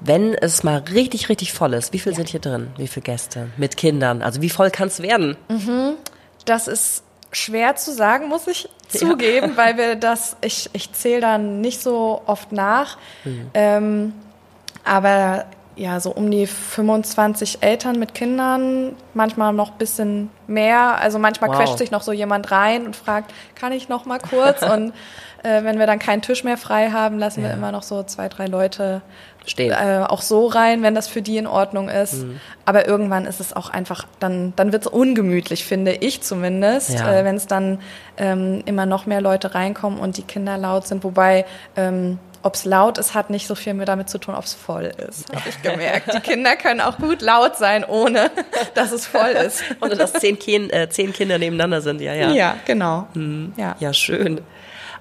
Wenn 0.00 0.34
es 0.34 0.62
mal 0.62 0.78
richtig, 0.78 1.28
richtig 1.28 1.52
voll 1.52 1.74
ist, 1.74 1.92
wie 1.92 1.98
viel 1.98 2.14
sind 2.14 2.28
hier 2.28 2.40
drin? 2.40 2.68
Wie 2.76 2.88
viele 2.88 3.04
Gäste? 3.04 3.48
Mit 3.56 3.76
Kindern? 3.76 4.22
Also 4.22 4.42
wie 4.42 4.50
voll 4.50 4.70
kann 4.70 4.88
es 4.88 5.00
werden? 5.00 5.36
Das 6.44 6.68
ist 6.68 7.04
schwer 7.30 7.76
zu 7.76 7.92
sagen, 7.92 8.28
muss 8.28 8.46
ich 8.46 8.68
zugeben, 8.88 9.56
weil 9.56 9.76
wir 9.76 9.96
das, 9.96 10.36
ich, 10.42 10.68
ich 10.72 10.92
zähle 10.92 11.20
dann 11.20 11.60
nicht 11.60 11.80
so 11.80 12.22
oft 12.26 12.52
nach. 12.52 12.98
Mhm. 13.24 13.50
Ähm, 13.54 14.14
aber 14.84 15.46
ja, 15.76 16.00
so 16.00 16.10
um 16.10 16.30
die 16.30 16.46
25 16.46 17.62
Eltern 17.62 17.98
mit 17.98 18.14
Kindern, 18.14 18.94
manchmal 19.14 19.52
noch 19.52 19.72
ein 19.72 19.78
bisschen 19.78 20.30
mehr. 20.46 20.98
Also 21.00 21.18
manchmal 21.18 21.50
Wow. 21.50 21.56
quetscht 21.56 21.78
sich 21.78 21.90
noch 21.90 22.02
so 22.02 22.12
jemand 22.12 22.50
rein 22.50 22.84
und 22.84 22.94
fragt, 22.96 23.32
kann 23.54 23.72
ich 23.72 23.88
noch 23.88 24.04
mal 24.04 24.18
kurz? 24.18 24.62
und 24.74 24.92
äh, 25.42 25.64
wenn 25.64 25.78
wir 25.78 25.86
dann 25.86 25.98
keinen 25.98 26.20
Tisch 26.22 26.44
mehr 26.44 26.56
frei 26.58 26.90
haben, 26.90 27.18
lassen 27.18 27.42
wir 27.42 27.48
Ja. 27.50 27.54
immer 27.56 27.72
noch 27.72 27.82
so 27.82 28.02
zwei, 28.02 28.28
drei 28.28 28.46
Leute 28.46 29.00
Stehen. 29.46 29.72
äh, 29.72 30.04
auch 30.06 30.20
so 30.22 30.46
rein, 30.46 30.82
wenn 30.82 30.94
das 30.94 31.08
für 31.08 31.22
die 31.22 31.36
in 31.38 31.46
Ordnung 31.46 31.88
ist. 31.88 32.22
Mhm. 32.24 32.38
Aber 32.64 32.86
irgendwann 32.86 33.24
ist 33.24 33.40
es 33.40 33.56
auch 33.56 33.70
einfach, 33.70 34.06
dann, 34.20 34.52
dann 34.56 34.72
wird 34.72 34.82
es 34.86 34.92
ungemütlich, 34.92 35.64
finde 35.64 35.92
ich 35.94 36.20
zumindest, 36.22 36.90
Ja. 36.90 37.12
äh, 37.12 37.24
wenn 37.24 37.36
es 37.36 37.46
dann 37.48 37.80
ähm, 38.18 38.62
immer 38.66 38.86
noch 38.86 39.06
mehr 39.06 39.20
Leute 39.20 39.54
reinkommen 39.54 39.98
und 39.98 40.16
die 40.16 40.22
Kinder 40.22 40.58
laut 40.58 40.86
sind. 40.86 41.02
Wobei, 41.02 41.44
ähm, 41.76 42.18
ob 42.42 42.54
es 42.54 42.64
laut 42.64 42.98
ist, 42.98 43.14
hat 43.14 43.30
nicht 43.30 43.46
so 43.46 43.54
viel 43.54 43.74
mehr 43.74 43.86
damit 43.86 44.08
zu 44.10 44.18
tun, 44.18 44.34
ob 44.34 44.44
es 44.44 44.54
voll 44.54 44.92
ist, 45.08 45.28
habe 45.34 45.48
ich 45.48 45.62
gemerkt. 45.62 46.12
Die 46.14 46.20
Kinder 46.20 46.56
können 46.56 46.80
auch 46.80 46.98
gut 46.98 47.22
laut 47.22 47.56
sein, 47.56 47.84
ohne 47.84 48.30
dass 48.74 48.92
es 48.92 49.06
voll 49.06 49.30
ist. 49.30 49.62
Oder 49.80 49.96
dass 49.96 50.12
zehn, 50.14 50.38
kind, 50.38 50.72
äh, 50.72 50.88
zehn 50.90 51.12
Kinder 51.12 51.38
nebeneinander 51.38 51.80
sind, 51.80 52.00
ja, 52.00 52.14
ja. 52.14 52.30
Ja, 52.32 52.56
genau. 52.66 53.06
Ja. 53.56 53.76
Ja, 53.78 53.92
schön. 53.94 54.40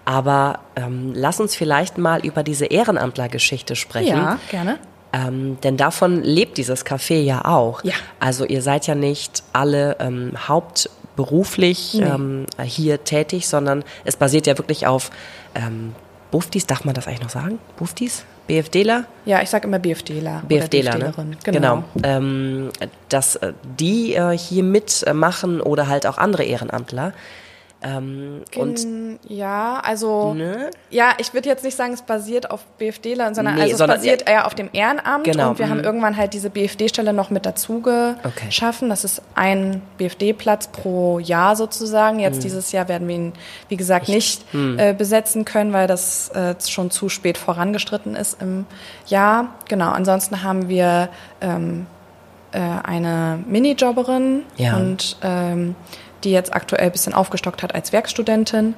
Aber 0.06 0.60
ähm, 0.75 1.13
lass 1.15 1.39
uns 1.39 1.56
vielleicht 1.56 1.97
mal 1.97 2.25
über 2.25 2.43
diese 2.43 2.65
Ehrenamtlergeschichte 2.65 3.75
sprechen. 3.75 4.17
ja, 4.17 4.39
gerne. 4.49 4.80
Ähm, 5.13 5.58
denn 5.62 5.75
davon 5.77 6.23
lebt 6.23 6.58
dieses 6.58 6.86
Café 6.86 7.21
ja 7.21 7.43
auch. 7.45 7.84
Ja. 7.84 7.93
Also 8.19 8.45
ihr 8.45 8.62
seid 8.62 8.88
ja 8.88 8.95
nicht 8.95 9.43
alle 9.51 9.97
ähm, 9.99 10.32
hauptberuflich 10.47 11.95
Nee. 11.95 12.04
ähm, 12.06 12.45
hier 12.63 13.04
tätig, 13.04 13.47
sondern 13.47 13.84
es 14.06 14.15
basiert 14.15 14.47
ja 14.47 14.58
wirklich 14.58 14.88
auf 14.88 15.12
ähm, 15.54 15.93
Buftis, 16.32 16.65
darf 16.65 16.86
man 16.86 16.96
das 16.96 17.08
eigentlich 17.08 17.22
noch 17.22 17.30
sagen? 17.30 17.60
Buftis? 17.78 18.24
BFDler? 18.48 19.06
Ja, 19.26 19.41
ich 19.41 19.50
sage 19.50 19.67
immer 19.67 19.80
BFDler. 19.80 20.41
BFDler, 20.48 20.98
ne? 20.98 21.06
BFDlerin. 21.06 21.38
Genau. 21.44 21.84
Ähm, 22.04 22.70
dass 23.10 23.36
äh, 23.36 23.54
die 23.80 24.13
äh, 24.13 24.38
hier 24.38 24.63
mitmachen 24.63 25.62
oder 25.62 25.88
halt 25.88 26.08
auch 26.08 26.17
andere 26.17 26.44
Ehrenamtler. 26.44 27.13
Ähm, 27.84 28.44
und 28.56 28.80
ja, 29.28 29.80
also 29.84 30.34
Ne? 30.36 30.70
ja, 30.91 31.13
ich 31.17 31.34
würde 31.34 31.50
jetzt 31.50 31.63
nicht 31.63 31.76
sagen, 31.76 31.94
es 31.94 32.04
basiert 32.04 32.52
auf 32.52 32.63
BFD-Lern, 32.78 33.34
sondern 33.34 33.56
Nee, 33.56 33.62
also 33.62 33.74
es 33.74 33.78
sondern- 33.80 33.98
basiert 33.98 34.30
eher 34.30 34.46
auf 34.46 34.54
dem 34.54 34.70
Ehrenamt 34.72 35.24
Genau, 35.24 35.50
und 35.50 35.60
wir 35.60 35.67
haben 35.67 35.80
mhm. 35.80 35.84
irgendwann 35.84 36.15
halt 36.15 36.34
diese 36.36 36.52
BFD-Stelle 36.52 37.12
noch 37.12 37.32
mit 37.32 37.46
dazu 37.46 37.80
Okay. 37.80 38.46
geschaffen. 38.46 38.89
Das 38.89 39.04
ist 39.04 39.22
ein 39.34 39.82
BFD-Platz 39.98 40.67
pro 40.67 41.17
Jahr 41.20 41.56
sozusagen. 41.56 42.20
Jetzt 42.20 42.38
Mhm. 42.38 42.41
dieses 42.41 42.72
Jahr 42.72 42.88
werden 42.88 43.08
wir 43.08 43.15
ihn, 43.15 43.34
wie 43.70 43.78
gesagt, 43.78 44.10
nicht 44.10 44.44
äh, 44.54 44.94
besetzen 44.94 45.44
können, 45.46 45.74
weil 45.74 45.88
das 45.88 46.30
äh, 46.30 46.54
schon 46.67 46.91
zu 46.91 47.10
spät 47.10 47.38
vorangestritten 47.38 48.15
ist 48.15 48.41
im 48.41 48.65
Jahr. 49.08 49.56
Genau, 49.70 49.89
ansonsten 49.89 50.44
haben 50.44 50.70
wir 50.70 51.10
ähm, 51.41 51.88
äh, 52.52 52.60
eine 52.60 53.39
Minijobberin 53.48 54.44
Ja. 54.58 54.76
und 54.78 55.17
ähm, 55.24 55.76
die 56.23 56.31
jetzt 56.31 56.53
aktuell 56.53 56.86
ein 56.86 56.91
bisschen 56.91 57.13
aufgestockt 57.13 57.63
hat 57.63 57.75
als 57.75 57.91
Werkstudentin 57.91 58.75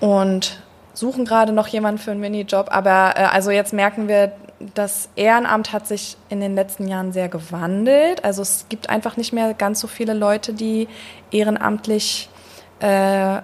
und 0.00 0.62
suchen 0.94 1.24
gerade 1.24 1.52
noch 1.52 1.68
jemanden 1.68 1.98
für 1.98 2.10
einen 2.10 2.20
Minijob. 2.20 2.68
Aber 2.70 3.14
äh, 3.16 3.24
also 3.24 3.50
jetzt 3.50 3.72
merken 3.72 4.08
wir, 4.08 4.32
das 4.74 5.08
Ehrenamt 5.16 5.72
hat 5.72 5.86
sich 5.86 6.16
in 6.28 6.40
den 6.40 6.54
letzten 6.54 6.88
Jahren 6.88 7.12
sehr 7.12 7.28
gewandelt. 7.28 8.24
Also 8.24 8.42
es 8.42 8.66
gibt 8.68 8.88
einfach 8.88 9.16
nicht 9.16 9.32
mehr 9.32 9.52
ganz 9.54 9.80
so 9.80 9.86
viele 9.86 10.14
Leute, 10.14 10.54
die 10.54 10.88
ehrenamtlich 11.30 12.30
äh, 12.80 13.40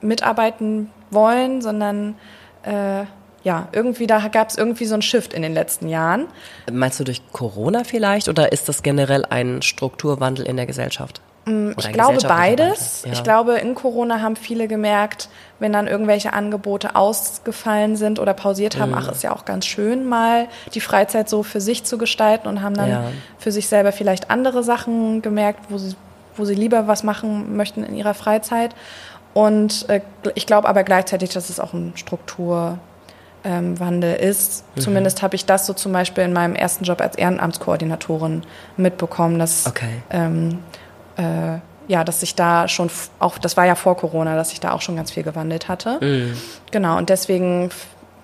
mitarbeiten 0.00 0.90
wollen, 1.10 1.62
sondern 1.62 2.16
äh, 2.64 3.04
ja, 3.44 3.68
irgendwie 3.72 4.08
da 4.08 4.26
gab 4.28 4.50
es 4.50 4.58
irgendwie 4.58 4.84
so 4.84 4.94
einen 4.94 5.02
Shift 5.02 5.32
in 5.32 5.42
den 5.42 5.54
letzten 5.54 5.88
Jahren. 5.88 6.26
Meinst 6.70 6.98
du 6.98 7.04
durch 7.04 7.22
Corona 7.32 7.84
vielleicht 7.84 8.28
oder 8.28 8.50
ist 8.52 8.68
das 8.68 8.82
generell 8.82 9.24
ein 9.24 9.62
Strukturwandel 9.62 10.44
in 10.46 10.56
der 10.56 10.66
Gesellschaft? 10.66 11.20
Mm, 11.48 11.72
Ich 11.78 11.92
glaube 11.92 12.18
beides. 12.26 13.02
Ja. 13.04 13.12
Ich 13.12 13.22
glaube, 13.22 13.54
in 13.58 13.74
Corona 13.74 14.20
haben 14.20 14.36
viele 14.36 14.68
gemerkt, 14.68 15.28
wenn 15.58 15.72
dann 15.72 15.86
irgendwelche 15.88 16.32
Angebote 16.32 16.94
ausgefallen 16.94 17.96
sind 17.96 18.18
oder 18.18 18.34
pausiert 18.34 18.76
Mhm. 18.76 18.80
haben, 18.80 18.94
ach, 18.94 19.10
ist 19.10 19.22
ja 19.22 19.32
auch 19.34 19.44
ganz 19.44 19.66
schön, 19.66 20.08
mal 20.08 20.46
die 20.74 20.80
Freizeit 20.80 21.28
so 21.28 21.42
für 21.42 21.60
sich 21.60 21.84
zu 21.84 21.98
gestalten 21.98 22.46
und 22.48 22.62
haben 22.62 22.74
dann 22.76 22.90
Ja. 22.90 23.04
für 23.38 23.50
sich 23.52 23.66
selber 23.68 23.92
vielleicht 23.92 24.30
andere 24.30 24.62
Sachen 24.62 25.22
gemerkt, 25.22 25.60
wo 25.70 25.78
sie, 25.78 25.94
wo 26.36 26.44
sie 26.44 26.54
lieber 26.54 26.86
was 26.86 27.02
machen 27.02 27.56
möchten 27.56 27.82
in 27.84 27.94
ihrer 27.96 28.14
Freizeit. 28.14 28.74
Und 29.34 29.88
äh, 29.88 30.00
ich 30.34 30.46
glaube 30.46 30.68
aber 30.68 30.84
gleichzeitig, 30.84 31.30
dass 31.30 31.50
es 31.50 31.58
auch 31.60 31.72
ein 31.72 31.92
Strukturwandel 31.96 32.78
ähm, 33.44 33.78
Wandel 33.78 34.16
ist. 34.16 34.64
Mhm. 34.74 34.80
Zumindest 34.80 35.22
habe 35.22 35.36
ich 35.36 35.44
das 35.46 35.64
so 35.66 35.72
zum 35.72 35.92
Beispiel 35.92 36.24
in 36.24 36.32
meinem 36.32 36.56
ersten 36.56 36.82
Job 36.84 37.00
als 37.00 37.16
Ehrenamtskoordinatorin 37.16 38.42
mitbekommen, 38.76 39.38
dass 39.38 39.66
Okay. 39.66 40.02
ähm, 40.10 40.58
äh, 41.18 41.58
ja, 41.88 42.04
dass 42.04 42.20
sich 42.20 42.34
da 42.34 42.68
schon 42.68 42.90
auch, 43.18 43.38
das 43.38 43.56
war 43.56 43.66
ja 43.66 43.74
vor 43.74 43.96
Corona, 43.96 44.36
dass 44.36 44.50
sich 44.50 44.60
da 44.60 44.72
auch 44.72 44.80
schon 44.82 44.96
ganz 44.96 45.10
viel 45.10 45.22
gewandelt 45.22 45.68
hatte. 45.68 45.98
Mhm. 46.00 46.36
Genau, 46.70 46.96
und 46.98 47.08
deswegen 47.08 47.70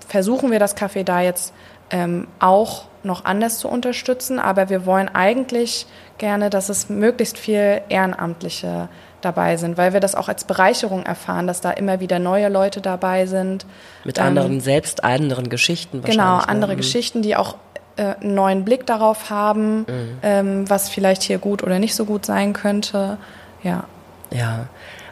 versuchen 0.07 0.51
wir 0.51 0.59
das 0.59 0.77
Café 0.77 1.03
da 1.03 1.21
jetzt 1.21 1.53
ähm, 1.91 2.29
auch 2.41 2.85
noch 3.03 3.25
anders 3.25 3.59
zu 3.59 3.69
unterstützen, 3.69 4.39
aber 4.39 4.71
wir 4.71 4.87
wollen 4.87 5.09
eigentlich 5.09 5.87
gerne, 6.19 6.51
dass 6.51 6.69
es 6.69 6.89
möglichst 6.89 7.39
viel 7.39 7.83
Ehrenamtliche 7.89 8.89
dabei 9.21 9.57
sind, 9.57 9.77
weil 9.79 9.93
wir 9.93 10.01
das 10.01 10.15
auch 10.15 10.29
als 10.29 10.45
Bereicherung 10.45 11.05
erfahren, 11.05 11.47
dass 11.47 11.61
da 11.61 11.71
immer 11.71 12.01
wieder 12.01 12.19
neue 12.19 12.49
Leute 12.49 12.81
dabei 12.81 13.27
sind. 13.27 13.67
Mit 14.05 14.19
Ähm, 14.19 14.25
anderen, 14.27 14.61
selbst 14.61 15.05
anderen 15.05 15.49
Geschichten 15.49 16.03
Genau, 16.03 16.23
wahrscheinlich. 16.23 16.49
andere 16.49 16.71
ne? 16.73 16.77
Geschichten, 16.77 17.23
die 17.23 17.37
auch 17.37 17.57
äh, 17.97 18.15
einen 18.21 18.35
neuen 18.35 18.65
Blick 18.65 18.87
darauf 18.87 19.31
haben, 19.31 19.81
Mhm. 19.81 20.19
ähm, 20.23 20.71
was 20.71 20.89
vielleicht 20.89 21.23
hier 21.23 21.39
gut 21.39 21.63
oder 21.63 21.79
nicht 21.79 21.95
so 21.95 22.05
gut 22.05 22.27
sein 22.27 22.53
könnte. 22.53 23.19
Ja. 23.63 23.85
Ja. 24.33 24.67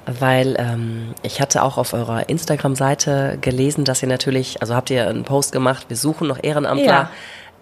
weil 0.05 0.57
ähm, 0.59 1.15
ich 1.23 1.41
hatte 1.41 1.63
auch 1.63 1.79
auf 1.79 1.93
eurer 1.93 2.29
Instagram-Seite 2.29 3.39
gelesen, 3.41 3.85
dass 3.85 4.03
ihr 4.03 4.09
natürlich, 4.09 4.61
also 4.61 4.75
habt 4.75 4.91
ihr 4.91 5.07
einen 5.09 5.23
Post 5.23 5.53
gemacht, 5.53 5.85
wir 5.89 5.97
suchen 5.97 6.27
noch 6.27 6.43
Ehrenamtler. 6.43 6.85
Ja. 6.85 7.11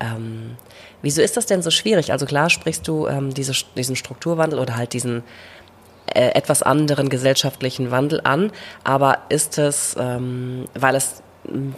Ähm, 0.00 0.56
wieso 1.02 1.20
ist 1.20 1.36
das 1.36 1.44
denn 1.44 1.60
so 1.60 1.70
schwierig? 1.70 2.12
Also 2.12 2.24
klar 2.24 2.48
sprichst 2.48 2.88
du 2.88 3.06
ähm, 3.08 3.34
diese, 3.34 3.52
diesen 3.76 3.94
Strukturwandel 3.94 4.58
oder 4.58 4.76
halt 4.78 4.94
diesen 4.94 5.22
äh, 6.14 6.28
etwas 6.30 6.62
anderen 6.62 7.10
gesellschaftlichen 7.10 7.90
Wandel 7.90 8.22
an, 8.24 8.52
aber 8.84 9.18
ist 9.28 9.58
es, 9.58 9.94
ähm, 10.00 10.64
weil 10.74 10.94
es, 10.94 11.22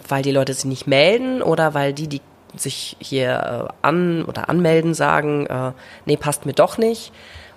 weil 0.07 0.21
die 0.23 0.31
Leute 0.31 0.53
sich 0.53 0.63
nicht 0.63 0.87
melden 0.87 1.41
oder 1.41 1.73
weil 1.73 1.91
die, 1.91 2.07
die 2.07 2.21
sich 2.55 2.95
hier 2.99 3.67
äh, 3.69 3.73
an 3.81 4.23
oder 4.25 4.49
anmelden, 4.49 4.93
sagen, 4.93 5.45
äh, 5.47 5.71
nee, 6.05 6.17
passt 6.17 6.45
mir 6.45 6.53
doch 6.53 6.77
nicht? 6.77 7.11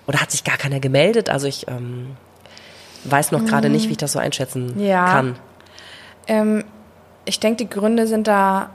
Oder 0.07 0.21
hat 0.21 0.31
sich 0.31 0.43
gar 0.43 0.57
keiner 0.57 0.79
gemeldet? 0.79 1.29
Also 1.29 1.47
ich 1.47 1.67
ähm, 1.67 2.15
weiß 3.03 3.31
noch 3.31 3.45
gerade 3.45 3.69
nicht, 3.69 3.87
wie 3.87 3.91
ich 3.91 3.97
das 3.97 4.13
so 4.13 4.19
einschätzen 4.19 4.79
Ja. 4.79 5.05
kann. 5.05 5.35
Ähm, 6.27 6.63
ich 7.25 7.39
denke, 7.39 7.57
die 7.65 7.69
Gründe 7.69 8.07
sind 8.07 8.27
da 8.27 8.69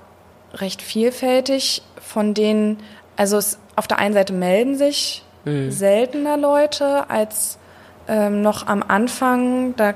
recht 0.54 0.82
vielfältig, 0.82 1.82
von 2.00 2.34
denen, 2.34 2.78
also 3.16 3.38
es, 3.38 3.58
auf 3.76 3.88
der 3.88 3.98
einen 3.98 4.14
Seite 4.14 4.32
melden 4.32 4.76
sich 4.76 5.24
seltener 5.70 6.36
Leute 6.36 7.10
als 7.10 7.58
ähm, 8.06 8.42
noch 8.42 8.68
am 8.68 8.84
Anfang. 8.86 9.74
Da 9.74 9.94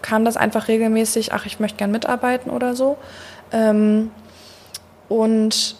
kam 0.00 0.24
das 0.24 0.38
einfach 0.38 0.68
regelmäßig, 0.68 1.34
ach, 1.34 1.44
ich 1.44 1.60
möchte 1.60 1.76
gern 1.76 1.90
mitarbeiten 1.90 2.48
oder 2.48 2.74
so. 2.74 2.96
Ähm, 3.52 4.10
und 5.08 5.76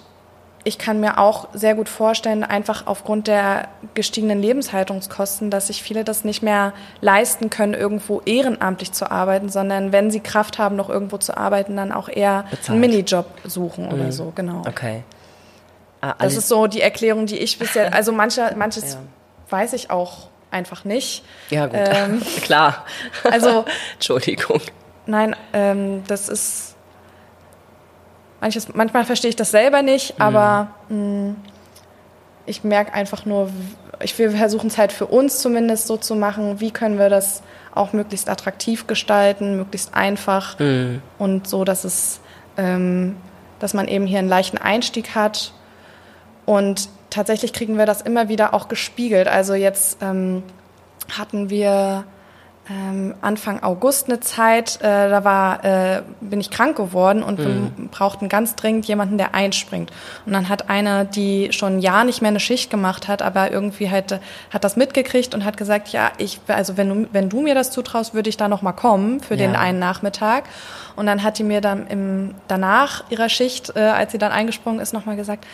ich 0.64 0.76
kann 0.76 1.00
mir 1.00 1.18
auch 1.18 1.48
sehr 1.54 1.74
gut 1.74 1.88
vorstellen, 1.88 2.44
einfach 2.44 2.86
aufgrund 2.86 3.26
der 3.26 3.68
gestiegenen 3.94 4.42
Lebenshaltungskosten, 4.42 5.50
dass 5.50 5.68
sich 5.68 5.82
viele 5.82 6.04
das 6.04 6.24
nicht 6.24 6.42
mehr 6.42 6.74
leisten 7.00 7.48
können, 7.48 7.72
irgendwo 7.74 8.20
ehrenamtlich 8.26 8.92
zu 8.92 9.10
arbeiten, 9.10 9.48
sondern 9.48 9.92
wenn 9.92 10.10
sie 10.10 10.20
Kraft 10.20 10.58
haben, 10.58 10.76
noch 10.76 10.90
irgendwo 10.90 11.16
zu 11.16 11.36
arbeiten, 11.36 11.76
dann 11.76 11.90
auch 11.92 12.08
eher 12.08 12.44
Bezahlt. 12.50 12.70
einen 12.70 12.80
Minijob 12.80 13.26
suchen 13.44 13.90
oder 13.90 14.12
so, 14.12 14.32
genau. 14.34 14.62
Okay. 14.68 15.04
Ah, 16.00 16.14
Das 16.18 16.36
ist 16.36 16.48
so 16.48 16.66
die 16.66 16.80
Erklärung, 16.82 17.24
die 17.26 17.38
ich 17.38 17.58
bisher, 17.58 17.94
also 17.94 18.12
manche, 18.12 18.52
manches 18.56 18.92
Ja. 18.94 18.98
weiß 19.50 19.72
ich 19.72 19.90
auch 19.90 20.28
einfach 20.50 20.84
nicht. 20.84 21.24
ja, 21.50 21.66
gut. 21.66 21.76
ähm, 21.82 22.20
Klar. 22.42 22.84
Also 23.24 23.64
Entschuldigung. 23.94 24.60
Nein, 25.06 25.34
ähm, 25.54 26.02
das 26.08 26.28
ist. 26.28 26.74
Manches, 28.40 28.72
manchmal 28.72 29.04
verstehe 29.04 29.30
ich 29.30 29.36
das 29.36 29.50
selber 29.50 29.82
nicht, 29.82 30.20
aber 30.20 30.68
mh, 30.88 31.34
ich 32.46 32.64
merke 32.64 32.94
einfach 32.94 33.24
nur, 33.24 33.50
ich 34.00 34.18
will 34.18 34.30
versuchen 34.30 34.68
es 34.68 34.78
halt 34.78 34.92
für 34.92 35.06
uns 35.06 35.40
zumindest 35.40 35.86
so 35.86 35.96
zu 35.96 36.14
machen, 36.14 36.60
wie 36.60 36.70
können 36.70 36.98
wir 36.98 37.10
das 37.10 37.42
auch 37.74 37.92
möglichst 37.92 38.28
attraktiv 38.28 38.86
gestalten, 38.86 39.56
möglichst 39.56 39.94
einfach 39.94 40.58
und 41.18 41.48
so, 41.48 41.64
dass 41.64 41.84
es, 41.84 42.20
ähm, 42.56 43.16
dass 43.58 43.74
man 43.74 43.88
eben 43.88 44.06
hier 44.06 44.18
einen 44.18 44.28
leichten 44.28 44.58
Einstieg 44.58 45.14
hat. 45.14 45.52
Und 46.46 46.88
tatsächlich 47.10 47.52
kriegen 47.52 47.76
wir 47.76 47.86
das 47.86 48.02
immer 48.02 48.28
wieder 48.28 48.54
auch 48.54 48.68
gespiegelt. 48.68 49.28
Also 49.28 49.54
jetzt 49.54 49.98
ähm, 50.00 50.42
hatten 51.16 51.50
wir 51.50 52.04
ähm, 52.70 53.14
Anfang 53.22 53.62
August 53.62 54.08
eine 54.08 54.20
Zeit, 54.20 54.78
äh, 54.82 55.08
da 55.08 55.24
war, 55.24 55.64
äh, 55.64 56.02
bin 56.20 56.40
ich 56.40 56.50
krank 56.50 56.76
geworden 56.76 57.22
und 57.22 57.38
wir 57.38 57.70
brauchten 57.90 58.28
ganz 58.28 58.56
dringend 58.56 58.86
jemanden, 58.86 59.16
der 59.16 59.34
einspringt. 59.34 59.90
Und 60.26 60.32
dann 60.32 60.48
hat 60.48 60.68
eine, 60.68 61.06
die 61.06 61.52
schon 61.52 61.76
ein 61.76 61.80
Jahr 61.80 62.04
nicht 62.04 62.20
mehr 62.20 62.30
eine 62.30 62.40
Schicht 62.40 62.70
gemacht 62.70 63.08
hat, 63.08 63.22
aber 63.22 63.50
irgendwie 63.50 63.90
halt, 63.90 64.12
äh, 64.12 64.18
hat 64.52 64.64
das 64.64 64.76
mitgekriegt 64.76 65.34
und 65.34 65.44
hat 65.44 65.56
gesagt, 65.56 65.88
ja, 65.88 66.12
ich, 66.18 66.40
also 66.48 66.76
wenn 66.76 66.88
du, 66.88 67.08
wenn 67.12 67.28
du 67.28 67.40
mir 67.40 67.54
das 67.54 67.70
zutraust, 67.70 68.12
würde 68.14 68.28
ich 68.28 68.36
da 68.36 68.48
noch 68.48 68.62
mal 68.62 68.72
kommen 68.72 69.20
für 69.20 69.36
den 69.36 69.54
Ja. 69.54 69.60
einen 69.60 69.78
Nachmittag. 69.78 70.44
Und 70.96 71.06
dann 71.06 71.22
hat 71.22 71.38
die 71.38 71.44
mir 71.44 71.60
dann 71.60 71.86
im, 71.86 72.34
danach 72.48 73.04
ihrer 73.08 73.28
Schicht, 73.28 73.76
äh, 73.76 73.80
als 73.80 74.12
sie 74.12 74.18
dann 74.18 74.32
eingesprungen 74.32 74.80
ist, 74.80 74.92
noch 74.92 75.06
mal 75.06 75.16
gesagt, 75.16 75.46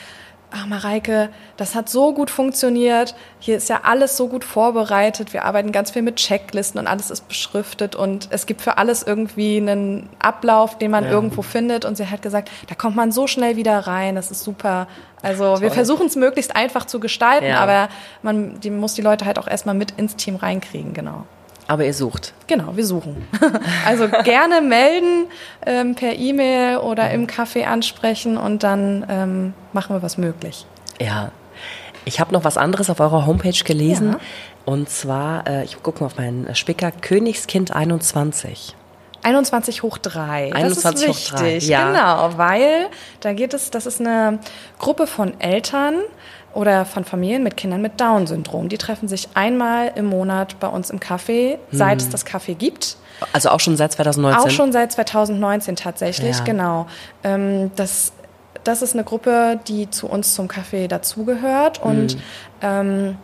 ach 0.57 0.67
Mareike, 0.67 1.31
das 1.57 1.75
hat 1.75 1.89
so 1.89 2.15
gut 2.15 2.31
funktioniert. 2.31 3.15
Hier 3.41 3.57
ist 3.57 3.69
ja 3.69 3.81
alles 3.83 4.17
so 4.17 4.29
gut 4.29 4.45
vorbereitet. 4.45 5.33
Wir 5.33 5.45
arbeiten 5.45 5.73
ganz 5.73 5.91
viel 5.91 6.03
mit 6.03 6.17
Checklisten 6.17 6.79
und 6.81 6.87
alles 6.87 7.11
ist 7.11 7.27
beschriftet 7.27 7.97
und 7.97 8.29
es 8.31 8.47
gibt 8.47 8.63
für 8.63 8.79
alles 8.79 9.03
irgendwie 9.03 9.57
einen 9.57 10.09
Ablauf, 10.21 10.79
den 10.79 10.91
man 10.93 11.05
Ja. 11.05 11.11
irgendwo 11.11 11.43
findet. 11.43 11.85
Und 11.85 11.97
sie 11.97 12.07
hat 12.09 12.23
gesagt, 12.23 12.51
da 12.69 12.75
kommt 12.75 12.95
man 12.95 13.11
so 13.11 13.27
schnell 13.27 13.57
wieder 13.57 13.79
rein. 13.81 14.15
Das 14.15 14.31
ist 14.31 14.45
super. 14.45 14.87
Also 15.23 15.61
wir 15.61 15.71
versuchen 15.71 16.07
es 16.07 16.17
möglichst 16.17 16.55
einfach 16.55 16.85
zu 16.85 17.01
gestalten, 17.01 17.47
Ja. 17.47 17.61
aber 17.61 17.89
man 18.23 18.61
die 18.61 18.71
muss 18.71 18.95
die 18.95 19.03
Leute 19.03 19.25
halt 19.25 19.39
auch 19.39 19.49
erstmal 19.49 19.75
mit 19.75 19.93
ins 19.93 20.17
Team 20.17 20.37
reinkriegen, 20.37 20.93
genau. 20.95 21.25
Aber 21.67 21.85
ihr 21.85 21.95
sucht. 21.95 22.35
Genau, 22.47 22.77
wir 22.77 22.85
suchen. 22.85 23.27
Also 23.87 24.09
gerne 24.09 24.61
melden 24.61 25.27
ähm, 25.67 25.95
per 25.95 26.15
E-Mail 26.15 26.79
oder 26.79 27.11
im 27.11 27.27
Café 27.27 27.65
ansprechen 27.65 28.37
und 28.37 28.63
dann 28.63 29.07
ähm, 29.09 29.55
machen 29.73 29.95
wir 29.97 30.03
was 30.03 30.19
möglich. 30.19 30.67
Ja. 31.01 31.31
Ich 32.05 32.21
habe 32.21 32.33
noch 32.33 32.45
was 32.45 32.57
anderes 32.57 32.91
auf 32.91 33.01
eurer 33.01 33.27
Homepage 33.27 33.65
gelesen. 33.65 34.13
Ja. 34.13 34.19
Und 34.65 34.89
zwar, 34.89 35.47
äh, 35.47 35.65
ich 35.65 35.83
gucke 35.83 36.01
mal 36.01 36.07
auf 36.07 36.17
meinen 36.17 36.55
Spicker, 36.55 36.91
Königskind 36.91 37.75
21. 37.75 38.75
21 39.23 39.83
hoch 39.83 39.99
3. 39.99 40.53
21 40.55 40.83
das 40.83 41.03
ist 41.03 41.09
hoch 41.09 41.37
drei, 41.39 41.55
wichtig. 41.55 41.69
ja. 41.69 41.89
Genau, 41.89 42.39
weil 42.39 42.89
da 43.21 43.33
geht 43.33 43.55
es, 43.55 43.71
das 43.71 43.87
ist 43.87 44.01
eine 44.01 44.39
Gruppe 44.79 45.07
von 45.07 45.41
Eltern 45.41 45.97
oder 46.55 46.85
von 46.85 47.05
Familien 47.05 47.43
mit 47.43 47.57
Kindern 47.57 47.83
mit 47.83 48.01
Down-Syndrom. 48.01 48.69
Die 48.69 48.79
treffen 48.79 49.09
sich 49.09 49.29
einmal 49.35 49.93
im 49.95 50.07
Monat 50.07 50.59
bei 50.61 50.69
uns 50.69 50.91
im 50.91 51.01
Café, 51.01 51.59
seit 51.71 52.01
es 52.01 52.09
das 52.09 52.25
Café 52.27 52.55
gibt. 52.55 52.97
Also 53.33 53.51
auch 53.51 53.61
schon 53.61 53.77
seit 53.77 53.93
2019? 53.93 54.43
Auch 54.43 54.51
schon 54.51 54.73
seit 54.73 54.93
2019 54.93 55.77
tatsächlich, 55.77 56.39
Ja. 56.39 56.45
genau. 56.45 56.87
Ähm, 57.23 57.71
das, 57.77 58.13
das 58.65 58.83
ist 58.83 58.95
eine 58.95 59.05
Gruppe, 59.05 59.61
die 59.69 59.91
zu 59.91 60.07
uns 60.09 60.35
zum 60.35 60.49
Café 60.49 60.89
dazugehört 60.89 61.83
und 61.83 62.17
ähm, 62.63 63.17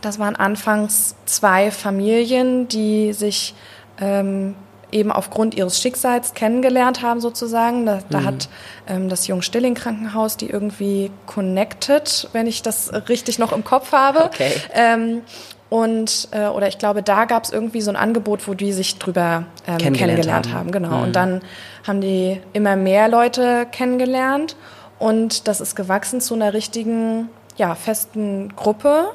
das 0.00 0.18
waren 0.18 0.36
anfangs 0.36 1.16
zwei 1.24 1.70
Familien, 1.70 2.68
die 2.68 3.12
sich 3.12 3.54
ähm, 4.00 4.54
eben 4.92 5.10
aufgrund 5.10 5.54
ihres 5.54 5.80
Schicksals 5.80 6.34
kennengelernt 6.34 7.02
haben 7.02 7.20
sozusagen. 7.20 7.86
Da, 7.86 7.98
da 8.08 8.22
hat 8.22 8.48
ähm, 8.88 9.08
das 9.08 9.26
Jung-Stilling-Krankenhaus 9.26 10.36
die 10.36 10.48
irgendwie 10.48 11.10
connected, 11.26 12.28
wenn 12.32 12.46
ich 12.46 12.62
das 12.62 12.92
richtig 13.08 13.38
noch 13.38 13.52
im 13.52 13.64
Kopf 13.64 13.92
habe. 13.92 14.24
Okay. 14.24 14.52
Ähm, 14.72 15.22
und 15.68 16.28
äh, 16.30 16.46
oder 16.46 16.68
ich 16.68 16.78
glaube, 16.78 17.02
da 17.02 17.24
gab 17.24 17.44
es 17.44 17.50
irgendwie 17.50 17.80
so 17.80 17.90
ein 17.90 17.96
Angebot, 17.96 18.46
wo 18.46 18.54
die 18.54 18.72
sich 18.72 18.98
drüber 18.98 19.46
ähm, 19.66 19.78
Kennengelernt 19.78 19.96
kennengelernt, 19.98 20.46
haben. 20.48 20.54
haben. 20.54 20.70
Genau. 20.70 21.02
Und 21.02 21.16
dann 21.16 21.40
haben 21.86 22.00
die 22.00 22.40
immer 22.52 22.76
mehr 22.76 23.08
Leute 23.08 23.66
kennengelernt 23.72 24.56
und 24.98 25.48
das 25.48 25.60
ist 25.60 25.74
gewachsen 25.74 26.20
zu 26.20 26.34
einer 26.34 26.52
richtigen, 26.52 27.28
ja, 27.56 27.74
festen 27.74 28.54
Gruppe. 28.54 29.06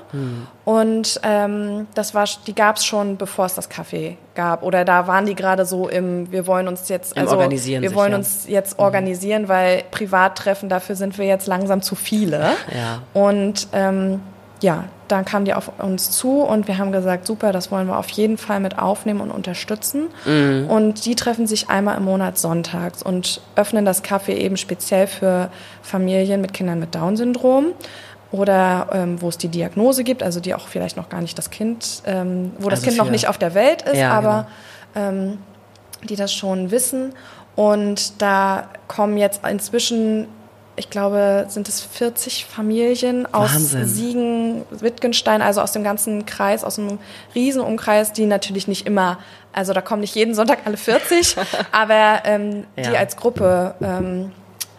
Und 0.66 1.20
ähm, 1.24 1.88
das 1.94 2.14
war, 2.14 2.26
die 2.48 2.56
gab 2.56 2.78
es 2.78 2.86
schon, 2.86 3.18
bevor 3.18 3.46
es 3.46 3.56
das 3.56 3.70
Café 3.70 4.16
gab. 4.36 4.64
Oder 4.64 4.86
da 4.86 5.08
waren 5.08 5.26
die 5.26 5.36
gerade 5.36 5.66
so 5.66 5.88
im, 5.88 6.32
wir 6.32 6.48
wollen 6.48 6.68
uns 6.68 6.90
jetzt, 6.90 7.18
also 7.18 7.36
Organisieren 7.36 7.82
wir 7.84 7.90
sich, 7.90 7.98
wollen 7.98 8.12
ja. 8.12 8.18
uns 8.18 8.48
jetzt 8.48 8.80
organisieren, 8.80 9.48
weil 9.48 9.84
Privattreffen, 9.92 10.70
dafür 10.70 10.96
sind 10.96 11.18
wir 11.18 11.26
jetzt 11.26 11.48
langsam 11.48 11.82
zu 11.82 11.96
viele. 11.96 12.54
Ja. 12.74 13.02
Und 13.14 13.68
ähm, 13.74 14.22
ja, 14.62 14.86
dann 15.08 15.26
kamen 15.26 15.46
die 15.46 15.54
auf 15.54 15.72
uns 15.80 16.12
zu 16.12 16.42
und 16.42 16.68
wir 16.68 16.78
haben 16.78 16.92
gesagt, 16.92 17.26
super, 17.28 17.52
das 17.52 17.72
wollen 17.72 17.88
wir 17.88 17.98
auf 17.98 18.10
jeden 18.10 18.38
Fall 18.38 18.60
mit 18.60 18.80
aufnehmen 18.80 19.20
und 19.20 19.32
unterstützen. 19.32 20.08
Und 20.70 21.06
die 21.06 21.16
treffen 21.16 21.48
sich 21.48 21.70
einmal 21.70 21.98
im 21.98 22.06
Monat 22.06 22.38
sonntags 22.38 23.04
und 23.04 23.42
öffnen 23.56 23.84
das 23.84 24.04
Café 24.04 24.36
eben 24.36 24.58
speziell 24.58 25.08
für 25.08 25.50
Familien 25.82 26.40
mit 26.40 26.54
Kindern 26.54 26.80
mit 26.80 26.96
Down-Syndrom 26.96 27.74
oder 28.32 28.88
ähm, 28.94 29.22
wo 29.22 29.30
es 29.30 29.38
die 29.38 29.50
Diagnose 29.50 30.04
gibt, 30.04 30.24
also 30.24 30.40
die 30.40 30.54
auch 30.56 30.68
vielleicht 30.68 30.96
noch 30.98 31.10
gar 31.10 31.22
nicht 31.22 31.38
das 31.38 31.50
Kind, 31.50 32.02
ähm, 32.06 32.52
wo 32.60 32.70
das 32.70 32.80
Also 32.80 32.88
Kind 32.92 32.98
noch 32.98 33.12
nicht 33.12 33.28
auf 33.28 33.38
der 33.38 33.54
Welt 33.54 33.82
ist, 33.82 33.98
Ja, 33.98 34.18
genau. 34.20 34.30
aber 34.30 34.48
ähm, 34.96 35.38
die 36.10 36.16
das 36.16 36.34
schon 36.34 36.72
wissen. 36.72 37.14
Und 37.56 38.22
da 38.22 38.70
kommen 38.88 39.18
jetzt 39.18 39.42
inzwischen, 39.46 40.28
ich 40.78 40.90
glaube, 40.90 41.46
sind 41.50 41.68
es 41.68 41.82
40 41.82 42.46
Familien 42.46 43.32
aus 43.34 43.54
Wahnsinn. 43.54 43.86
Siegen, 43.86 44.62
Wittgenstein, 44.72 45.42
also 45.42 45.60
aus 45.62 45.74
dem 45.74 45.84
ganzen 45.84 46.26
Kreis, 46.26 46.64
aus 46.64 46.80
einem 46.80 46.98
Riesenumkreis, 47.36 48.14
die 48.14 48.26
natürlich 48.26 48.70
nicht 48.70 48.88
immer, 48.88 49.18
also 49.52 49.74
da 49.74 49.82
kommen 49.82 50.00
nicht 50.02 50.16
jeden 50.16 50.34
Sonntag 50.34 50.60
alle 50.66 50.78
40, 50.78 51.36
aber 51.74 52.22
ähm, 52.24 52.64
die 52.78 52.84
Ja. 52.84 52.94
als 52.94 53.18
Gruppe 53.18 53.76
ähm, 53.82 54.32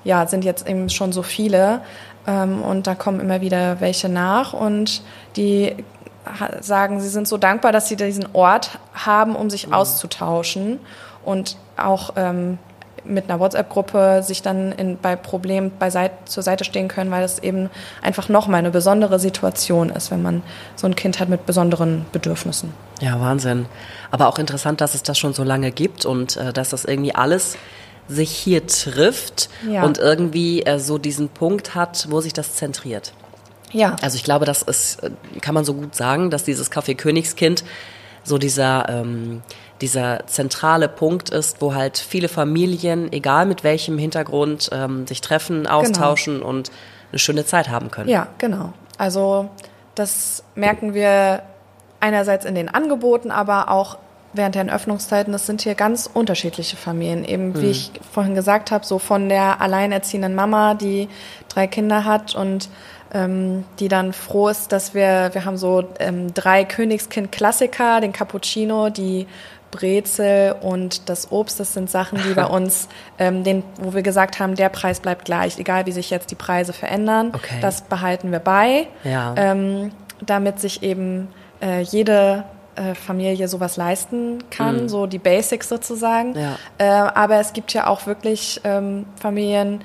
ja, 0.05 0.27
sind 0.27 0.45
jetzt 0.45 0.67
eben 0.67 0.89
schon 0.89 1.13
so 1.13 1.23
viele. 1.23 1.83
Ähm, 2.27 2.62
und 2.62 2.87
da 2.87 2.95
kommen 2.95 3.20
immer 3.20 3.41
wieder 3.41 3.81
welche 3.81 4.09
nach 4.09 4.53
und 4.53 5.03
die 5.37 5.75
sagen, 6.61 7.01
sie 7.01 7.09
sind 7.09 7.27
so 7.27 7.37
dankbar, 7.37 7.73
dass 7.73 7.89
sie 7.89 7.97
diesen 7.97 8.29
Ort 8.33 8.79
haben, 8.95 9.35
um 9.35 9.51
sich 9.51 9.73
auszutauschen 9.73 10.79
und 11.25 11.57
auch 11.77 12.11
ähm, 12.16 12.59
mit 13.05 13.29
einer 13.29 13.41
WhatsApp-Gruppe 13.41 14.23
sich 14.23 14.43
dann 14.43 14.73
in, 14.73 14.97
bei 14.99 15.16
Problemen 15.16 15.73
beiseite, 15.77 16.14
zur 16.27 16.43
Seite 16.43 16.64
stehen 16.64 16.89
können, 16.89 17.11
weil 17.11 17.25
es 17.25 17.41
eben 17.41 17.70
einfach 18.01 18.29
nochmal 18.29 18.61
eine 18.61 18.70
besondere 18.70 19.18
Situation 19.18 19.91
ist, 19.91 20.11
wenn 20.11 20.23
man 20.23 20.43
so 20.77 20.87
ein 20.87 20.95
Kind 20.95 21.18
hat 21.18 21.29
mit 21.29 21.45
besonderen 21.45 22.07
Bedürfnissen. 22.12 22.73
Ja, 23.01 23.20
Wahnsinn. 23.20 23.66
Aber 24.12 24.29
auch 24.29 24.39
interessant, 24.39 24.81
dass 24.81 24.95
es 24.95 25.03
das 25.03 25.18
schon 25.18 25.33
so 25.35 25.43
lange 25.43 25.73
gibt 25.73 26.07
und 26.07 26.37
äh, 26.37 26.53
dass 26.53 26.70
das 26.70 26.85
irgendwie 26.85 27.14
alles 27.14 27.57
sich 28.09 28.31
hier 28.31 28.67
trifft 28.67 29.49
ja. 29.69 29.85
und 29.85 29.99
irgendwie 29.99 30.63
äh, 30.63 30.79
so 30.79 30.99
diesen 30.99 31.29
Punkt 31.29 31.75
hat, 31.75 32.09
wo 32.11 32.21
sich 32.21 32.33
das 32.33 32.57
zentriert. 32.57 33.13
Ja. 33.73 33.97
Also 34.03 34.17
ich 34.17 34.25
glaube, 34.25 34.45
das 34.45 34.63
ist, 34.63 35.03
äh, 35.03 35.11
kann 35.41 35.55
man 35.55 35.65
so 35.65 35.75
gut 35.75 35.95
sagen, 35.95 36.31
dass 36.31 36.45
dieses 36.45 36.71
Café 36.71 36.95
Königskind 36.95 37.65
so 38.25 38.39
dieser, 38.39 38.89
ähm, 38.89 39.43
dieser 39.81 40.27
zentrale 40.27 40.89
Punkt 40.89 41.31
ist, 41.31 41.61
wo 41.61 41.75
halt 41.75 41.99
viele 41.99 42.29
Familien, 42.29 43.13
egal 43.13 43.47
mit 43.47 43.65
welchem 43.65 43.99
Hintergrund, 43.99 44.71
ähm, 44.73 45.07
sich 45.07 45.21
treffen, 45.21 45.65
genau. 45.65 45.81
austauschen 45.81 46.35
genau. 46.35 46.49
und 46.49 46.71
eine 47.11 47.19
schöne 47.19 47.45
Zeit 47.45 47.69
haben 47.69 47.91
können. 47.91 48.09
Ja, 48.09 48.29
genau. 48.39 48.73
Also 48.99 49.51
das 49.95 50.45
merken 50.55 50.95
wir 50.95 51.43
einerseits 52.01 52.45
in 52.45 52.55
den 52.55 52.69
Angeboten, 52.69 53.31
aber 53.31 53.71
auch 53.71 53.99
während 54.33 54.55
der 54.55 54.66
Öffnungszeiten. 54.72 55.33
Das 55.33 55.47
sind 55.47 55.62
hier 55.62 55.74
ganz 55.74 56.09
unterschiedliche 56.12 56.76
Familien. 56.76 57.24
Eben, 57.24 57.55
wie 57.57 57.66
mhm. 57.66 57.70
ich 57.70 57.93
vorhin 58.12 58.35
gesagt 58.35 58.70
habe, 58.70 58.85
so 58.85 58.99
von 58.99 59.28
der 59.28 59.61
alleinerziehenden 59.61 60.35
Mama, 60.35 60.74
die 60.74 61.09
drei 61.49 61.66
Kinder 61.66 62.05
hat 62.05 62.35
und 62.35 62.68
ähm, 63.14 63.64
die 63.78 63.89
dann 63.89 64.12
froh 64.12 64.49
ist, 64.49 64.72
dass 64.72 64.95
wir, 64.95 65.30
wir 65.33 65.45
haben 65.45 65.57
so 65.57 65.85
ähm, 65.99 66.33
drei 66.33 66.64
Königskind-Klassiker, 66.64 68.01
den 68.01 68.12
Cappuccino, 68.12 68.89
die 68.89 69.26
Brezel 69.70 70.55
und 70.61 71.09
das 71.09 71.33
Obst, 71.33 71.59
das 71.59 71.74
sind 71.74 71.91
Sachen, 71.91 72.20
die 72.26 72.35
bei 72.35 72.45
uns, 72.47 72.89
ähm, 73.18 73.45
den, 73.45 73.64
wo 73.80 73.95
wir 73.95 74.03
gesagt 74.03 74.39
haben, 74.39 74.55
der 74.55 74.68
Preis 74.68 75.01
bleibt 75.01 75.24
gleich, 75.24 75.59
egal 75.59 75.87
wie 75.87 75.93
sich 75.93 76.11
jetzt 76.11 76.30
die 76.30 76.35
Preise 76.35 76.72
verändern. 76.72 77.33
Okay. 77.35 77.59
Das 77.61 77.83
behalten 77.83 78.30
wir 78.30 78.39
bei, 78.39 78.87
ja. 79.05 79.35
ähm, 79.37 79.93
damit 80.24 80.61
sich 80.61 80.83
eben 80.83 81.28
äh, 81.61 81.80
jede 81.80 82.45
äh, 82.83 82.95
Familie 82.95 83.49
sowas 83.49 83.76
leisten 83.76 84.43
kann, 84.51 84.83
mhm. 84.83 84.89
so 84.89 85.07
die 85.07 85.18
Basics 85.18 85.68
sozusagen. 85.68 86.35
Ja. 86.37 86.57
Äh, 86.78 86.85
aber 86.85 87.37
es 87.37 87.53
gibt 87.53 87.72
ja 87.72 87.87
auch 87.87 88.07
wirklich 88.07 88.61
ähm, 88.64 89.07
Familien, 89.20 89.83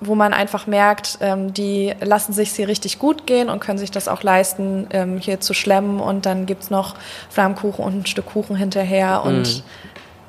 wo 0.00 0.14
man 0.14 0.34
einfach 0.34 0.66
merkt, 0.66 1.18
ähm, 1.20 1.54
die 1.54 1.94
lassen 2.00 2.32
sich 2.32 2.50
hier 2.50 2.68
richtig 2.68 2.98
gut 2.98 3.26
gehen 3.26 3.48
und 3.48 3.60
können 3.60 3.78
sich 3.78 3.90
das 3.90 4.08
auch 4.08 4.22
leisten, 4.22 4.86
ähm, 4.90 5.18
hier 5.18 5.40
zu 5.40 5.54
schlemmen. 5.54 6.00
Und 6.00 6.26
dann 6.26 6.46
gibt's 6.46 6.70
noch 6.70 6.94
Flammkuchen 7.30 7.84
und 7.84 7.96
ein 7.98 8.06
Stück 8.06 8.26
Kuchen 8.26 8.56
hinterher 8.56 9.22
und 9.24 9.42
mm. 9.42 9.62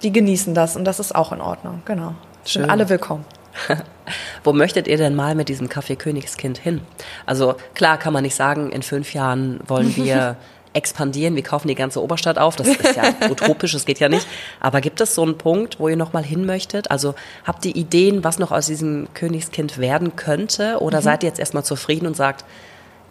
die 0.03 0.11
genießen 0.11 0.53
das 0.53 0.75
und 0.75 0.85
das 0.85 0.99
ist 0.99 1.15
auch 1.15 1.31
in 1.31 1.41
Ordnung. 1.41 1.81
Genau. 1.85 2.15
Schön. 2.45 2.63
Sind 2.63 2.71
alle 2.71 2.89
willkommen. 2.89 3.25
Wo 4.43 4.53
möchtet 4.53 4.87
ihr 4.87 4.97
denn 4.97 5.15
mal 5.15 5.35
mit 5.35 5.49
diesem 5.49 5.69
Kaffee 5.69 5.95
Königskind 5.95 6.57
hin? 6.57 6.81
Also 7.25 7.55
klar 7.73 7.97
kann 7.97 8.13
man 8.13 8.23
nicht 8.23 8.35
sagen, 8.35 8.71
in 8.71 8.83
fünf 8.83 9.13
Jahren 9.13 9.59
wollen 9.67 9.95
wir 9.95 10.37
expandieren, 10.75 11.35
wir 11.35 11.43
kaufen 11.43 11.67
die 11.67 11.75
ganze 11.75 12.01
Oberstadt 12.01 12.37
auf. 12.37 12.55
Das 12.55 12.67
ist 12.67 12.95
ja 12.95 13.03
utopisch, 13.29 13.73
das 13.73 13.85
geht 13.85 13.99
ja 13.99 14.09
nicht. 14.09 14.27
Aber 14.59 14.81
gibt 14.81 15.01
es 15.01 15.15
so 15.15 15.23
einen 15.23 15.37
Punkt, 15.37 15.79
wo 15.79 15.87
ihr 15.87 15.95
noch 15.95 16.13
mal 16.13 16.23
hin 16.23 16.45
möchtet? 16.45 16.91
Also 16.91 17.15
habt 17.45 17.65
ihr 17.65 17.75
Ideen, 17.75 18.23
was 18.23 18.39
noch 18.39 18.51
aus 18.51 18.67
diesem 18.67 19.07
Königskind 19.13 19.77
werden 19.77 20.15
könnte? 20.15 20.79
Oder 20.81 20.99
mhm. 20.99 21.03
seid 21.03 21.23
ihr 21.23 21.29
jetzt 21.29 21.39
erstmal 21.39 21.63
zufrieden 21.63 22.07
und 22.07 22.15
sagt, 22.15 22.45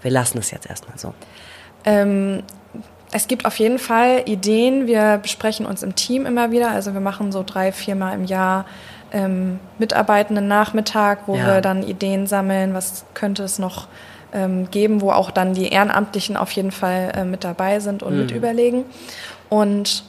wir 0.03 0.11
lassen 0.11 0.39
es 0.39 0.51
jetzt 0.51 0.69
erstmal 0.69 0.99
so? 0.99 1.15
Ähm, 1.85 2.43
es 3.13 3.29
gibt 3.29 3.47
auf 3.47 3.59
jeden 3.59 3.79
Fall 3.79 4.23
Ideen. 4.27 4.87
Wir 4.87 5.19
besprechen 5.19 5.67
uns 5.67 5.83
im 5.83 5.95
Team 5.95 6.27
immer 6.27 6.51
wieder. 6.51 6.71
Also 6.71 6.93
wir 6.93 7.01
machen 7.01 7.33
so 7.33 7.43
drei, 7.47 7.73
viermal 7.73 8.15
im 8.15 8.25
Jahr 8.25 8.67
ähm, 9.13 9.61
Mitarbeitenden 9.79 10.49
Nachmittag, 10.49 11.21
wo 11.27 11.37
ja. 11.37 11.47
wir 11.47 11.61
dann 11.61 11.83
Ideen 11.83 12.27
sammeln, 12.27 12.75
was 12.75 13.05
könnte 13.15 13.45
es 13.45 13.59
noch 13.59 13.87
ähm, 14.35 14.71
geben, 14.71 15.01
wo 15.01 15.11
auch 15.11 15.31
dann 15.31 15.55
die 15.55 15.69
Ehrenamtlichen 15.69 16.37
auf 16.37 16.51
jeden 16.53 16.73
Fall 16.73 17.13
äh, 17.15 17.25
mit 17.25 17.45
dabei 17.45 17.81
sind 17.81 18.03
und 18.03 18.15
mhm. 18.15 18.21
mit 18.21 18.31
überlegen. 18.33 18.85
Und 19.49 20.05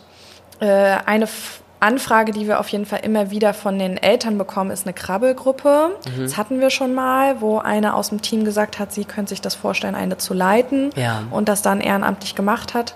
äh, 0.60 0.98
eine 1.06 1.26
F 1.26 1.62
Anfrage, 1.82 2.32
die 2.32 2.48
wir 2.48 2.60
auf 2.60 2.70
jeden 2.70 2.86
Fall 2.86 3.02
immer 3.04 3.30
wieder 3.30 3.54
von 3.54 3.78
den 3.78 3.98
Eltern 3.98 4.38
bekommen, 4.38 4.72
ist 4.72 4.88
eine 4.88 4.94
Krabbelgruppe. 4.94 5.90
Mhm. 6.18 6.22
Das 6.22 6.36
hatten 6.38 6.60
wir 6.60 6.72
schon 6.72 6.96
mal, 6.96 7.42
wo 7.42 7.60
eine 7.60 7.94
aus 7.94 8.10
dem 8.10 8.22
Team 8.22 8.44
gesagt 8.44 8.80
hat, 8.80 8.92
sie 8.92 9.06
könnte 9.06 9.30
sich 9.30 9.42
das 9.42 9.54
vorstellen, 9.54 9.94
eine 9.94 10.18
zu 10.18 10.34
leiten 10.34 10.90
ja. 10.96 11.24
und 11.30 11.48
das 11.48 11.62
dann 11.62 11.82
ehrenamtlich 11.82 12.34
gemacht 12.34 12.74
hat. 12.74 12.96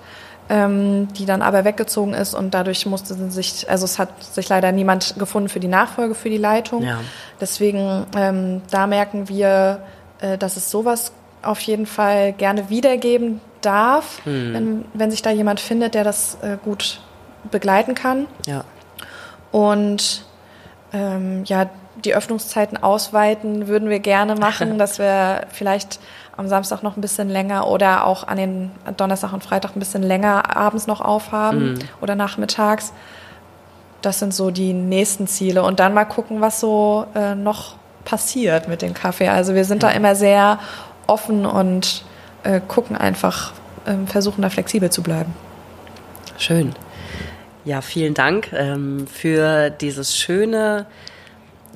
Ähm, 0.51 1.09
die 1.13 1.27
dann 1.27 1.43
aber 1.43 1.63
weggezogen 1.63 2.15
ist 2.15 2.33
und 2.33 2.55
dadurch 2.55 2.87
musste 2.87 3.13
sie 3.13 3.29
sich, 3.29 3.69
also 3.69 3.85
es 3.85 3.99
hat 3.99 4.23
sich 4.23 4.49
leider 4.49 4.71
niemand 4.71 5.13
gefunden 5.19 5.47
für 5.47 5.59
die 5.59 5.67
Nachfolge, 5.67 6.15
für 6.15 6.31
die 6.31 6.39
Leitung. 6.39 6.81
Ja. 6.81 6.97
Deswegen, 7.39 8.07
ähm, 8.17 8.63
da 8.71 8.87
merken 8.87 9.29
wir, 9.29 9.83
äh, 10.21 10.39
dass 10.39 10.57
es 10.57 10.71
sowas 10.71 11.11
auf 11.41 11.59
jeden 11.61 11.85
Fall 11.85 12.33
gerne 12.33 12.69
wiedergeben 12.69 13.41
darf, 13.61 14.25
mhm. 14.25 14.53
wenn, 14.53 14.85
wenn 14.93 15.11
sich 15.11 15.21
da 15.21 15.31
jemand 15.31 15.59
findet, 15.59 15.93
der 15.93 16.03
das 16.03 16.37
äh, 16.41 16.57
gut 16.63 17.01
begleiten 17.51 17.95
kann. 17.95 18.27
Ja. 18.45 18.63
Und 19.51 20.25
ähm, 20.93 21.43
ja, 21.45 21.69
die 22.03 22.15
Öffnungszeiten 22.15 22.81
ausweiten 22.81 23.67
würden 23.67 23.89
wir 23.89 23.99
gerne 23.99 24.35
machen, 24.35 24.77
dass 24.79 24.99
wir 24.99 25.47
vielleicht 25.49 25.99
am 26.37 26.47
Samstag 26.47 26.83
noch 26.83 26.95
ein 26.95 27.01
bisschen 27.01 27.29
länger 27.29 27.67
oder 27.67 28.05
auch 28.05 28.27
an 28.27 28.37
den 28.37 28.71
Donnerstag 28.95 29.33
und 29.33 29.43
Freitag 29.43 29.75
ein 29.75 29.79
bisschen 29.79 30.03
länger 30.03 30.55
abends 30.55 30.87
noch 30.87 31.01
aufhaben 31.01 31.73
mhm. 31.73 31.79
oder 32.01 32.15
nachmittags. 32.15 32.93
Das 34.01 34.19
sind 34.19 34.33
so 34.33 34.49
die 34.49 34.71
nächsten 34.71 35.27
Ziele. 35.27 35.63
Und 35.63 35.81
dann 35.81 35.93
mal 35.93 36.05
gucken, 36.05 36.39
was 36.39 36.61
so 36.61 37.05
äh, 37.13 37.35
noch 37.35 37.75
passiert 38.05 38.69
mit 38.69 38.81
dem 38.81 38.93
Kaffee. 38.93 39.27
Also 39.27 39.53
wir 39.53 39.65
sind 39.65 39.83
ja. 39.83 39.89
da 39.89 39.95
immer 39.95 40.15
sehr 40.15 40.59
offen 41.09 41.45
und 41.45 42.03
äh, 42.43 42.61
gucken 42.65 42.95
einfach, 42.95 43.53
äh, 43.85 43.95
versuchen 44.05 44.41
da 44.41 44.49
flexibel 44.49 44.89
zu 44.91 45.03
bleiben. 45.03 45.33
Schön. 46.37 46.73
Ja, 47.65 47.81
vielen 47.81 48.13
Dank 48.13 48.53
ähm, 48.53 49.05
für 49.07 49.69
dieses 49.69 50.15
schöne 50.15 50.85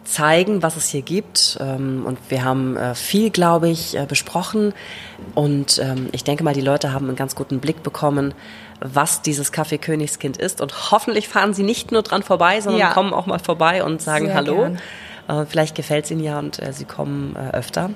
zeigen, 0.05 0.63
was 0.63 0.77
es 0.77 0.89
hier 0.89 1.01
gibt. 1.01 1.57
Ähm, 1.59 2.03
und 2.05 2.17
wir 2.29 2.43
haben 2.43 2.77
äh, 2.77 2.95
viel, 2.95 3.29
glaube 3.29 3.69
ich, 3.69 3.97
äh, 3.97 4.05
besprochen. 4.05 4.73
Und 5.35 5.79
ähm, 5.79 6.09
ich 6.11 6.23
denke 6.23 6.43
mal, 6.43 6.53
die 6.53 6.61
Leute 6.61 6.93
haben 6.93 7.07
einen 7.07 7.15
ganz 7.15 7.35
guten 7.35 7.59
Blick 7.59 7.83
bekommen, 7.83 8.33
was 8.79 9.21
dieses 9.21 9.51
Kaffee 9.51 9.77
Königskind 9.77 10.37
ist. 10.37 10.61
Und 10.61 10.91
hoffentlich 10.91 11.27
fahren 11.27 11.53
sie 11.53 11.63
nicht 11.63 11.91
nur 11.91 12.01
dran 12.01 12.23
vorbei, 12.23 12.61
sondern 12.61 12.79
ja. 12.79 12.91
kommen 12.91 13.13
auch 13.13 13.25
mal 13.25 13.39
vorbei 13.39 13.83
und 13.83 14.01
sagen 14.01 14.27
Sehr 14.27 14.35
Hallo. 14.35 14.75
Äh, 15.27 15.45
vielleicht 15.47 15.75
gefällt 15.75 16.05
es 16.05 16.11
ihnen 16.11 16.23
ja 16.23 16.39
und 16.39 16.61
sie 16.71 16.85
kommen 16.85 17.37
öfter. 17.37 17.91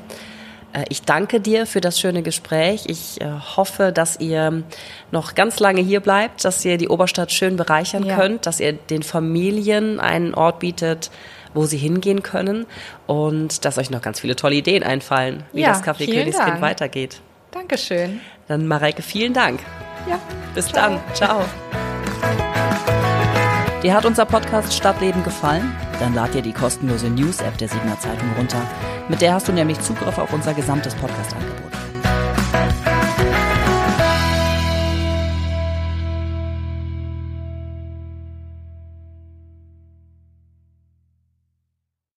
Äh, 0.78 0.86
ich 0.89 1.01
danke 1.03 1.39
dir 1.39 1.65
für 1.65 1.82
das 1.82 1.99
schöne 1.99 2.21
Gespräch. 2.21 2.84
Ich 2.88 3.21
äh, 3.21 3.25
hoffe, 3.55 3.91
dass 3.91 4.19
ihr 4.19 4.63
noch 5.11 5.36
ganz 5.36 5.59
lange 5.59 5.82
hier 5.82 5.99
bleibt, 5.99 6.45
dass 6.45 6.63
ihr 6.65 6.78
die 6.78 6.89
Oberstadt 6.89 7.32
schön 7.32 7.55
bereichern 7.55 8.05
ja. 8.05 8.15
könnt, 8.15 8.45
dass 8.45 8.59
ihr 8.59 8.73
den 8.73 9.03
Familien 9.03 9.99
einen 9.99 10.34
Ort 10.34 10.59
bietet, 10.59 11.09
wo 11.53 11.65
sie 11.65 11.78
hingehen 11.78 12.23
können 12.23 12.65
und 13.07 13.65
dass 13.65 13.78
euch 13.78 13.89
noch 13.89 14.01
ganz 14.01 14.19
viele 14.19 14.36
tolle 14.36 14.55
Ideen 14.55 14.84
einfallen, 14.84 15.43
wie 15.53 15.61
ja, 15.61 15.69
das 15.69 15.84
Café 15.84 16.05
Königskind 16.05 16.38
Dank. 16.38 16.61
weitergeht. 16.61 17.21
Dankeschön. 17.51 18.19
Dann 18.47 18.67
Mareike, 18.67 19.01
vielen 19.01 19.34
Dank. 19.34 19.61
Ja. 20.07 20.19
Bis 20.53 20.67
ciao. 20.67 20.89
dann. 20.89 20.99
Ciao. 21.13 21.45
Dir 23.82 23.93
hat 23.93 24.05
unser 24.05 24.25
Podcast 24.25 24.73
Stadtleben 24.73 25.23
gefallen? 25.23 25.73
Dann 26.00 26.14
lad 26.14 26.34
dir 26.34 26.41
die 26.41 26.54
kostenlose 26.54 27.10
News-App 27.10 27.58
der 27.58 27.68
Signer 27.68 28.00
Zeitung 28.00 28.30
runter. 28.38 28.62
Mit 29.10 29.22
der 29.22 29.34
hast 29.34 29.48
du 29.48 29.52
nämlich 29.52 29.80
Zugriff 29.82 30.18
auf 30.18 30.32
unser 30.34 30.54
gesamtes 30.54 30.93
Podcast-Angebot. 30.95 31.66